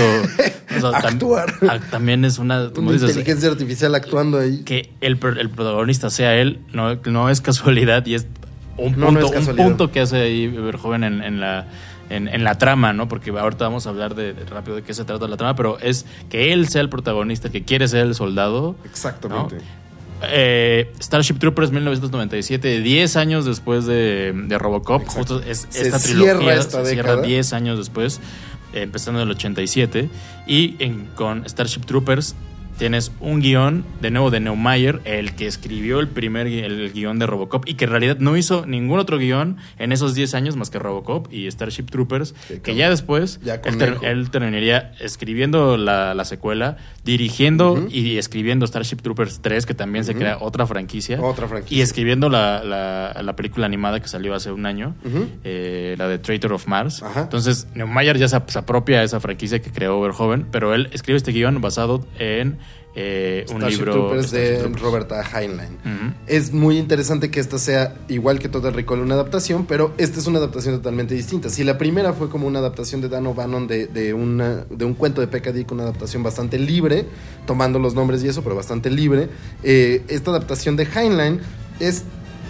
[0.70, 1.52] O sea, tam- Actuar.
[1.68, 4.62] ah, también es una, como Una dices, inteligencia artificial actuando ahí.
[4.62, 8.28] que el, el protagonista sea él, no, no es casualidad y es
[8.76, 11.66] un No, no punto, es un punto que hace ahí Verhoeven en, en la
[12.08, 13.08] en, en la trama, ¿no?
[13.08, 15.78] Porque ahorita vamos a hablar de, de rápido de qué se trata la trama, pero
[15.80, 18.76] es que él sea el protagonista, que quiere ser el soldado.
[18.84, 19.56] Exactamente.
[20.22, 25.38] Eh, Starship Troopers 1997, 10 años después de, de Robocop, Exacto.
[25.38, 27.26] justo es, esta trilogía esta se cierra década.
[27.26, 28.20] 10 años después,
[28.74, 30.08] eh, empezando en el 87,
[30.46, 32.34] y en- con Starship Troopers
[32.80, 37.18] tienes un guion, de nuevo de Neumayer, el que escribió el primer gui- el guion
[37.18, 40.56] de Robocop y que en realidad no hizo ningún otro guion en esos 10 años
[40.56, 45.76] más que Robocop y Starship Troopers, Sí, que ya después Ya él, ter- terminaría escribiendo
[45.76, 51.20] la, la secuela, dirigiendo y escribiendo Starship Troopers 3, que también se crea otra franquicia.
[51.20, 51.76] Otra franquicia.
[51.76, 54.94] Y escribiendo la, la- la película animada que salió hace un año,
[55.44, 57.02] eh, la de Traitor of Mars.
[57.02, 57.20] Ajá.
[57.20, 61.18] Entonces, Neumayer ya se, se apropia a esa franquicia que creó Verhoeven, pero él escribe
[61.18, 62.58] este guion basado en
[62.94, 64.82] eh, un Starship libro Troopers de Troopers.
[64.82, 65.78] Roberta Heinlein.
[66.26, 70.26] Es muy interesante que esta sea igual que Total Recall una adaptación, pero esta es
[70.26, 71.50] una adaptación totalmente distinta.
[71.50, 74.94] Si la primera fue como una adaptación de Dan O'Bannon de, de, una, de un
[74.94, 77.06] cuento de Pekka Dick, una adaptación bastante libre,
[77.46, 79.28] tomando los nombres y eso, pero bastante libre,
[79.62, 81.40] eh, esta adaptación de Heinlein
[81.78, 82.04] es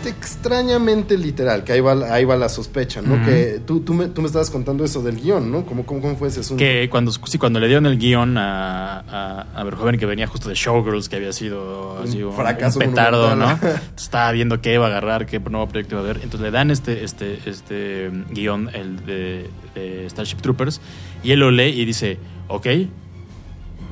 [0.09, 3.23] extrañamente literal, que ahí va, ahí va la sospecha, ¿no?
[3.25, 5.67] Que tú, tú, me, tú me estabas contando eso del guion, ¿no?
[5.67, 6.59] ¿Cómo, cómo, cómo fue ese asunto?
[6.59, 10.49] Que cuando, sí, cuando le dieron el guion a, a, a Verhoeven, que venía justo
[10.49, 13.59] de Showgirls, que había sido Un así un, fracaso un petardo, ¿no?
[13.97, 16.17] estaba viendo qué iba a agarrar, qué nuevo proyecto iba a ver.
[16.23, 20.81] Entonces le dan este, este, este mm, guion, el de, de Starship Troopers,
[21.23, 22.19] y él lo lee y dice,
[22.49, 22.67] ok,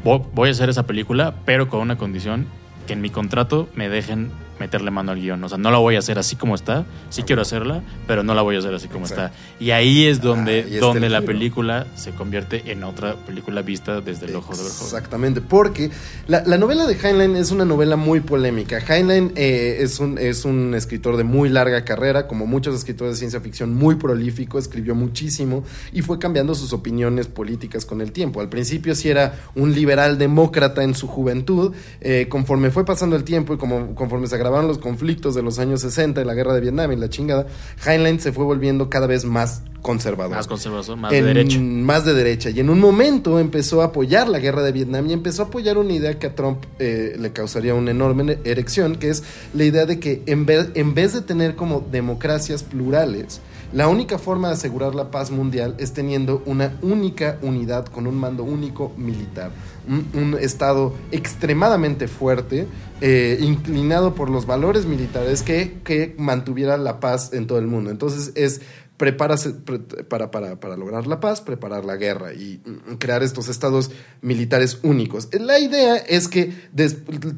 [0.04, 2.46] vo- voy a hacer esa película, pero con una condición,
[2.86, 4.30] que en mi contrato me dejen
[4.60, 5.42] meterle mano al guion.
[5.44, 6.84] O sea, no la voy a hacer así como está.
[7.10, 9.32] Sí quiero hacerla, pero no la voy a hacer así como está.
[9.60, 11.32] Y ahí es donde, está donde la giro.
[11.32, 14.84] película se convierte en otra película vista desde el ojo de Verhoeven.
[14.84, 15.90] Exactamente, porque
[16.26, 18.78] la, la novela de Heinlein es una novela muy polémica.
[18.78, 23.18] Heinlein eh, es, un, es un escritor de muy larga carrera, como muchos escritores de
[23.18, 28.40] ciencia ficción, muy prolífico, escribió muchísimo y fue cambiando sus opiniones políticas con el tiempo.
[28.40, 33.24] Al principio sí era un liberal demócrata en su juventud, eh, conforme fue pasando el
[33.24, 36.54] tiempo y como, conforme se agravaron los conflictos de los años 60 y la guerra
[36.54, 37.46] de Vietnam y la chingada,
[37.86, 41.58] Heinlein se fue volviendo cada vez más conservador Más conservador, más en- de derecha.
[41.60, 42.50] Más de derecha.
[42.50, 45.78] Y en un momento empezó a apoyar la guerra de Vietnam y empezó a apoyar
[45.78, 49.22] una idea que a Trump eh, le causaría una enorme erección, que es
[49.54, 53.40] la idea de que en vez, en vez de tener como democracias plurales,
[53.72, 58.16] la única forma de asegurar la paz mundial es teniendo una única unidad con un
[58.16, 59.50] mando único militar.
[59.88, 62.66] Un, estado extremadamente fuerte,
[63.00, 67.90] eh, inclinado por los valores militares que, que mantuviera la paz en todo el mundo.
[67.90, 68.60] Entonces es
[68.98, 73.48] prepárase pre- para, para, para lograr la paz, preparar la guerra y mm, crear estos
[73.48, 73.90] estados
[74.20, 75.28] militares únicos.
[75.32, 76.52] La idea es que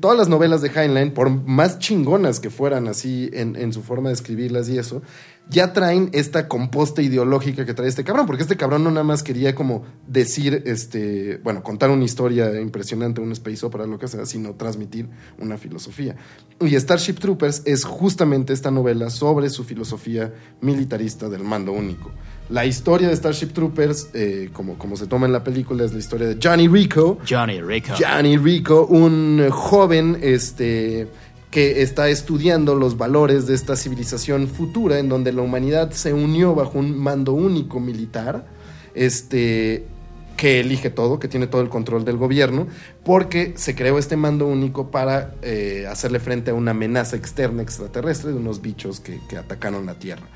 [0.01, 4.15] todas las novelas de Heinlein, por más chingonas que fueran así en su forma de
[4.15, 5.03] escribirlas y eso,
[5.51, 9.23] ya traen esta composta ideológica que trae este cabrón, porque este cabrón no nada más
[9.23, 14.25] quería como decir, este, bueno, contar una historia impresionante, un space opera, lo que sea,
[14.27, 15.09] sino transmitir
[15.39, 16.17] una filosofía.
[16.61, 22.13] Y Starship Troopers es justamente esta novela sobre su filosofía militarista del mando único.
[22.49, 26.01] La historia de Starship Troopers, eh, como, como se toma en la película, es la
[26.01, 27.93] historia de Johnny Rico, Johnny Rico.
[27.99, 31.07] Johnny Rico, un joven este,
[31.51, 36.55] que está estudiando los valores de esta civilización futura en donde la humanidad se unió
[36.55, 38.47] bajo un mando único militar,
[38.95, 39.85] este,
[40.37, 42.69] que elige todo, que tiene todo el control del gobierno,
[43.05, 48.31] porque se creó este mando único para eh, hacerle frente a una amenaza externa extraterrestre
[48.31, 50.27] de unos bichos que, atacaron la Tierra.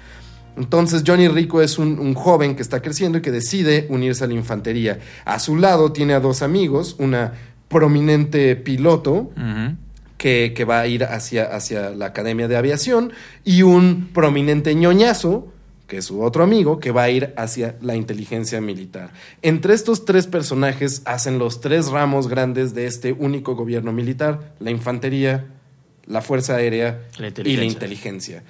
[0.57, 4.35] Entonces Johnny Rico es un, joven que está creciendo y que decide unirse a la
[4.35, 4.99] infantería.
[5.24, 7.32] A su lado tiene a dos amigos, una
[7.69, 9.31] prominente piloto.
[10.25, 13.13] Que, que va a ir hacia, hacia la Academia de Aviación
[13.45, 15.53] y un prominente ñoñazo,
[15.87, 19.13] que es su otro amigo, que va a ir hacia la inteligencia militar.
[19.43, 24.71] Entre estos tres personajes hacen los tres ramos grandes de este único gobierno militar, la
[24.71, 25.45] infantería,
[26.07, 28.45] la Fuerza Aérea La y la inteligencia.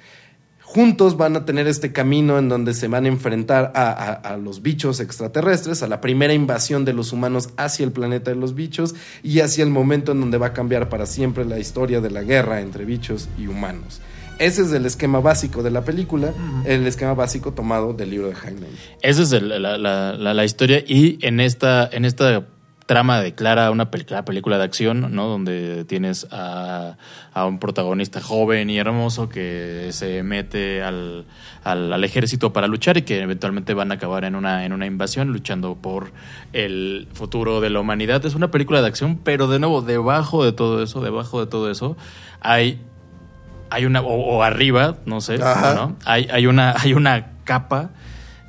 [0.75, 4.35] Juntos van a tener este camino en donde se van a enfrentar a, a- a
[4.35, 8.55] los bichos extraterrestres, a la primera invasión de los humanos hacia el planeta de los
[8.55, 8.93] bichos
[9.23, 12.23] y hacia el momento en donde va a cambiar para siempre la historia de la
[12.23, 14.01] guerra entre bichos y humanos.
[14.37, 16.33] Ese es el esquema básico de la película,
[16.65, 18.73] el esquema básico tomado del libro de Heinlein.
[19.01, 22.45] Esa es el- la, la- la- la historia y en esta, en esta
[22.85, 25.27] trama de Clara, una película de acción, ¿no?
[25.27, 26.97] Donde tienes a,
[27.33, 31.25] a un protagonista joven y hermoso que se mete al,
[31.63, 34.85] al, al ejército para luchar y que eventualmente van a acabar en una, en una
[34.85, 36.11] invasión luchando por
[36.53, 38.23] el futuro de la humanidad.
[38.25, 41.71] Es una película de acción, pero de nuevo, debajo de todo eso, debajo de todo
[41.71, 41.97] eso,
[42.41, 42.79] hay
[43.71, 45.37] hay una, o, o arriba, no sé.
[45.37, 45.97] ¿no?
[46.05, 47.89] Hay, hay, una, hay una capa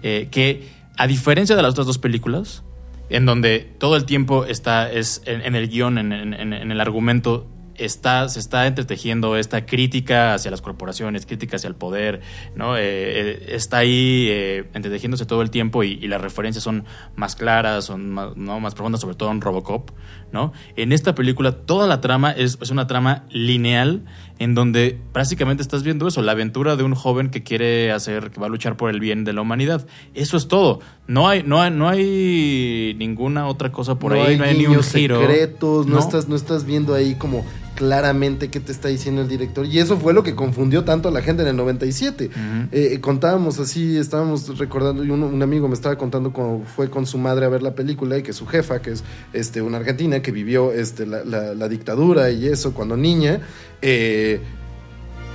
[0.02, 2.62] eh, que, a diferencia de las otras dos películas,
[3.08, 7.46] en donde todo el tiempo está, es en, el guion, en el argumento,
[7.78, 12.20] está, se está entretejiendo esta crítica hacia las corporaciones, crítica hacia el poder,
[12.54, 12.76] ¿no?
[12.76, 16.84] Eh, eh, está ahí eh, entretejiéndose todo el tiempo y, y las referencias son
[17.14, 18.60] más claras, son más, ¿no?
[18.60, 19.90] más profundas, sobre todo en Robocop,
[20.32, 20.52] ¿no?
[20.76, 24.04] En esta película toda la trama es, es una trama lineal
[24.38, 28.40] en donde prácticamente estás viendo eso, la aventura de un joven que quiere hacer, que
[28.40, 29.86] va a luchar por el bien de la humanidad.
[30.14, 30.80] Eso es todo.
[31.06, 34.82] No hay, no hay, no hay ninguna otra cosa por ahí, no hay ni un
[34.82, 35.20] giro.
[35.20, 36.00] secretos, no, ¿no?
[36.00, 37.44] Estás, no estás viendo ahí como
[37.76, 39.64] claramente qué te está diciendo el director.
[39.66, 42.26] Y eso fue lo que confundió tanto a la gente en el 97.
[42.26, 42.68] Ujú.
[42.72, 47.06] Eh, contábamos así, estábamos recordando, y un, un amigo me estaba contando cómo fue con
[47.06, 50.20] su madre a ver la película y que su jefa, que es este, una argentina
[50.20, 53.40] que vivió este, la, la- la dictadura y eso cuando niña,
[53.82, 54.40] eh,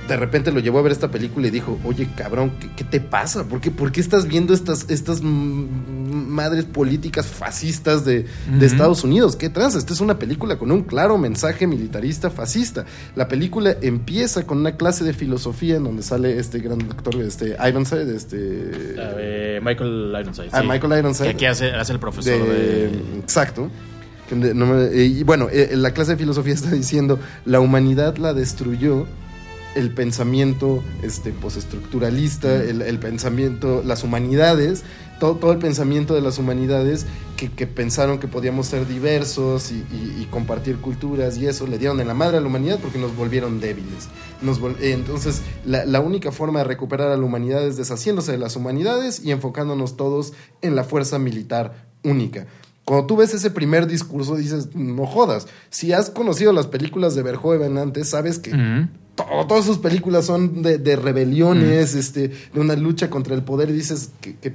[0.08, 3.00] de repente lo llevó a ver esta película y dijo, oye cabrón, ¿qué, qué te
[3.00, 3.44] pasa?
[3.44, 8.26] ¿Por qué, por qué estás viendo estas, estas madres políticas fascistas de.
[8.60, 9.36] Estados Unidos?
[9.36, 9.74] ¿Qué trans?
[9.74, 12.84] Esta es una película con un claro mensaje militarista fascista.
[13.16, 17.56] La película empieza con una clase de filosofía en donde sale este gran doctor, este
[17.68, 19.60] Ironside, este...
[19.62, 20.48] Michael Ironside.
[20.52, 20.66] Ah, sí.
[20.68, 21.24] Michael Ironside.
[21.28, 23.18] Que aquí hace, hace el profesor de- de...
[23.20, 23.70] Exacto.
[24.28, 28.32] Que no me- y bueno, eh, la clase de filosofía está diciendo, la humanidad la
[28.32, 29.06] destruyó
[29.74, 34.84] el pensamiento este, postestructuralista, el, el pensamiento, las humanidades,
[35.18, 39.76] todo, todo, el pensamiento de las humanidades que, que pensaron que podíamos ser diversos y,
[39.92, 42.98] y, y, compartir culturas y eso, le dieron en la madre a la humanidad porque
[42.98, 44.08] nos volvieron débiles.
[44.40, 48.38] Nos vol entonces, la, la, única forma de recuperar a la humanidad es deshaciéndose de
[48.38, 52.46] las humanidades y enfocándonos todos en la fuerza militar única.
[52.84, 55.46] Cuando tú ves ese primer discurso, dices, no jodas.
[55.70, 58.88] Si has conocido las películas de Verhoeven antes, sabes que uh -huh.
[59.14, 62.00] todo, todas sus películas son de, de rebeliones, uh -huh.
[62.00, 63.70] este, de una lucha contra el poder.
[63.70, 64.52] Y dices que, que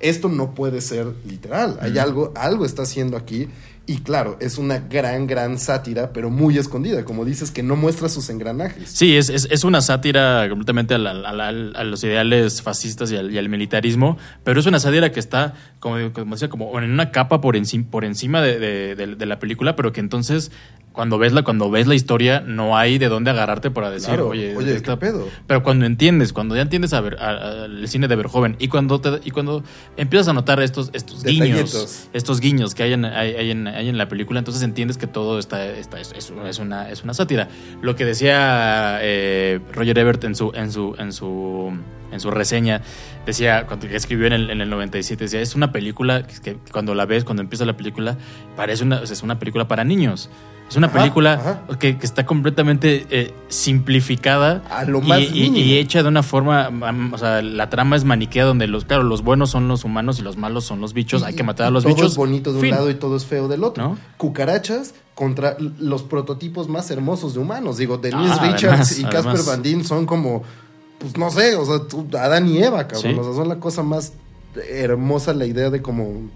[0.00, 1.78] esto no puede ser literal.
[1.80, 3.48] Hay algo, algo está haciendo aquí.
[3.86, 8.08] Y claro, es una gran, gran sátira, pero muy escondida, como dices, que no muestra
[8.08, 8.88] sus engranajes.
[8.88, 13.10] Sí, es, es, es una sátira completamente a, la, a, la, a, los ideales fascistas
[13.10, 16.78] y al, y al, militarismo, pero es una sátira que está, como, como decía, como
[16.78, 19.98] en una capa por, encima, por encima de, de, de, de la película, pero que
[19.98, 20.52] entonces
[20.92, 24.28] cuando ves la cuando ves la historia no hay de dónde agarrarte para decir claro,
[24.28, 27.64] oye, oye esta, ¿qué pedo pero cuando entiendes cuando ya entiendes a ver a, a,
[27.66, 29.62] el cine de Verhoeven y cuando te, y cuando
[29.96, 33.88] empiezas a notar estos estos guiños estos guiños que hay en, hay, hay, en, hay
[33.88, 37.14] en la película entonces entiendes que todo está, está es, es, es, una es una
[37.14, 37.48] sátira.
[37.82, 41.72] Lo que decía eh, Roger Ebert en su en su en su
[42.12, 42.82] en su reseña,
[43.24, 46.92] decía, cuando escribió en el, en el 97, decía, es una película que, que, cuando
[46.96, 48.16] la ves, cuando empieza la película,
[48.56, 50.28] parece una, es una película para niños.
[50.70, 51.78] Es una ajá, película ajá.
[51.78, 56.22] Que, que, está completamente eh, simplificada a lo más y, y, y, hecha de una
[56.22, 56.70] forma,
[57.12, 60.22] o sea, la trama es maniquea donde los, claro, los buenos son los humanos y
[60.22, 62.14] los malos son los bichos, y, hay que matar a los todo bichos.
[62.14, 62.70] Todo es bonito de fin.
[62.70, 63.82] un lado y todo es feo del otro.
[63.82, 63.98] ¿No?
[64.16, 67.76] Cucarachas contra los prototipos más hermosos de humanos.
[67.76, 70.44] Digo, Denise ah, Richards además, y Casper Van Dien son como,
[70.98, 73.12] pues no sé, o sea, Adán y Eva, cabrón.
[73.14, 73.18] ¿Sí?
[73.18, 74.12] O sea, son la cosa más
[74.54, 76.30] hermosa la idea de como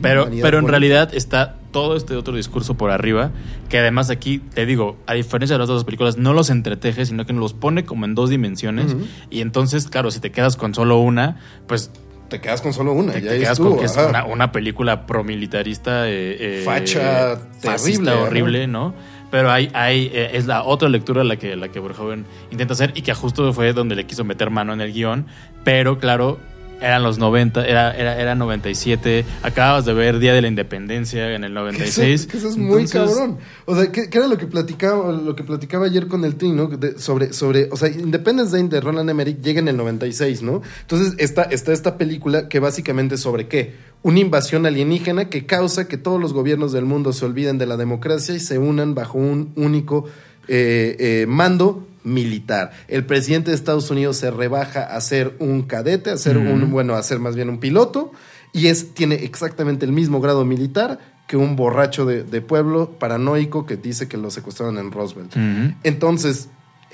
[0.00, 3.32] pero, pero en realidad está todo este otro discurso por arriba,
[3.68, 7.26] que además aquí, te digo, a diferencia de las otras películas, no los entreteje, sino
[7.26, 8.94] que los pone como en dos dimensiones.
[8.94, 9.06] Uh -huh.
[9.30, 11.90] Y entonces, claro, si te quedas con solo una, pues
[12.28, 13.12] te quedas con solo una.
[13.12, 16.08] Te, ya te quedas con que es una, una, película promilitarista.
[16.08, 18.12] Eh, eh, Facha terrible.
[18.12, 18.94] horrible, ¿no?
[19.30, 22.92] Pero hay, hay eh, es la otra lectura la que, la que Verhoeven intenta hacer
[22.94, 25.26] y que justo fue donde le quiso meter mano en el guion.
[25.64, 26.38] Pero claro,
[26.80, 29.24] eran los 90, era, era, era 97.
[29.42, 31.96] Acababas de ver Día de la Independencia en el 96.
[31.96, 33.38] Que eso, que eso es muy Entonces, cabrón.
[33.64, 36.66] O sea, que, que, era lo que platicaba, lo que platicaba ayer con el Trino
[36.68, 40.62] de, sobre, sobre, o sea, Independence Day de Roland Emmerich llega en el 96, ¿no?
[40.82, 43.74] Entonces está, está esta película que básicamente sobre qué?
[44.02, 47.76] Una invasión alienígena que causa que todos los gobiernos del mundo se olviden de la
[47.76, 50.04] democracia y se unan bajo un único
[50.48, 52.70] eh, eh, mando militar.
[52.88, 56.94] El presidente de Estados Unidos se rebaja a ser un cadete, a ser un, bueno,
[56.94, 58.12] a ser más bien un piloto,
[58.52, 63.66] y es, tiene exactamente el mismo grado militar que un borracho de, de pueblo paranoico
[63.66, 65.34] que dice que lo secuestraron en Roosevelt.
[65.36, 65.74] Uh -huh.
[65.82, 66.48] Entonces,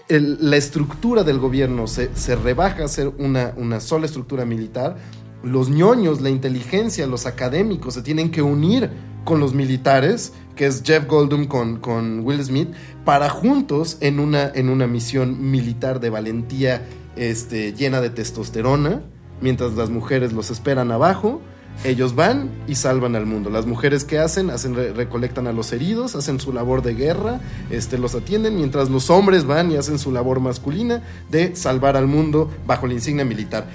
[0.09, 4.97] el, la estructura del gobierno se, se rebaja a ser una, una sola estructura militar.
[5.45, 8.91] Los ñoños, la inteligencia, los académicos se tienen que unir
[9.25, 12.69] con los militares, que es Jeff Goldblum con, con Will Smith,
[13.05, 19.03] para juntos en una, en una misión militar de valentía este, llena de testosterona,
[19.41, 21.41] mientras las mujeres los esperan abajo.
[21.85, 23.49] Ellos van y salvan al mundo.
[23.49, 27.97] Las mujeres que hacen, hacen recolectan a los heridos, hacen su labor de guerra, este,
[27.97, 32.51] los atienden, mientras los hombres van y hacen su labor masculina de salvar al mundo
[32.67, 33.67] bajo la insignia militar.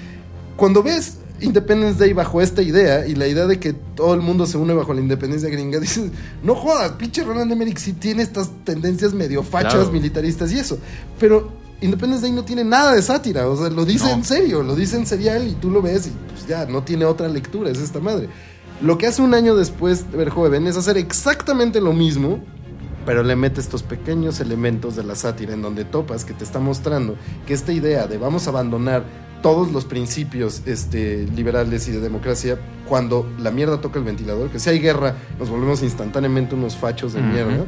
[0.56, 4.46] Cuando ves Independence Day bajo esta idea y la idea de que todo el mundo
[4.46, 6.12] se une bajo la independencia gringa, dices,
[6.44, 9.92] no jodas, pinche Roland Emmerich sí tiene estas tendencias medio fachas claro.
[9.92, 10.78] militaristas y eso,
[11.20, 11.52] pero
[11.82, 14.14] Independence Day no tiene nada de sátira, o sea, lo dice no.
[14.14, 17.06] en serio, lo dice en serial y tú lo ves y pues ya, no tiene
[17.06, 18.30] otra lectura, es esta madre.
[18.82, 22.40] Lo que hace un año después de Verhoeven es hacer exactamente lo mismo,
[23.06, 26.60] pero le mete estos pequeños elementos de la sátira en donde topas que te está
[26.60, 27.16] mostrando
[27.46, 29.04] que esta idea de vamos a abandonar
[29.42, 32.58] todos los principios este, liberales y de democracia
[32.88, 37.14] cuando la mierda toca el ventilador, que si hay guerra nos volvemos instantáneamente unos fachos
[37.14, 37.32] de uh -huh.
[37.32, 37.66] mierda,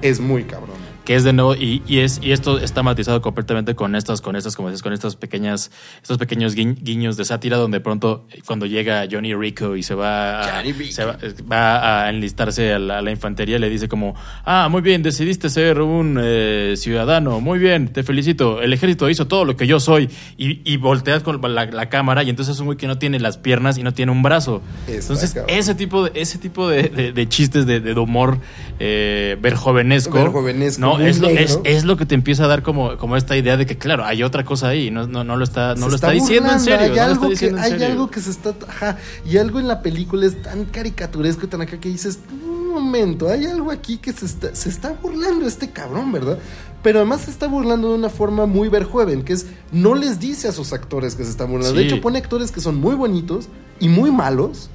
[0.00, 3.74] es muy cabrón que es de nuevo y, y, es y esto está matizado completamente
[3.74, 5.70] con estas con estas como dices con estas pequeñas
[6.00, 10.64] estos pequeños guiños de sátira donde pronto cuando llega Johnny Rico y se va a,
[10.90, 11.18] se va,
[11.50, 14.14] va, a enlistarse a la, a la, infantería le dice como
[14.44, 18.62] ah muy bien decidiste ser un eh, ciudadano muy bien te felicito.
[18.62, 22.22] El ejército hizo todo lo que yo soy y, y volteas con la, la, cámara
[22.22, 24.62] y entonces es un güey que no tiene las piernas y no tiene un brazo.
[24.86, 25.56] Está entonces cabrón.
[25.56, 28.38] ese tipo de ese tipo de, de, de chistes de, de, humor
[28.78, 32.96] eh, verjovenesco, verjovenesco no es lo, es, es, lo que te empieza a dar como,
[32.96, 35.74] como esta idea de que, claro, hay otra cosa ahí, no, no, no lo está,
[35.74, 36.80] no lo está, está diciendo en serio.
[36.80, 37.86] Hay, no algo, que, hay serio.
[37.86, 38.54] algo que se está.
[38.68, 38.98] Ajá,
[39.28, 43.28] y algo en la película es tan caricaturesco y tan acá que dices, un momento,
[43.28, 46.38] hay algo aquí que se está, se está burlando este cabrón, ¿verdad?
[46.82, 50.48] pero además se está burlando de una forma muy Verjoven, que es no les dice
[50.48, 51.78] a sus actores que se están burlando.
[51.78, 53.48] De hecho, pone actores que son muy bonitos
[53.78, 54.68] y muy malos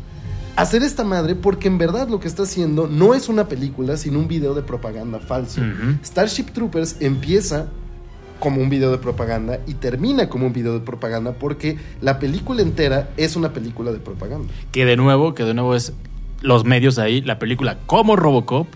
[0.57, 4.19] hacer esta madre porque en verdad lo que está haciendo no es una película, sino
[4.19, 5.61] un video de propaganda falso.
[6.03, 7.67] Starship Troopers empieza
[8.39, 12.61] como un video de propaganda y termina como un video de propaganda porque la película
[12.61, 14.53] entera es una película de propaganda.
[14.71, 15.93] Que de nuevo, que de nuevo es
[16.41, 18.67] los medios ahí, la película como Robocop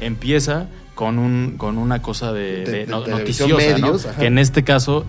[0.00, 4.06] empieza con un con una cosa de, De- de de medios.
[4.18, 5.04] Que en este caso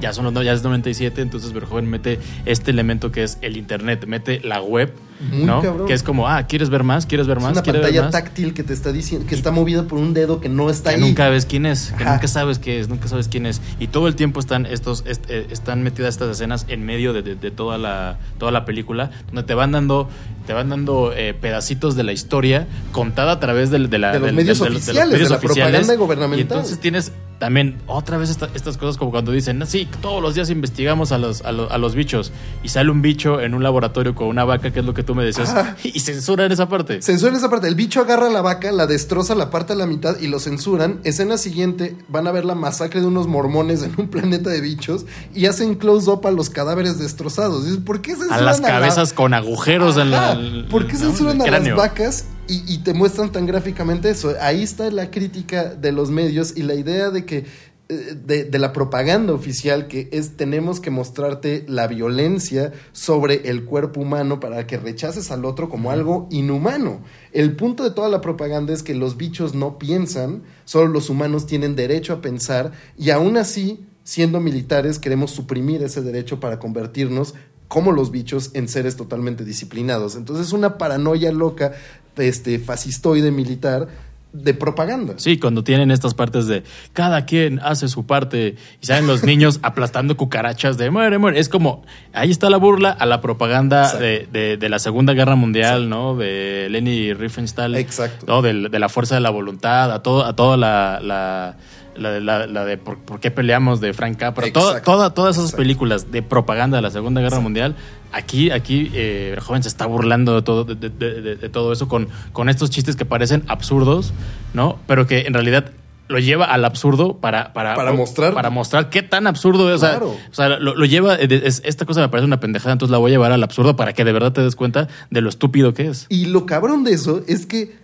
[0.00, 4.04] ya son los ya es 97, entonces Verhoeven mete este elemento que es el internet,
[4.06, 5.60] mete la web, Muy ¿no?
[5.62, 5.86] cabrón.
[5.86, 7.04] Que es como, ah, ¿quieres ver más?
[7.06, 7.52] ¿Quieres ver Es más?
[7.52, 8.12] una ¿Quieres ver pantalla más?
[8.12, 10.96] táctil que te está diciendo que está movida por un dedo que no está que
[10.96, 11.00] ahí.
[11.02, 12.14] nunca ves quién es, que Ajá.
[12.14, 13.60] nunca sabes qué es, nunca sabes quién es.
[13.80, 17.22] Y todo el tiempo están estos, est- eh, están metidas estas escenas en medio de,
[17.22, 20.08] de- de toda la, toda la película, donde te van dando,
[20.46, 24.60] te van dando eh, pedacitos de la historia contada a través de, la- los medios
[24.60, 26.38] oficiales, de la propaganda gubernamental.
[26.38, 30.20] Y entonces tienes también otra vez esta- estas cosas como cuando dicen, "No, sí, todos
[30.20, 32.32] los días investigamos a los, a, los, a los bichos
[32.64, 35.14] y sale un bicho en un laboratorio con una vaca, que es lo que tú
[35.14, 35.76] me decías, Ajá.
[35.84, 37.00] y censuran esa parte.
[37.00, 37.68] Censuran esa parte.
[37.68, 40.40] El bicho agarra a la vaca, la destroza, la parte a la mitad y lo
[40.40, 41.00] censuran.
[41.04, 45.06] Escena siguiente, van a ver la masacre de unos mormones en un planeta de bichos
[45.34, 47.64] y hacen close-up a los cadáveres destrozados.
[47.66, 50.36] Dices, ¿por qué a censuran las la- cabezas con agujeros en la.
[50.70, 54.34] ¿Por qué censuran a las vacas y, y te muestran tan gráficamente eso?
[54.40, 57.44] Ahí está la crítica de los medios y la idea de que
[57.90, 63.64] eh, de, de la propaganda oficial que es tenemos que mostrarte la violencia sobre el
[63.64, 67.00] cuerpo humano para que rechaces al otro como algo inhumano.
[67.32, 71.46] El punto de toda la propaganda es que los bichos no piensan, solo los humanos
[71.46, 77.34] tienen derecho a pensar y aún así, siendo militares, queremos suprimir ese derecho para convertirnos
[77.68, 80.14] como los bichos en seres totalmente disciplinados.
[80.14, 81.72] Entonces es una paranoia loca,
[82.20, 83.86] este, fascistoide militar
[84.32, 85.14] de propaganda.
[85.16, 86.62] Sí, cuando tienen estas partes de
[86.92, 91.38] cada quien hace su parte y salen los niños aplastando cucarachas de muere, muere.
[91.40, 91.82] Es como,
[92.12, 96.14] ahí está la burla a la propaganda de, de- de la Segunda Guerra Mundial, ¿no?
[96.14, 97.74] De Leni Riefenstahl.
[97.76, 98.26] Exacto.
[98.28, 98.42] ¿no?
[98.42, 101.00] De, de la fuerza de la voluntad, a, todo, a toda la...
[101.02, 101.56] la
[101.98, 105.46] la, la- la de por, por qué peleamos de Frank Capra, toda, toda- todas esas
[105.50, 105.62] Exacto.
[105.62, 107.42] películas de propaganda de la Segunda Guerra Exacto.
[107.42, 107.76] Mundial,
[108.12, 111.72] aquí, aquí eh, el joven se está burlando de todo, de, de- de- de todo
[111.72, 114.12] eso con, con estos chistes que parecen absurdos,
[114.54, 114.78] ¿no?
[114.86, 115.72] Pero que en realidad
[116.08, 119.80] lo lleva al absurdo para, para, Para mostrar- para mostrar qué tan absurdo es.
[119.80, 120.16] Claro.
[120.30, 122.96] O sea, lo, lo lleva, de- es- esta cosa me parece una pendejada, entonces la
[122.96, 125.74] voy a llevar al absurdo para que de verdad te des cuenta de lo estúpido
[125.74, 126.06] que es.
[126.08, 127.76] Y lo cabrón de eso es que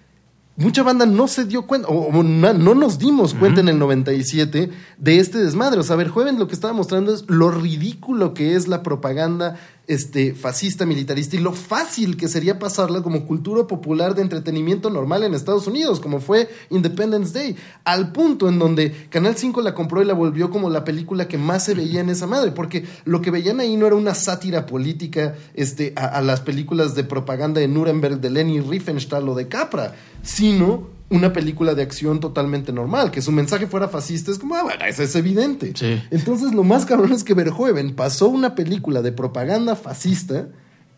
[0.57, 4.71] mucha banda no se dio cuenta, o, no, no nos dimos cuenta en el 97
[4.99, 5.81] de este desmadre.
[5.81, 9.57] O sea, Verhoeven lo que estaba mostrando es lo ridículo que es la propaganda
[9.87, 15.25] este, fascista, militarista y lo fácil que sería pasarla como cultura popular de entretenimiento normal
[15.25, 20.03] en Estados Unidos, como fue Independence Day, al punto en donde Canal 5 la compró
[20.03, 23.21] y la volvió como la película que más se veía en esa madre, porque lo
[23.21, 27.61] que veían ahí no era una sátira política este, a, a las películas de propaganda
[27.61, 33.11] de Nuremberg de Leni Riefenstahl o de Capra, sino una película de acción totalmente normal,
[33.11, 35.73] que su mensaje fuera fascista es como, ah, bueno, eso es evidente.
[35.75, 36.03] Sí.
[36.11, 40.49] Entonces lo más cabrón es que Verhoeven pasó una película de propaganda fascista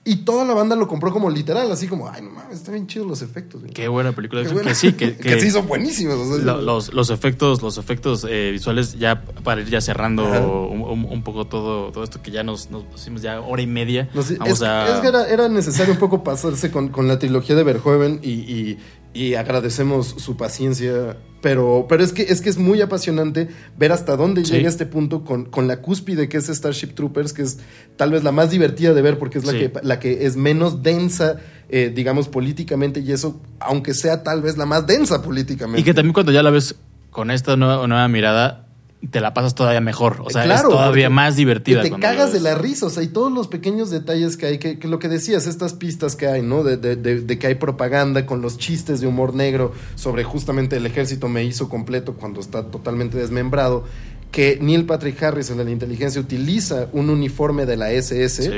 [0.08, 2.86] y toda la banda lo compró como literal, así como, ay, no mames, están bien
[2.86, 3.60] chidos los efectos.
[3.62, 3.72] güey".
[3.72, 4.42] Qué buena película.
[4.42, 4.72] Qué que buena.
[4.72, 6.14] sí, que, que- sí son buenísimos.
[6.14, 10.22] o sea, lo- los, los efectos, los efectos eh, visuales, ya para ir ya cerrando
[10.70, 14.08] un, poco todo, todo esto que ya nos, nos pusimos ya hora y media.
[14.14, 14.94] Vamos es, a.
[14.94, 18.30] es que era, era necesario un poco pasarse con, con la trilogía de Verhoeven y,
[18.30, 18.78] y-
[19.16, 21.16] y agradecemos su paciencia.
[21.42, 23.48] Pero, pero es, que, es que es muy apasionante
[23.78, 24.52] ver hasta dónde Sí.
[24.54, 27.58] llega este punto con, con la cúspide que es Starship Troopers, que es
[27.96, 29.58] tal vez la más divertida de ver porque es la, Sí.
[29.58, 31.36] que, la que es menos densa,
[31.68, 35.80] eh, digamos, políticamente y eso, aunque sea tal vez la más densa políticamente.
[35.80, 36.74] Y que también cuando ya la ves
[37.10, 38.65] con esta nueva, nueva mirada,
[39.10, 40.22] te la pasas todavía mejor.
[40.24, 41.82] O sea, Claro, es todavía más divertida.
[41.82, 44.78] Te cagas de la risa, o sea, y todos los pequeños detalles que hay, que,
[44.78, 46.62] que lo que decías, estas pistas que hay, ¿no?
[46.64, 50.76] De, de- de- de que hay propaganda con los chistes de humor negro sobre justamente
[50.76, 53.84] el ejército me hizo completo cuando está totalmente desmembrado.
[54.32, 58.42] Que Neil Patrick Harris en la inteligencia utiliza un uniforme de la SS.
[58.42, 58.50] Sí.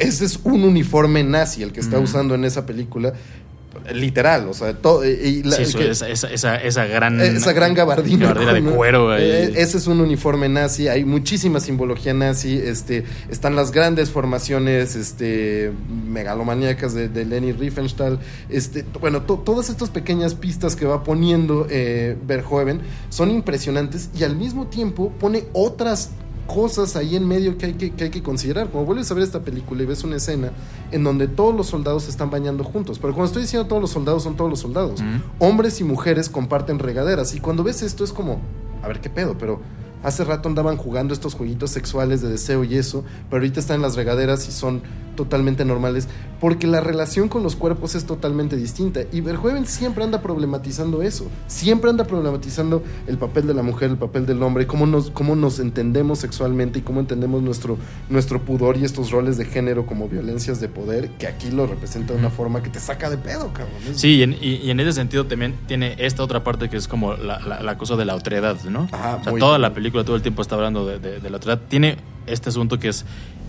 [0.00, 3.12] Ese es un uniforme nazi el que está usando en esa película.
[3.94, 5.04] Literal, o sea, todo.
[5.04, 7.20] Y la- Sí, el eso, que- esa, esa, gran.
[7.20, 8.26] esa gran gabardina.
[8.34, 9.10] gabardina de cuero.
[9.12, 9.22] ahí.
[9.22, 14.96] Eh, ese es un uniforme nazi, hay muchísima simbología nazi, este, están las grandes formaciones
[14.96, 15.72] este,
[16.08, 18.18] megalomaníacas de, de Leni Riefenstahl,
[18.48, 24.24] este, bueno, to- todas estas pequeñas pistas que va poniendo eh, Verhoeven son impresionantes y
[24.24, 26.10] al mismo tiempo pone otras
[26.52, 28.70] cosas ahí en medio que hay que, que hay que considerar.
[28.70, 30.50] Como vuelves a ver esta película y ves una escena
[30.90, 33.90] en donde todos los soldados se están bañando juntos, pero cuando estoy diciendo todos los
[33.90, 35.00] soldados son todos los soldados
[35.38, 37.34] hombres y mujeres comparten regaderas.
[37.34, 38.40] Y cuando ves esto es como,
[38.82, 39.60] a ver qué pedo, pero
[40.02, 43.82] hace rato andaban jugando estos jueguitos sexuales de deseo y eso, pero ahorita están en
[43.82, 44.82] las regaderas y son
[45.20, 46.08] totalmente normales,
[46.40, 49.00] porque la relación con los cuerpos es totalmente distinta.
[49.12, 53.98] Y Verhoeven siempre anda problematizando eso, siempre anda problematizando el papel de la mujer, el
[53.98, 57.76] papel del hombre, cómo nos, cómo nos entendemos sexualmente y cómo entendemos nuestro,
[58.08, 62.14] nuestro pudor y estos roles de género como violencias de poder, que aquí lo representa
[62.14, 63.76] de una forma que te saca de pedo, cabrón.
[63.94, 67.14] Sí, y en, y, en, ese sentido también tiene esta otra parte que es como
[67.14, 68.84] la, la, cosa de la otredad, ¿no?
[68.84, 71.60] o sea, toda la película todo el tiempo está hablando de, la otredad.
[71.68, 71.96] Tiene
[72.26, 73.04] este asunto que es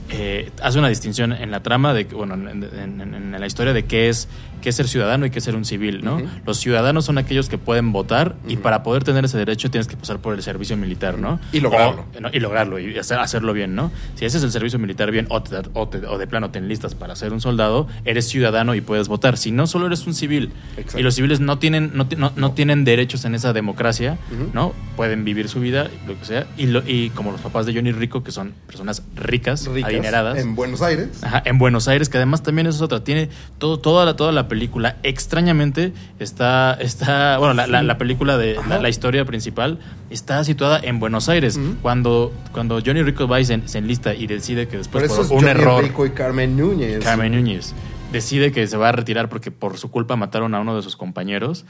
[0.09, 4.27] eh, hace una distinción en la trama, de, bueno, en, la historia de qué es,
[4.61, 6.21] qué es ser ciudadano y qué es ser un civil, ¿no?
[6.45, 9.97] Los ciudadanos son aquellos que pueden votar y para poder tener ese derecho tienes que
[9.97, 11.39] pasar por el servicio militar, ¿no?
[11.51, 12.05] Y lograrlo.
[12.31, 13.91] y lograrlo y hacerlo bien, ¿no?
[14.15, 17.41] Si ese es el servicio militar bien o, de plano te enlistas para ser un
[17.41, 19.37] soldado, eres ciudadano y puedes votar.
[19.37, 20.51] Si no, solo eres un civil.
[20.95, 24.17] Y los civiles no tienen, no, no, tienen derechos en esa democracia,
[24.53, 24.73] ¿no?
[24.95, 26.47] Pueden vivir su vida, lo que sea.
[26.57, 30.81] Y, y como los papás de Johnny Rico, que son personas ricas, ricas en Buenos
[30.81, 31.23] Aires.
[31.23, 33.03] Ajá, en Buenos Aires, que además también es otra.
[33.03, 38.57] Tiene todo, toda, la, toda la película, extrañamente, está, está bueno, la, la, película de
[38.67, 39.79] la, historia principal
[40.09, 41.57] está situada en Buenos Aires.
[41.81, 45.81] cuando, cuando Johnny Rico va se, se, enlista y decide que después por, un error.
[45.81, 47.01] Rico y Carmen Núñez.
[47.01, 47.73] Carmen Núñez
[48.11, 50.97] decide que se va a retirar porque por su culpa mataron a uno de sus
[50.97, 51.63] compañeros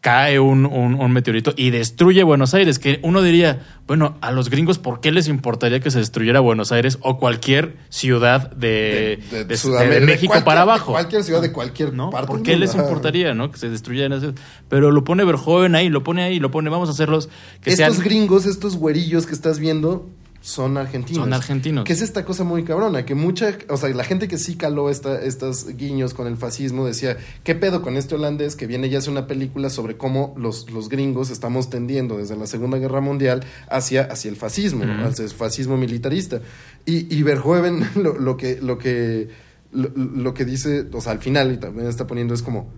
[0.00, 4.78] cae un, un, meteorito y destruye Buenos Aires, que uno diría, bueno, a los gringos,
[4.78, 10.34] ¿por qué les importaría que se destruyera Buenos Aires o cualquier ciudad de, de, México
[10.44, 10.92] para abajo?
[10.92, 12.10] Cualquier ciudad de cualquier ¿no?
[12.10, 12.28] parte.
[12.28, 13.50] ¿Por qué les importaría, no?
[13.50, 14.34] Que se destruyeran.
[14.68, 17.28] Pero lo pone Verjoven ahí, lo pone ahí, lo pone, vamos a hacerlos.
[17.60, 20.08] Que estos gringos, estos güerillos que estás viendo,
[20.40, 21.24] son argentinos.
[21.24, 21.84] Son argentinos.
[21.84, 24.88] Que es esta cosa muy cabrona, que mucha, o sea, la gente que sí caló
[24.88, 28.98] esta, estos guiños con el fascismo decía, ¿qué pedo con este holandés que viene ya
[28.98, 33.44] hace una película sobre cómo los, los gringos estamos tendiendo desde la Segunda Guerra Mundial
[33.68, 36.40] hacia, hacia el fascismo, hacia el fascismo militarista?
[36.86, 39.28] Y, y Verhoeven lo, que, lo, que,
[39.72, 42.70] lo, que dice, o sea, al final, y también está poniendo es como...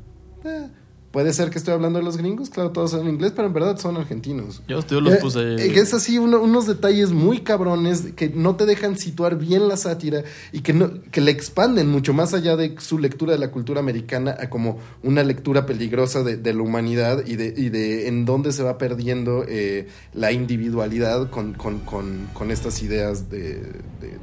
[0.45, 0.69] Eh,
[1.11, 3.77] Puede ser que estoy hablando de los gringos, claro, todos son inglés, pero en verdad
[3.78, 4.62] son argentinos.
[4.69, 5.57] Yo, los puse.
[5.57, 10.23] Eh, es así, unos detalles muy cabrones que no te dejan situar bien la sátira
[10.53, 13.81] y que, no, que le expanden mucho más allá de su lectura de la cultura
[13.81, 18.24] americana a como una lectura peligrosa de, de la humanidad y de, y de en
[18.24, 23.62] dónde se va perdiendo eh, la individualidad con, con, con, con estas ideas de,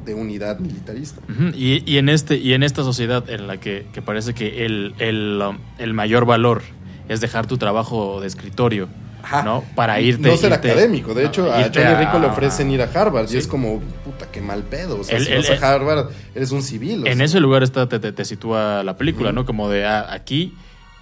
[0.05, 1.21] de unidad militarista.
[1.53, 4.93] y, y, en este, y en esta sociedad en la que, que parece que el,
[4.99, 6.61] el, um, el mayor valor
[7.07, 8.89] es dejar tu trabajo de escritorio.
[9.43, 9.63] ¿no?
[9.75, 10.29] Para irte.
[10.29, 11.13] No ser académico.
[11.13, 13.29] De hecho, a Johnny Rico le ofrecen ir a Harvard.
[13.29, 14.99] Y es como, puta, qué mal pedo.
[14.99, 17.05] O sea, si vas a Harvard, eres un civil.
[17.05, 19.45] en ese lugar está, te, te, sitúa la película, ¿no?
[19.45, 20.53] Como de ah, aquí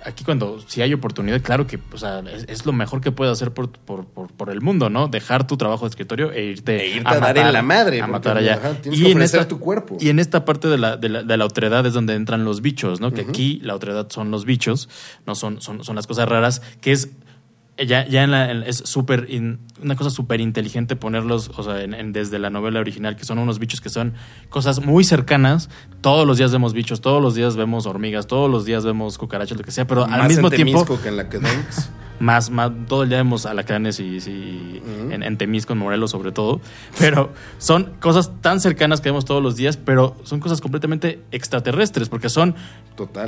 [0.06, 3.52] aquí cuando si hay oportunidad, claro que o sea, es, lo mejor que puedes hacer
[3.52, 5.08] por, por, por, el mundo, ¿no?
[5.08, 8.02] Dejar tu trabajo de escritorio e irte, e irte a, dar en la madre.
[8.02, 8.60] A matar allá.
[8.82, 9.98] tienes y que en tu cuerpo.
[10.00, 12.62] Y en esta parte de la, de la, de la otredad es donde entran los
[12.62, 13.12] bichos, ¿no?
[13.12, 14.90] Que aquí la otredad son los bichos,
[15.26, 17.10] no son, son, son las cosas raras, que es
[17.78, 19.28] ya, ya en la, es súper
[19.82, 23.60] una cosa súper inteligente ponerlos, o sea, en, desde la novela original, que son unos
[23.60, 24.14] bichos que son
[24.50, 25.70] cosas muy cercanas.
[26.02, 29.58] Todos los días vemos bichos, todos los días vemos hormigas, todos los días vemos cucarachas,
[29.58, 30.86] lo que sea, pero al mismo tiempo.
[31.02, 31.40] que en la que
[32.20, 34.82] más, más, todo el día vemos alacranes y, y
[35.12, 36.62] en, en, Temisco, en Morelos sobre todo,
[37.00, 42.10] pero son cosas tan cercanas que vemos todos los días, pero son cosas completamente extraterrestres,
[42.10, 42.56] porque son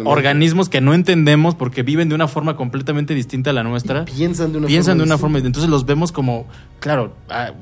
[0.05, 4.05] organismos que no entendemos porque viven de una forma completamente distinta a la nuestra.
[4.05, 6.47] piensan de una piensan forma de una forma, entonces los vemos como,
[6.79, 7.13] claro,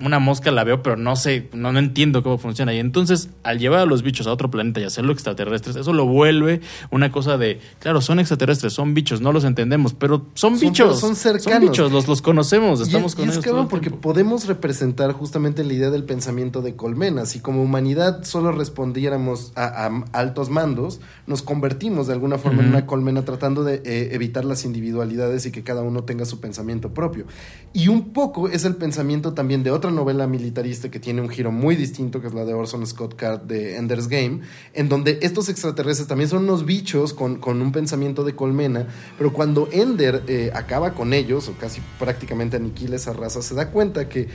[0.01, 2.73] una mosca la veo, pero no sé, no, no entiendo cómo funciona.
[2.73, 6.05] Y entonces, al llevar a los bichos a otro planeta y hacerlo extraterrestres, eso lo
[6.05, 6.61] vuelve
[6.91, 10.99] una cosa de, claro, son extraterrestres, son bichos, no los entendemos, pero son, bichos.
[10.99, 11.75] Son cercanos.
[11.75, 13.67] Son los, los conocemos, estamos con y es ellos.
[13.69, 17.25] porque podemos representar justamente la idea del pensamiento de colmena.
[17.25, 22.85] Si como humanidad solo respondiéramos a, altos mandos, nos convertimos de alguna forma en una
[22.85, 27.25] colmena tratando de eh, evitar las individualidades y que cada uno tenga su pensamiento propio.
[27.73, 31.51] Y un poco es el pensamiento también de otra novela militarista que tiene un giro
[31.51, 34.41] muy distinto, que es la de Orson Scott Card de Ender's Game,
[34.73, 38.87] en donde estos extraterrestres también son unos bichos con, con un pensamiento de colmena,
[39.17, 43.71] pero cuando Ender eh, acaba con ellos, o casi prácticamente aniquila esa raza, se da
[43.71, 44.27] cuenta que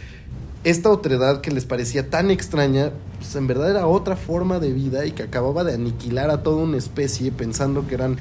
[0.62, 5.06] esta otredad que les parecía tan extraña, pues en verdad era otra forma de vida
[5.06, 8.18] y que acababa de aniquilar a toda una especie pensando que eran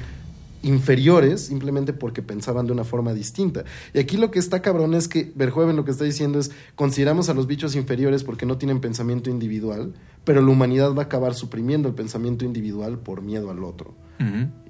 [0.62, 3.64] inferiores simplemente porque pensaban de una forma distinta.
[3.94, 7.28] Y aquí lo que está cabrón es que Verhoeven lo que está diciendo es consideramos
[7.28, 9.94] a los bichos inferiores porque no tienen pensamiento individual,
[10.24, 13.94] pero la humanidad va a acabar suprimiendo el pensamiento individual por miedo al otro.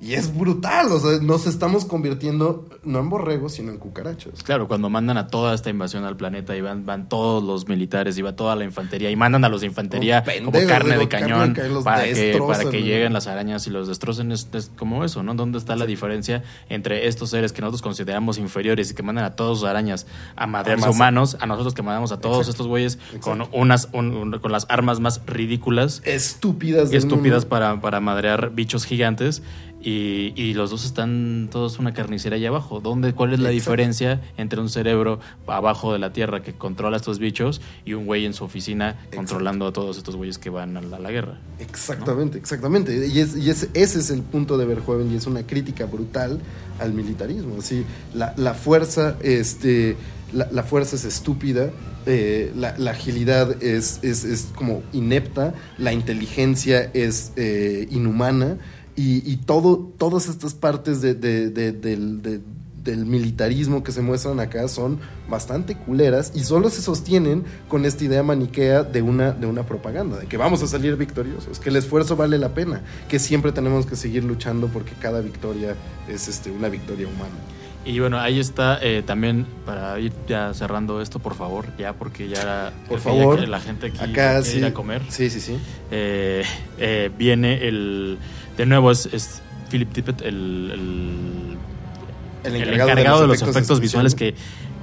[0.01, 4.43] Y es brutal, o sea, nos estamos convirtiendo no en borregos, sino en cucarachos.
[4.45, 8.17] Claro, cuando mandan a toda esta invasión al planeta y van, van todos los militares
[8.17, 11.55] y va toda la infantería y mandan a los de infantería como carne de cañón
[11.85, 14.49] para, que, para que lleguen las arañas y los destrocen, es,
[14.79, 15.35] como eso, ¿no?
[15.35, 19.37] ¿Dónde está la diferencia entre estos seres que nosotros consideramos inferiores y que mandan a
[19.37, 20.07] todos sus arañas
[20.37, 24.67] a madrearse humanos, a nosotros que mandamos a todos estos güeyes con unas con las
[24.71, 29.40] armas más ridículas, estúpidas, estúpidas para, para madrear bichos gigantes?
[29.83, 32.81] Y, los dos están todos una carnicera ahí abajo.
[32.81, 36.99] ¿Dónde, ¿Cuál es la diferencia entre un cerebro abajo de la Tierra que controla a
[36.99, 40.77] estos bichos y un güey en su oficina controlando a todos estos güeyes que van
[40.77, 41.39] a la, guerra?
[41.59, 43.07] Exactamente, exactamente.
[43.07, 46.41] Y, es, y ese es el punto de Verhoeven y es una crítica brutal
[46.79, 47.57] al militarismo.
[47.59, 49.97] Así, la, la fuerza, este,
[50.33, 51.71] la, fuerza es estúpida,
[52.07, 58.59] eh, la, agilidad es, es, es, como inepta, la inteligencia es eh, inhumana
[59.03, 62.41] y, todo, todas estas partes del,
[63.07, 64.99] militarismo que se muestran acá son
[65.29, 70.19] bastante culeras y solo se sostienen con esta idea maniquea de una, de una propaganda,
[70.19, 73.87] de que vamos a salir victoriosos, que el esfuerzo vale la pena, que siempre tenemos
[73.87, 75.77] que seguir luchando porque cada victoria
[76.09, 77.37] es este, una victoria humana.
[77.85, 82.29] Y bueno, ahí está eh, también para ir ya cerrando esto, por favor, ya porque
[82.29, 85.01] ya, por favor, la gente aquí acá sí, ir a comer.
[85.09, 85.59] Sí, sí, sí.
[85.91, 86.45] Eh,
[86.79, 88.19] eh, viene el
[88.61, 91.57] de nuevo es, Philip Tippett el,
[92.45, 94.35] el, encargado, de los, efectos, visuales que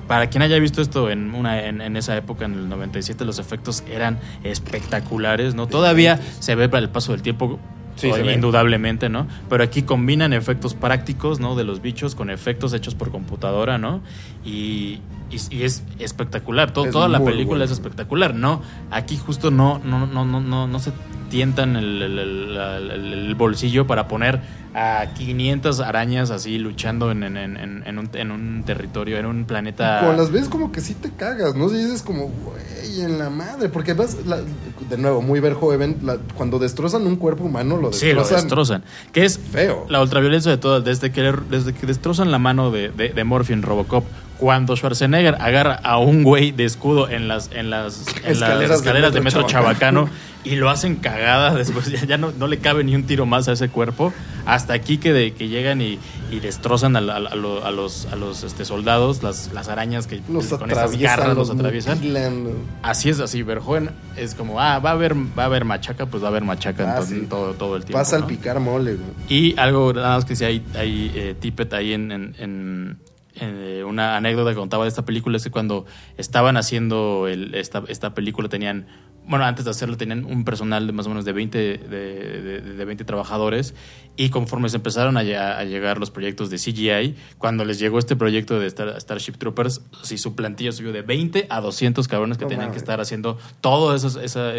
[0.08, 3.84] para quien haya visto esto en una en, esa época en el 97 los efectos
[3.88, 7.60] eran espectaculares no todavía se ve para el paso del tiempo
[8.04, 9.26] indudablemente, ¿no?
[9.50, 11.56] Pero aquí combinan efectos prácticos, ¿no?
[11.56, 14.02] De los bichos con efectos hechos por computadora, ¿no?
[14.46, 15.02] Y,
[15.32, 16.74] y, es espectacular.
[16.74, 18.62] toda la película es espectacular, ¿no?
[18.92, 20.92] Aquí justo no, no, no, no, no, no se
[21.30, 24.42] tientan el, bolsillo para poner
[24.74, 30.02] a 500 arañas así luchando en, en, un, en un territorio, en un planeta.
[30.06, 31.70] Con las veces como que sí te cagas, ¿no?
[31.70, 33.70] Si dices como, güey, en la madre.
[33.70, 34.18] Porque vas,
[34.90, 38.10] de nuevo, muy Verhoeven, la, cuando destrozan un cuerpo humano, lo destrozan.
[38.10, 38.84] Sí, lo destrozan.
[39.12, 39.86] Que es feo.
[39.90, 43.62] La ultraviolencia de todo, desde que, desde que destrozan la mano de, de, de en
[43.62, 44.04] Robocop
[44.38, 49.44] cuando Schwarzenegger agarra a un güey de escudo en las, en las, escaleras, de, metro,
[49.44, 50.10] Chabacano
[50.44, 53.54] y lo hacen cagada, después ya, no, no, le cabe ni un tiro más a
[53.54, 54.14] ese cuerpo,
[54.46, 56.00] hasta aquí que, de, que llegan y,
[56.32, 60.70] y destrozan a, a, los, a los este, soldados, las, las arañas que los con
[60.70, 62.00] esas garras los, atraviesan.
[62.84, 66.22] Así es, así, Verjoen es como, ah, va a haber, va a haber machaca, pues
[66.22, 67.98] va a haber machaca ah, todo, todo, el tiempo.
[67.98, 68.98] Pasa al picar mole.
[69.28, 72.98] Y algo, nada más que si hay, hay eh, tippet ahí en, en
[73.40, 75.86] eh, una anécdota que contaba de esta película es que cuando
[76.18, 78.88] estaban haciendo esta, esta película tenían,
[79.26, 82.86] bueno, antes de hacerlo tenían un personal de más o menos de 20, de, de,
[82.86, 83.76] 20 trabajadores
[84.16, 88.60] y conforme se empezaron a, llegar los proyectos de CGI, cuando les llegó este proyecto
[88.60, 92.78] de Starship Troopers, si su plantilla subió de 20 a 200 cabrones que tenían que
[92.78, 94.56] estar haciendo todos esos, esa,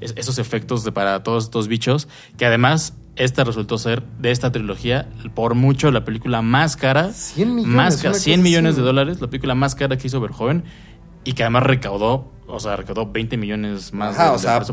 [0.00, 5.54] esos efectos para todos estos bichos, que además esta resultó ser de esta trilogía por
[5.54, 7.12] mucho la película más cara.
[7.12, 8.04] 100 millones.
[8.04, 10.64] Más 100 millones de dólares, la película más cara que hizo Verhoeven
[11.24, 14.64] y que además recaudó, o sea, recaudó 20 millones más Ajá, o sea,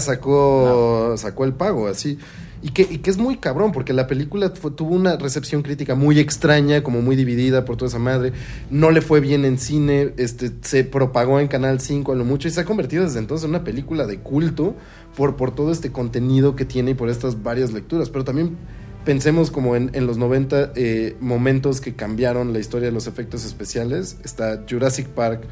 [0.00, 2.18] sacó, sacó el pago, así.
[2.64, 6.20] Y que, y que, es muy cabrón, porque la película tuvo una recepción crítica muy
[6.20, 8.32] extraña, como muy dividida por toda esa madre.
[8.70, 12.46] No le fue bien en cine, este, se propagó en Canal 5 a lo mucho
[12.46, 14.76] y se ha convertido desde entonces en una película de culto
[15.16, 18.10] por, por todo este contenido que tiene y por estas varias lecturas.
[18.10, 18.56] Pero también
[19.04, 24.18] pensemos como en, los 90 eh, momentos que cambiaron la historia de los efectos especiales.
[24.24, 25.42] Está Jurassic Park,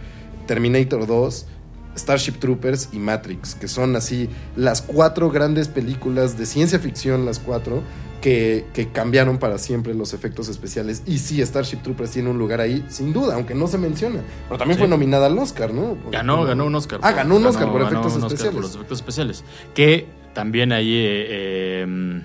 [0.46, 1.46] Terminator 2,
[1.96, 7.38] Starship Troopers y Matrix, que son así las cuatro grandes películas de ciencia ficción, las
[7.38, 7.82] cuatro,
[8.20, 11.02] que, cambiaron para siempre los efectos especiales.
[11.06, 14.20] Y sí, Starship Troopers tiene un lugar ahí, sin duda, aunque no se menciona.
[14.48, 15.96] Pero también fue nominada al Oscar, ¿no?
[16.10, 17.00] ganó, ganó un Oscar.
[17.02, 18.54] Ah, ganó un Oscar por efectos especiales.
[18.54, 19.44] por los efectos especiales.
[19.74, 20.92] Que también ahí...
[20.94, 22.22] Eh, em,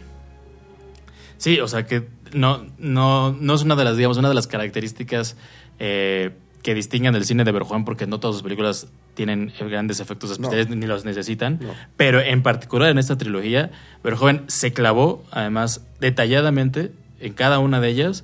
[1.37, 4.47] sí, o sea que no, no, no es una de las, digamos, una de las
[4.47, 5.35] características...
[5.79, 6.31] Eh,
[6.65, 10.67] que distinguen del cine de Verhoeven porque no todas sus películas tienen grandes efectos especiales
[10.67, 11.59] ni los necesitan,
[11.95, 13.69] pero en particular en esta trilogía
[14.03, 18.23] Verhoeven se clavó además detalladamente en cada una de ellas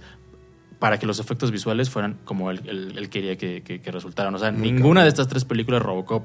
[0.80, 4.34] para que los efectos visuales fueran como él, quería que, resultaran.
[4.34, 6.24] O sea, ninguna de estas tres películas, Robocop,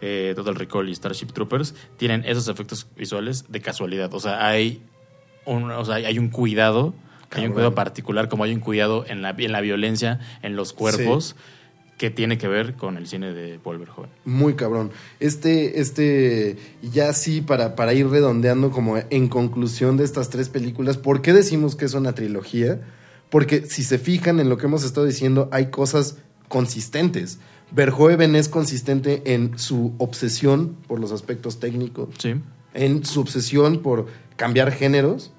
[0.00, 4.14] eh, Total Recall y Starship Troopers, tienen esos efectos visuales de casualidad.
[4.14, 4.84] O sea, hay
[5.44, 6.94] un, o sea, hay un cuidado,
[7.32, 10.72] hay un cuidado particular, como hay un cuidado en la, en la violencia, en los
[10.72, 11.34] cuerpos
[11.96, 14.10] que tiene que ver con el cine de Paul Verhoeven.
[14.24, 14.90] Muy cabrón.
[15.18, 20.98] Este, este, ya sí, para, para ir redondeando como en conclusión de estas tres películas,
[20.98, 22.80] ¿por qué decimos que es una trilogía?
[23.30, 26.18] Porque si se fijan en lo que hemos estado diciendo, hay cosas
[26.48, 27.38] consistentes.
[27.72, 32.34] Verhoeven es consistente en su obsesión por los aspectos técnicos, Sí.
[32.74, 34.06] en su obsesión por
[34.36, 35.32] cambiar géneros.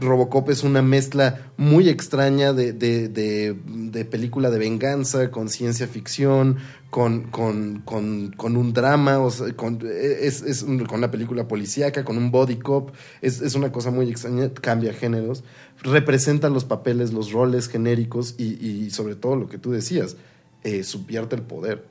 [0.00, 6.58] Robocop es una mezcla muy extraña de, de- de- película de venganza, con ciencia ficción,
[6.90, 12.16] con, con, con- con un drama, o con, es, es con una película policíaca, con
[12.16, 12.90] un body cop.
[13.22, 15.42] Es, es una cosa muy extraña, cambia géneros,
[15.82, 20.16] representa los papeles, los roles genéricos y, y sobre todo lo que tú decías,
[20.64, 21.84] eh, subvierte el poder.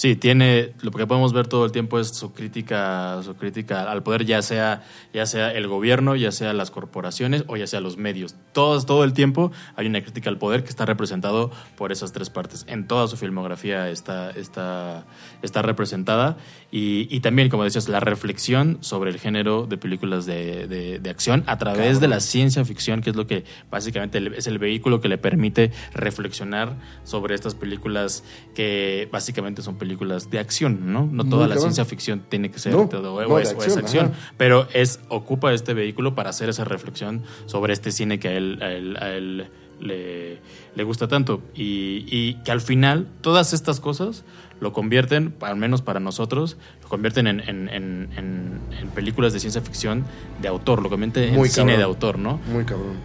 [0.00, 4.02] Sí, tiene, lo que podemos ver todo el tiempo es su crítica, su crítica al
[4.02, 4.82] poder, ya sea,
[5.12, 8.34] ya sea el gobierno, ya sea las corporaciones o ya sea los medios.
[8.54, 12.30] Todo, todo el tiempo hay una crítica al poder que está representado por esas tres
[12.30, 12.64] partes.
[12.66, 15.04] En toda su filmografía está, está,
[15.42, 16.38] está representada.
[16.70, 21.10] Y, y también, como decías, la reflexión sobre el género de películas de, de- de
[21.10, 25.02] acción a través de la ciencia ficción, que es lo que básicamente es el vehículo
[25.02, 28.24] que le permite reflexionar sobre estas películas
[28.54, 29.89] que básicamente son películas
[30.30, 31.06] de acción, ¿no?
[31.06, 33.62] No Muy toda la ciencia ficción tiene que ser No, todo, o, no, es, o
[33.62, 34.32] es acción, ajá.
[34.36, 38.58] pero es ocupa este vehículo para hacer esa reflexión sobre este cine que a él,
[38.62, 39.48] a él- a él
[39.80, 40.38] le,
[40.74, 44.24] le gusta tanto y, y que al final todas estas cosas
[44.60, 49.40] lo convierten, al menos para nosotros, lo convierten en, en- en- en- en películas de
[49.40, 50.04] ciencia ficción
[50.42, 51.78] de autor, lo convierte en Muy cine cabrón.
[51.78, 52.40] de autor, ¿no?
[52.52, 52.96] Muy cabrón.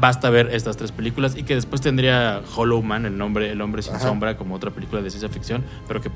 [0.00, 3.82] Basta ver estas tres películas y que después tendría Hollow Man, el nombre, el hombre
[3.82, 4.06] sin Ajá.
[4.08, 6.10] sombra, como otra película de ciencia ficción, pero que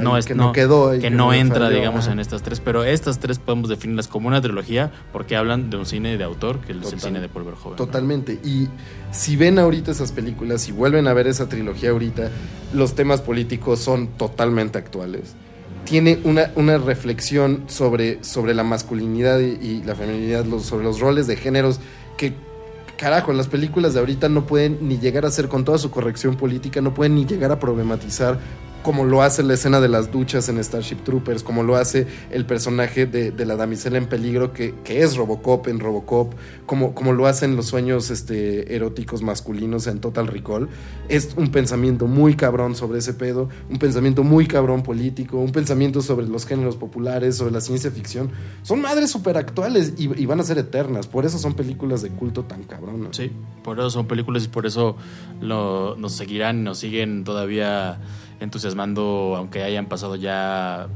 [0.00, 2.14] no es que no quedó que que no entra, digamos, ajá.
[2.14, 2.58] en estas tres.
[2.58, 6.58] Pero estas tres podemos definirlas como una trilogía porque hablan de un cine de autor,
[6.58, 7.70] que es el cine de Paul Verhoeven.
[7.70, 7.76] ¿no?
[7.76, 8.40] Totalmente.
[8.44, 8.66] Y
[9.12, 12.28] si ven ahorita esas películas, si vuelven a ver esa trilogía ahorita,
[12.72, 15.36] los temas políticos son totalmente actuales.
[15.84, 20.98] Tiene una, una reflexión sobre, sobre la masculinidad y, y la feminidad, los- sobre los
[20.98, 21.78] roles de géneros
[22.16, 22.32] que,
[22.96, 25.90] carajo, en las películas de ahorita no pueden ni llegar a ser, con toda su
[25.90, 28.38] corrección política, no pueden ni llegar a problematizar
[28.84, 32.44] como lo hace la escena de las duchas en Starship Troopers, como lo hace el
[32.44, 36.34] personaje de, la damisela en peligro, que, es Robocop en Robocop,
[36.66, 40.68] como, como lo hacen los sueños este, eróticos masculinos en Total Recall.
[41.08, 46.02] Es un pensamiento muy cabrón sobre ese pedo, un pensamiento muy cabrón político, un pensamiento
[46.02, 48.30] sobre los géneros populares, sobre la ciencia ficción.
[48.62, 52.44] Son madres súper actuales y, van a ser eternas, por eso son películas de culto
[52.44, 53.16] tan cabronas.
[53.16, 53.32] Sí,
[53.62, 54.96] por eso son películas y por eso
[55.40, 57.98] nos seguirán nos siguen todavía
[58.44, 60.88] entusiasmando, aunque hayan pasado ya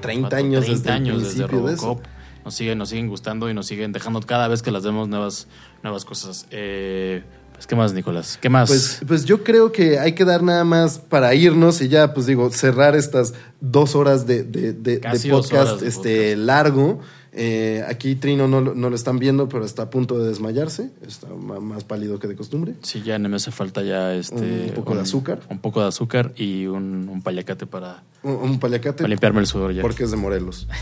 [0.00, 0.36] 30 ¿cuánto?
[0.36, 1.96] años 30 desde años desde de.
[2.44, 5.46] Nos siguen, nos siguen gustando y nos siguen dejando cada vez que las vemos nuevas,
[5.82, 6.46] nuevas cosas.
[6.50, 7.22] Eh,
[7.54, 8.38] pues, ¿qué más, Nicolás?
[8.40, 8.68] ¿Qué más?
[8.68, 12.26] Pues, pues yo creo que hay que dar nada más para irnos y ya, pues
[12.26, 16.38] digo, cerrar estas dos horas de, de- de- podcast, horas este, podcast.
[16.46, 17.00] largo.
[17.36, 20.90] Eh, aquí Trino no, lo- no lo están viendo, pero está a punto de desmayarse.
[21.06, 22.74] Está más pálido que de costumbre.
[22.82, 24.66] sí, ya no me hace falta ya este...
[24.68, 25.40] Un poco de azúcar.
[25.50, 29.72] Un poco de azúcar y un, un paliacate para, Un, paliacate para limpiarme el sudor
[29.74, 29.82] ya.
[29.82, 30.68] porque es de Morelos.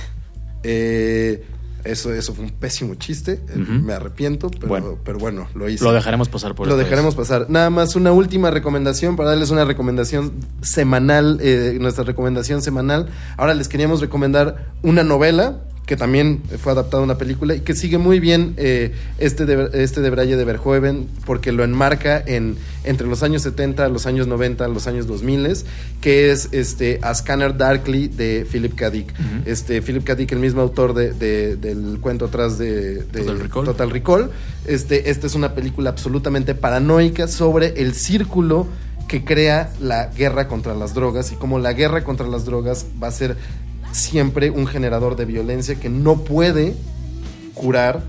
[0.65, 1.45] Eh,
[1.85, 3.41] eso, eso fue un pésimo chiste.
[3.49, 3.57] eh.
[3.57, 4.99] Me arrepiento, pero Bueno.
[5.05, 5.83] pero bueno lo hice.
[5.83, 7.47] Lo dejaremos pasar por Lo dejaremos pasar.
[7.51, 13.09] Nada más una última recomendación para darles una recomendación semanal, eh, nuestra recomendación semanal.
[13.37, 15.63] Ahora les queríamos recomendar una novela
[15.93, 19.69] que también fue adaptada a una película y que sigue muy bien eh, este, de,
[19.85, 24.27] este de Braille de Verhoeven porque lo enmarca en, entre los años 70, los años
[24.27, 25.55] 90, los años 2000,
[26.01, 28.89] que es este, A Scanner Darkly de Philip K.
[28.89, 29.13] Dick.
[29.45, 30.15] Este, Philip K.
[30.15, 33.65] Dick, el mismo autor de- de- del cuento atrás de, de Total Recall.
[33.67, 34.31] Total Recall.
[34.65, 38.67] Este, esta es una película absolutamente paranoica sobre el círculo
[39.09, 43.09] que crea la guerra contra las drogas y cómo la guerra contra las drogas va
[43.09, 43.37] a ser
[43.93, 46.75] siempre un generador de violencia que no puede
[47.55, 48.03] curar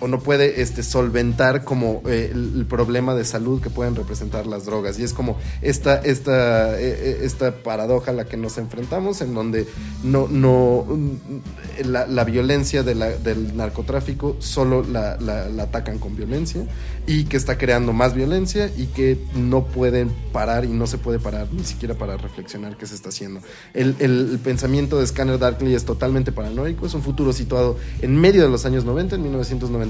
[0.00, 4.64] o no puede este, solventar como eh, el, problema de salud que pueden representar las
[4.64, 4.98] drogas.
[4.98, 9.34] Y es como esta, esta, eh, eh, esta paradoja a la que nos enfrentamos, en
[9.34, 9.66] donde
[10.02, 16.64] no, no mm, la, la violencia del narcotráfico solo la, la- atacan con violencia
[17.06, 21.18] y que está creando más violencia y que no pueden parar y no se puede
[21.18, 23.40] parar ni siquiera para reflexionar qué se está haciendo.
[23.74, 28.16] El, el- el pensamiento de Scanner Darkly es totalmente paranoico, es un futuro situado en
[28.18, 29.22] medio de los años 90, en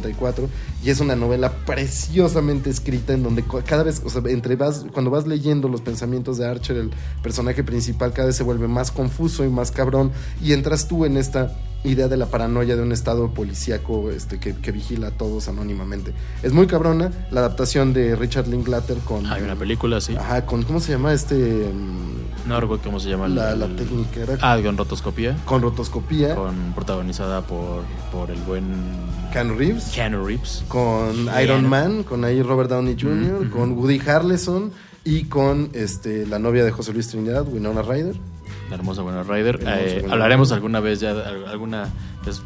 [0.08, 0.48] 1994,
[0.82, 5.10] y es una novela preciosamente escrita en donde cada vez, o sea, entre vas, cuando
[5.10, 6.90] vas leyendo los pensamientos de Archer, el
[7.22, 10.12] personaje principal, cada vez se vuelve más confuso y más cabrón,
[10.42, 11.52] y entras tú en esta
[11.82, 16.12] idea de la paranoia de un estado policíaco este, que, que vigila a todos anónimamente.
[16.42, 19.24] Es muy cabrona la adaptación de Richard Linklater con...
[19.26, 20.14] Hay una película, sí.
[20.14, 20.62] Ajá, con...
[20.62, 21.34] ¿Cómo se llama este...?
[21.72, 23.28] mm, No recuerdo cómo se llama.
[23.28, 25.36] La, el- la el- técnica era Ah, con rotoscopía.
[25.46, 26.34] con rotoscopía.
[26.34, 27.82] Con, protagonizada por,
[28.12, 28.64] por el buen
[29.32, 29.84] Keanu Reeves.
[29.94, 30.64] Keanu Reeves.
[30.68, 31.28] con.
[31.42, 34.72] Iron Man, con ahí Robert Downey Jr., con Woody Harrelson
[35.04, 38.16] y con este, la novia de José Luis Trinidad, Winona Ryder.
[38.70, 39.62] La hermosa Buena Rider.
[39.62, 40.56] La hermosa Eh, Winona hablaremos Ryder.
[40.56, 41.88] alguna vez ya, al- alguna.
[42.24, 42.42] pues,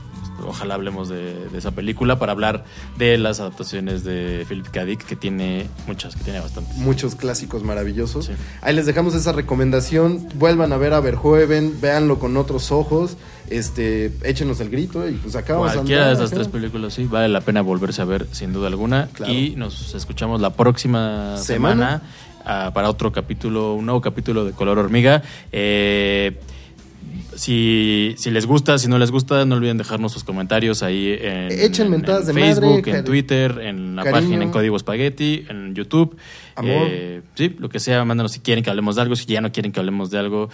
[0.47, 2.65] ojalá hablemos de, de esa película para hablar
[2.99, 4.85] de las adaptaciones de Philip K.
[4.85, 6.77] Dick, que tiene muchas, que tiene bastantes.
[6.77, 8.27] Muchos clásicos maravillosos.
[8.27, 8.33] Sí.
[8.61, 10.29] Ahí les dejamos esa recomendación.
[10.35, 13.17] Vuelvan a ver a Verhoeven, véanlo con otros ojos.
[13.49, 17.43] Este, échenos el grito y pues acabamos Cualquiera de esas tres películas, sí, vale la
[17.43, 19.09] pena volverse a ver, sin duda alguna.
[19.13, 19.33] Claro.
[19.33, 22.01] Y nos escuchamos la próxima Semana.
[22.01, 22.03] semana,
[22.45, 25.23] para otro capítulo, un nuevo capítulo de Color Hormiga.
[25.53, 26.39] Eh,
[27.37, 31.51] si, si les gusta, si no les gusta, no olviden dejarnos sus comentarios ahí en,
[31.51, 34.21] Echen en- mentadas en de madre, Facebook, en cari- Twitter, en la cariño.
[34.23, 36.17] página en Código Spaghetti, en YouTube.
[36.55, 36.87] Amor.
[36.89, 39.51] Eh, sí, lo que sea, mándanos si quieren que hablemos de algo, si ya no
[39.51, 40.49] quieren que hablemos de algo,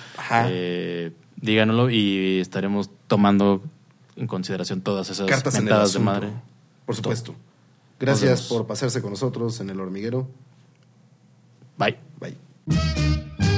[0.47, 3.63] eh, díganoslo y estaremos tomando
[4.17, 6.29] en consideración todas esas Cartas en el mentadas de madre.
[6.87, 7.35] Por supuesto.
[7.99, 10.29] Gracias por pasarse con nosotros en el hormiguero.
[11.81, 11.91] 拜
[12.21, 13.50] 拜。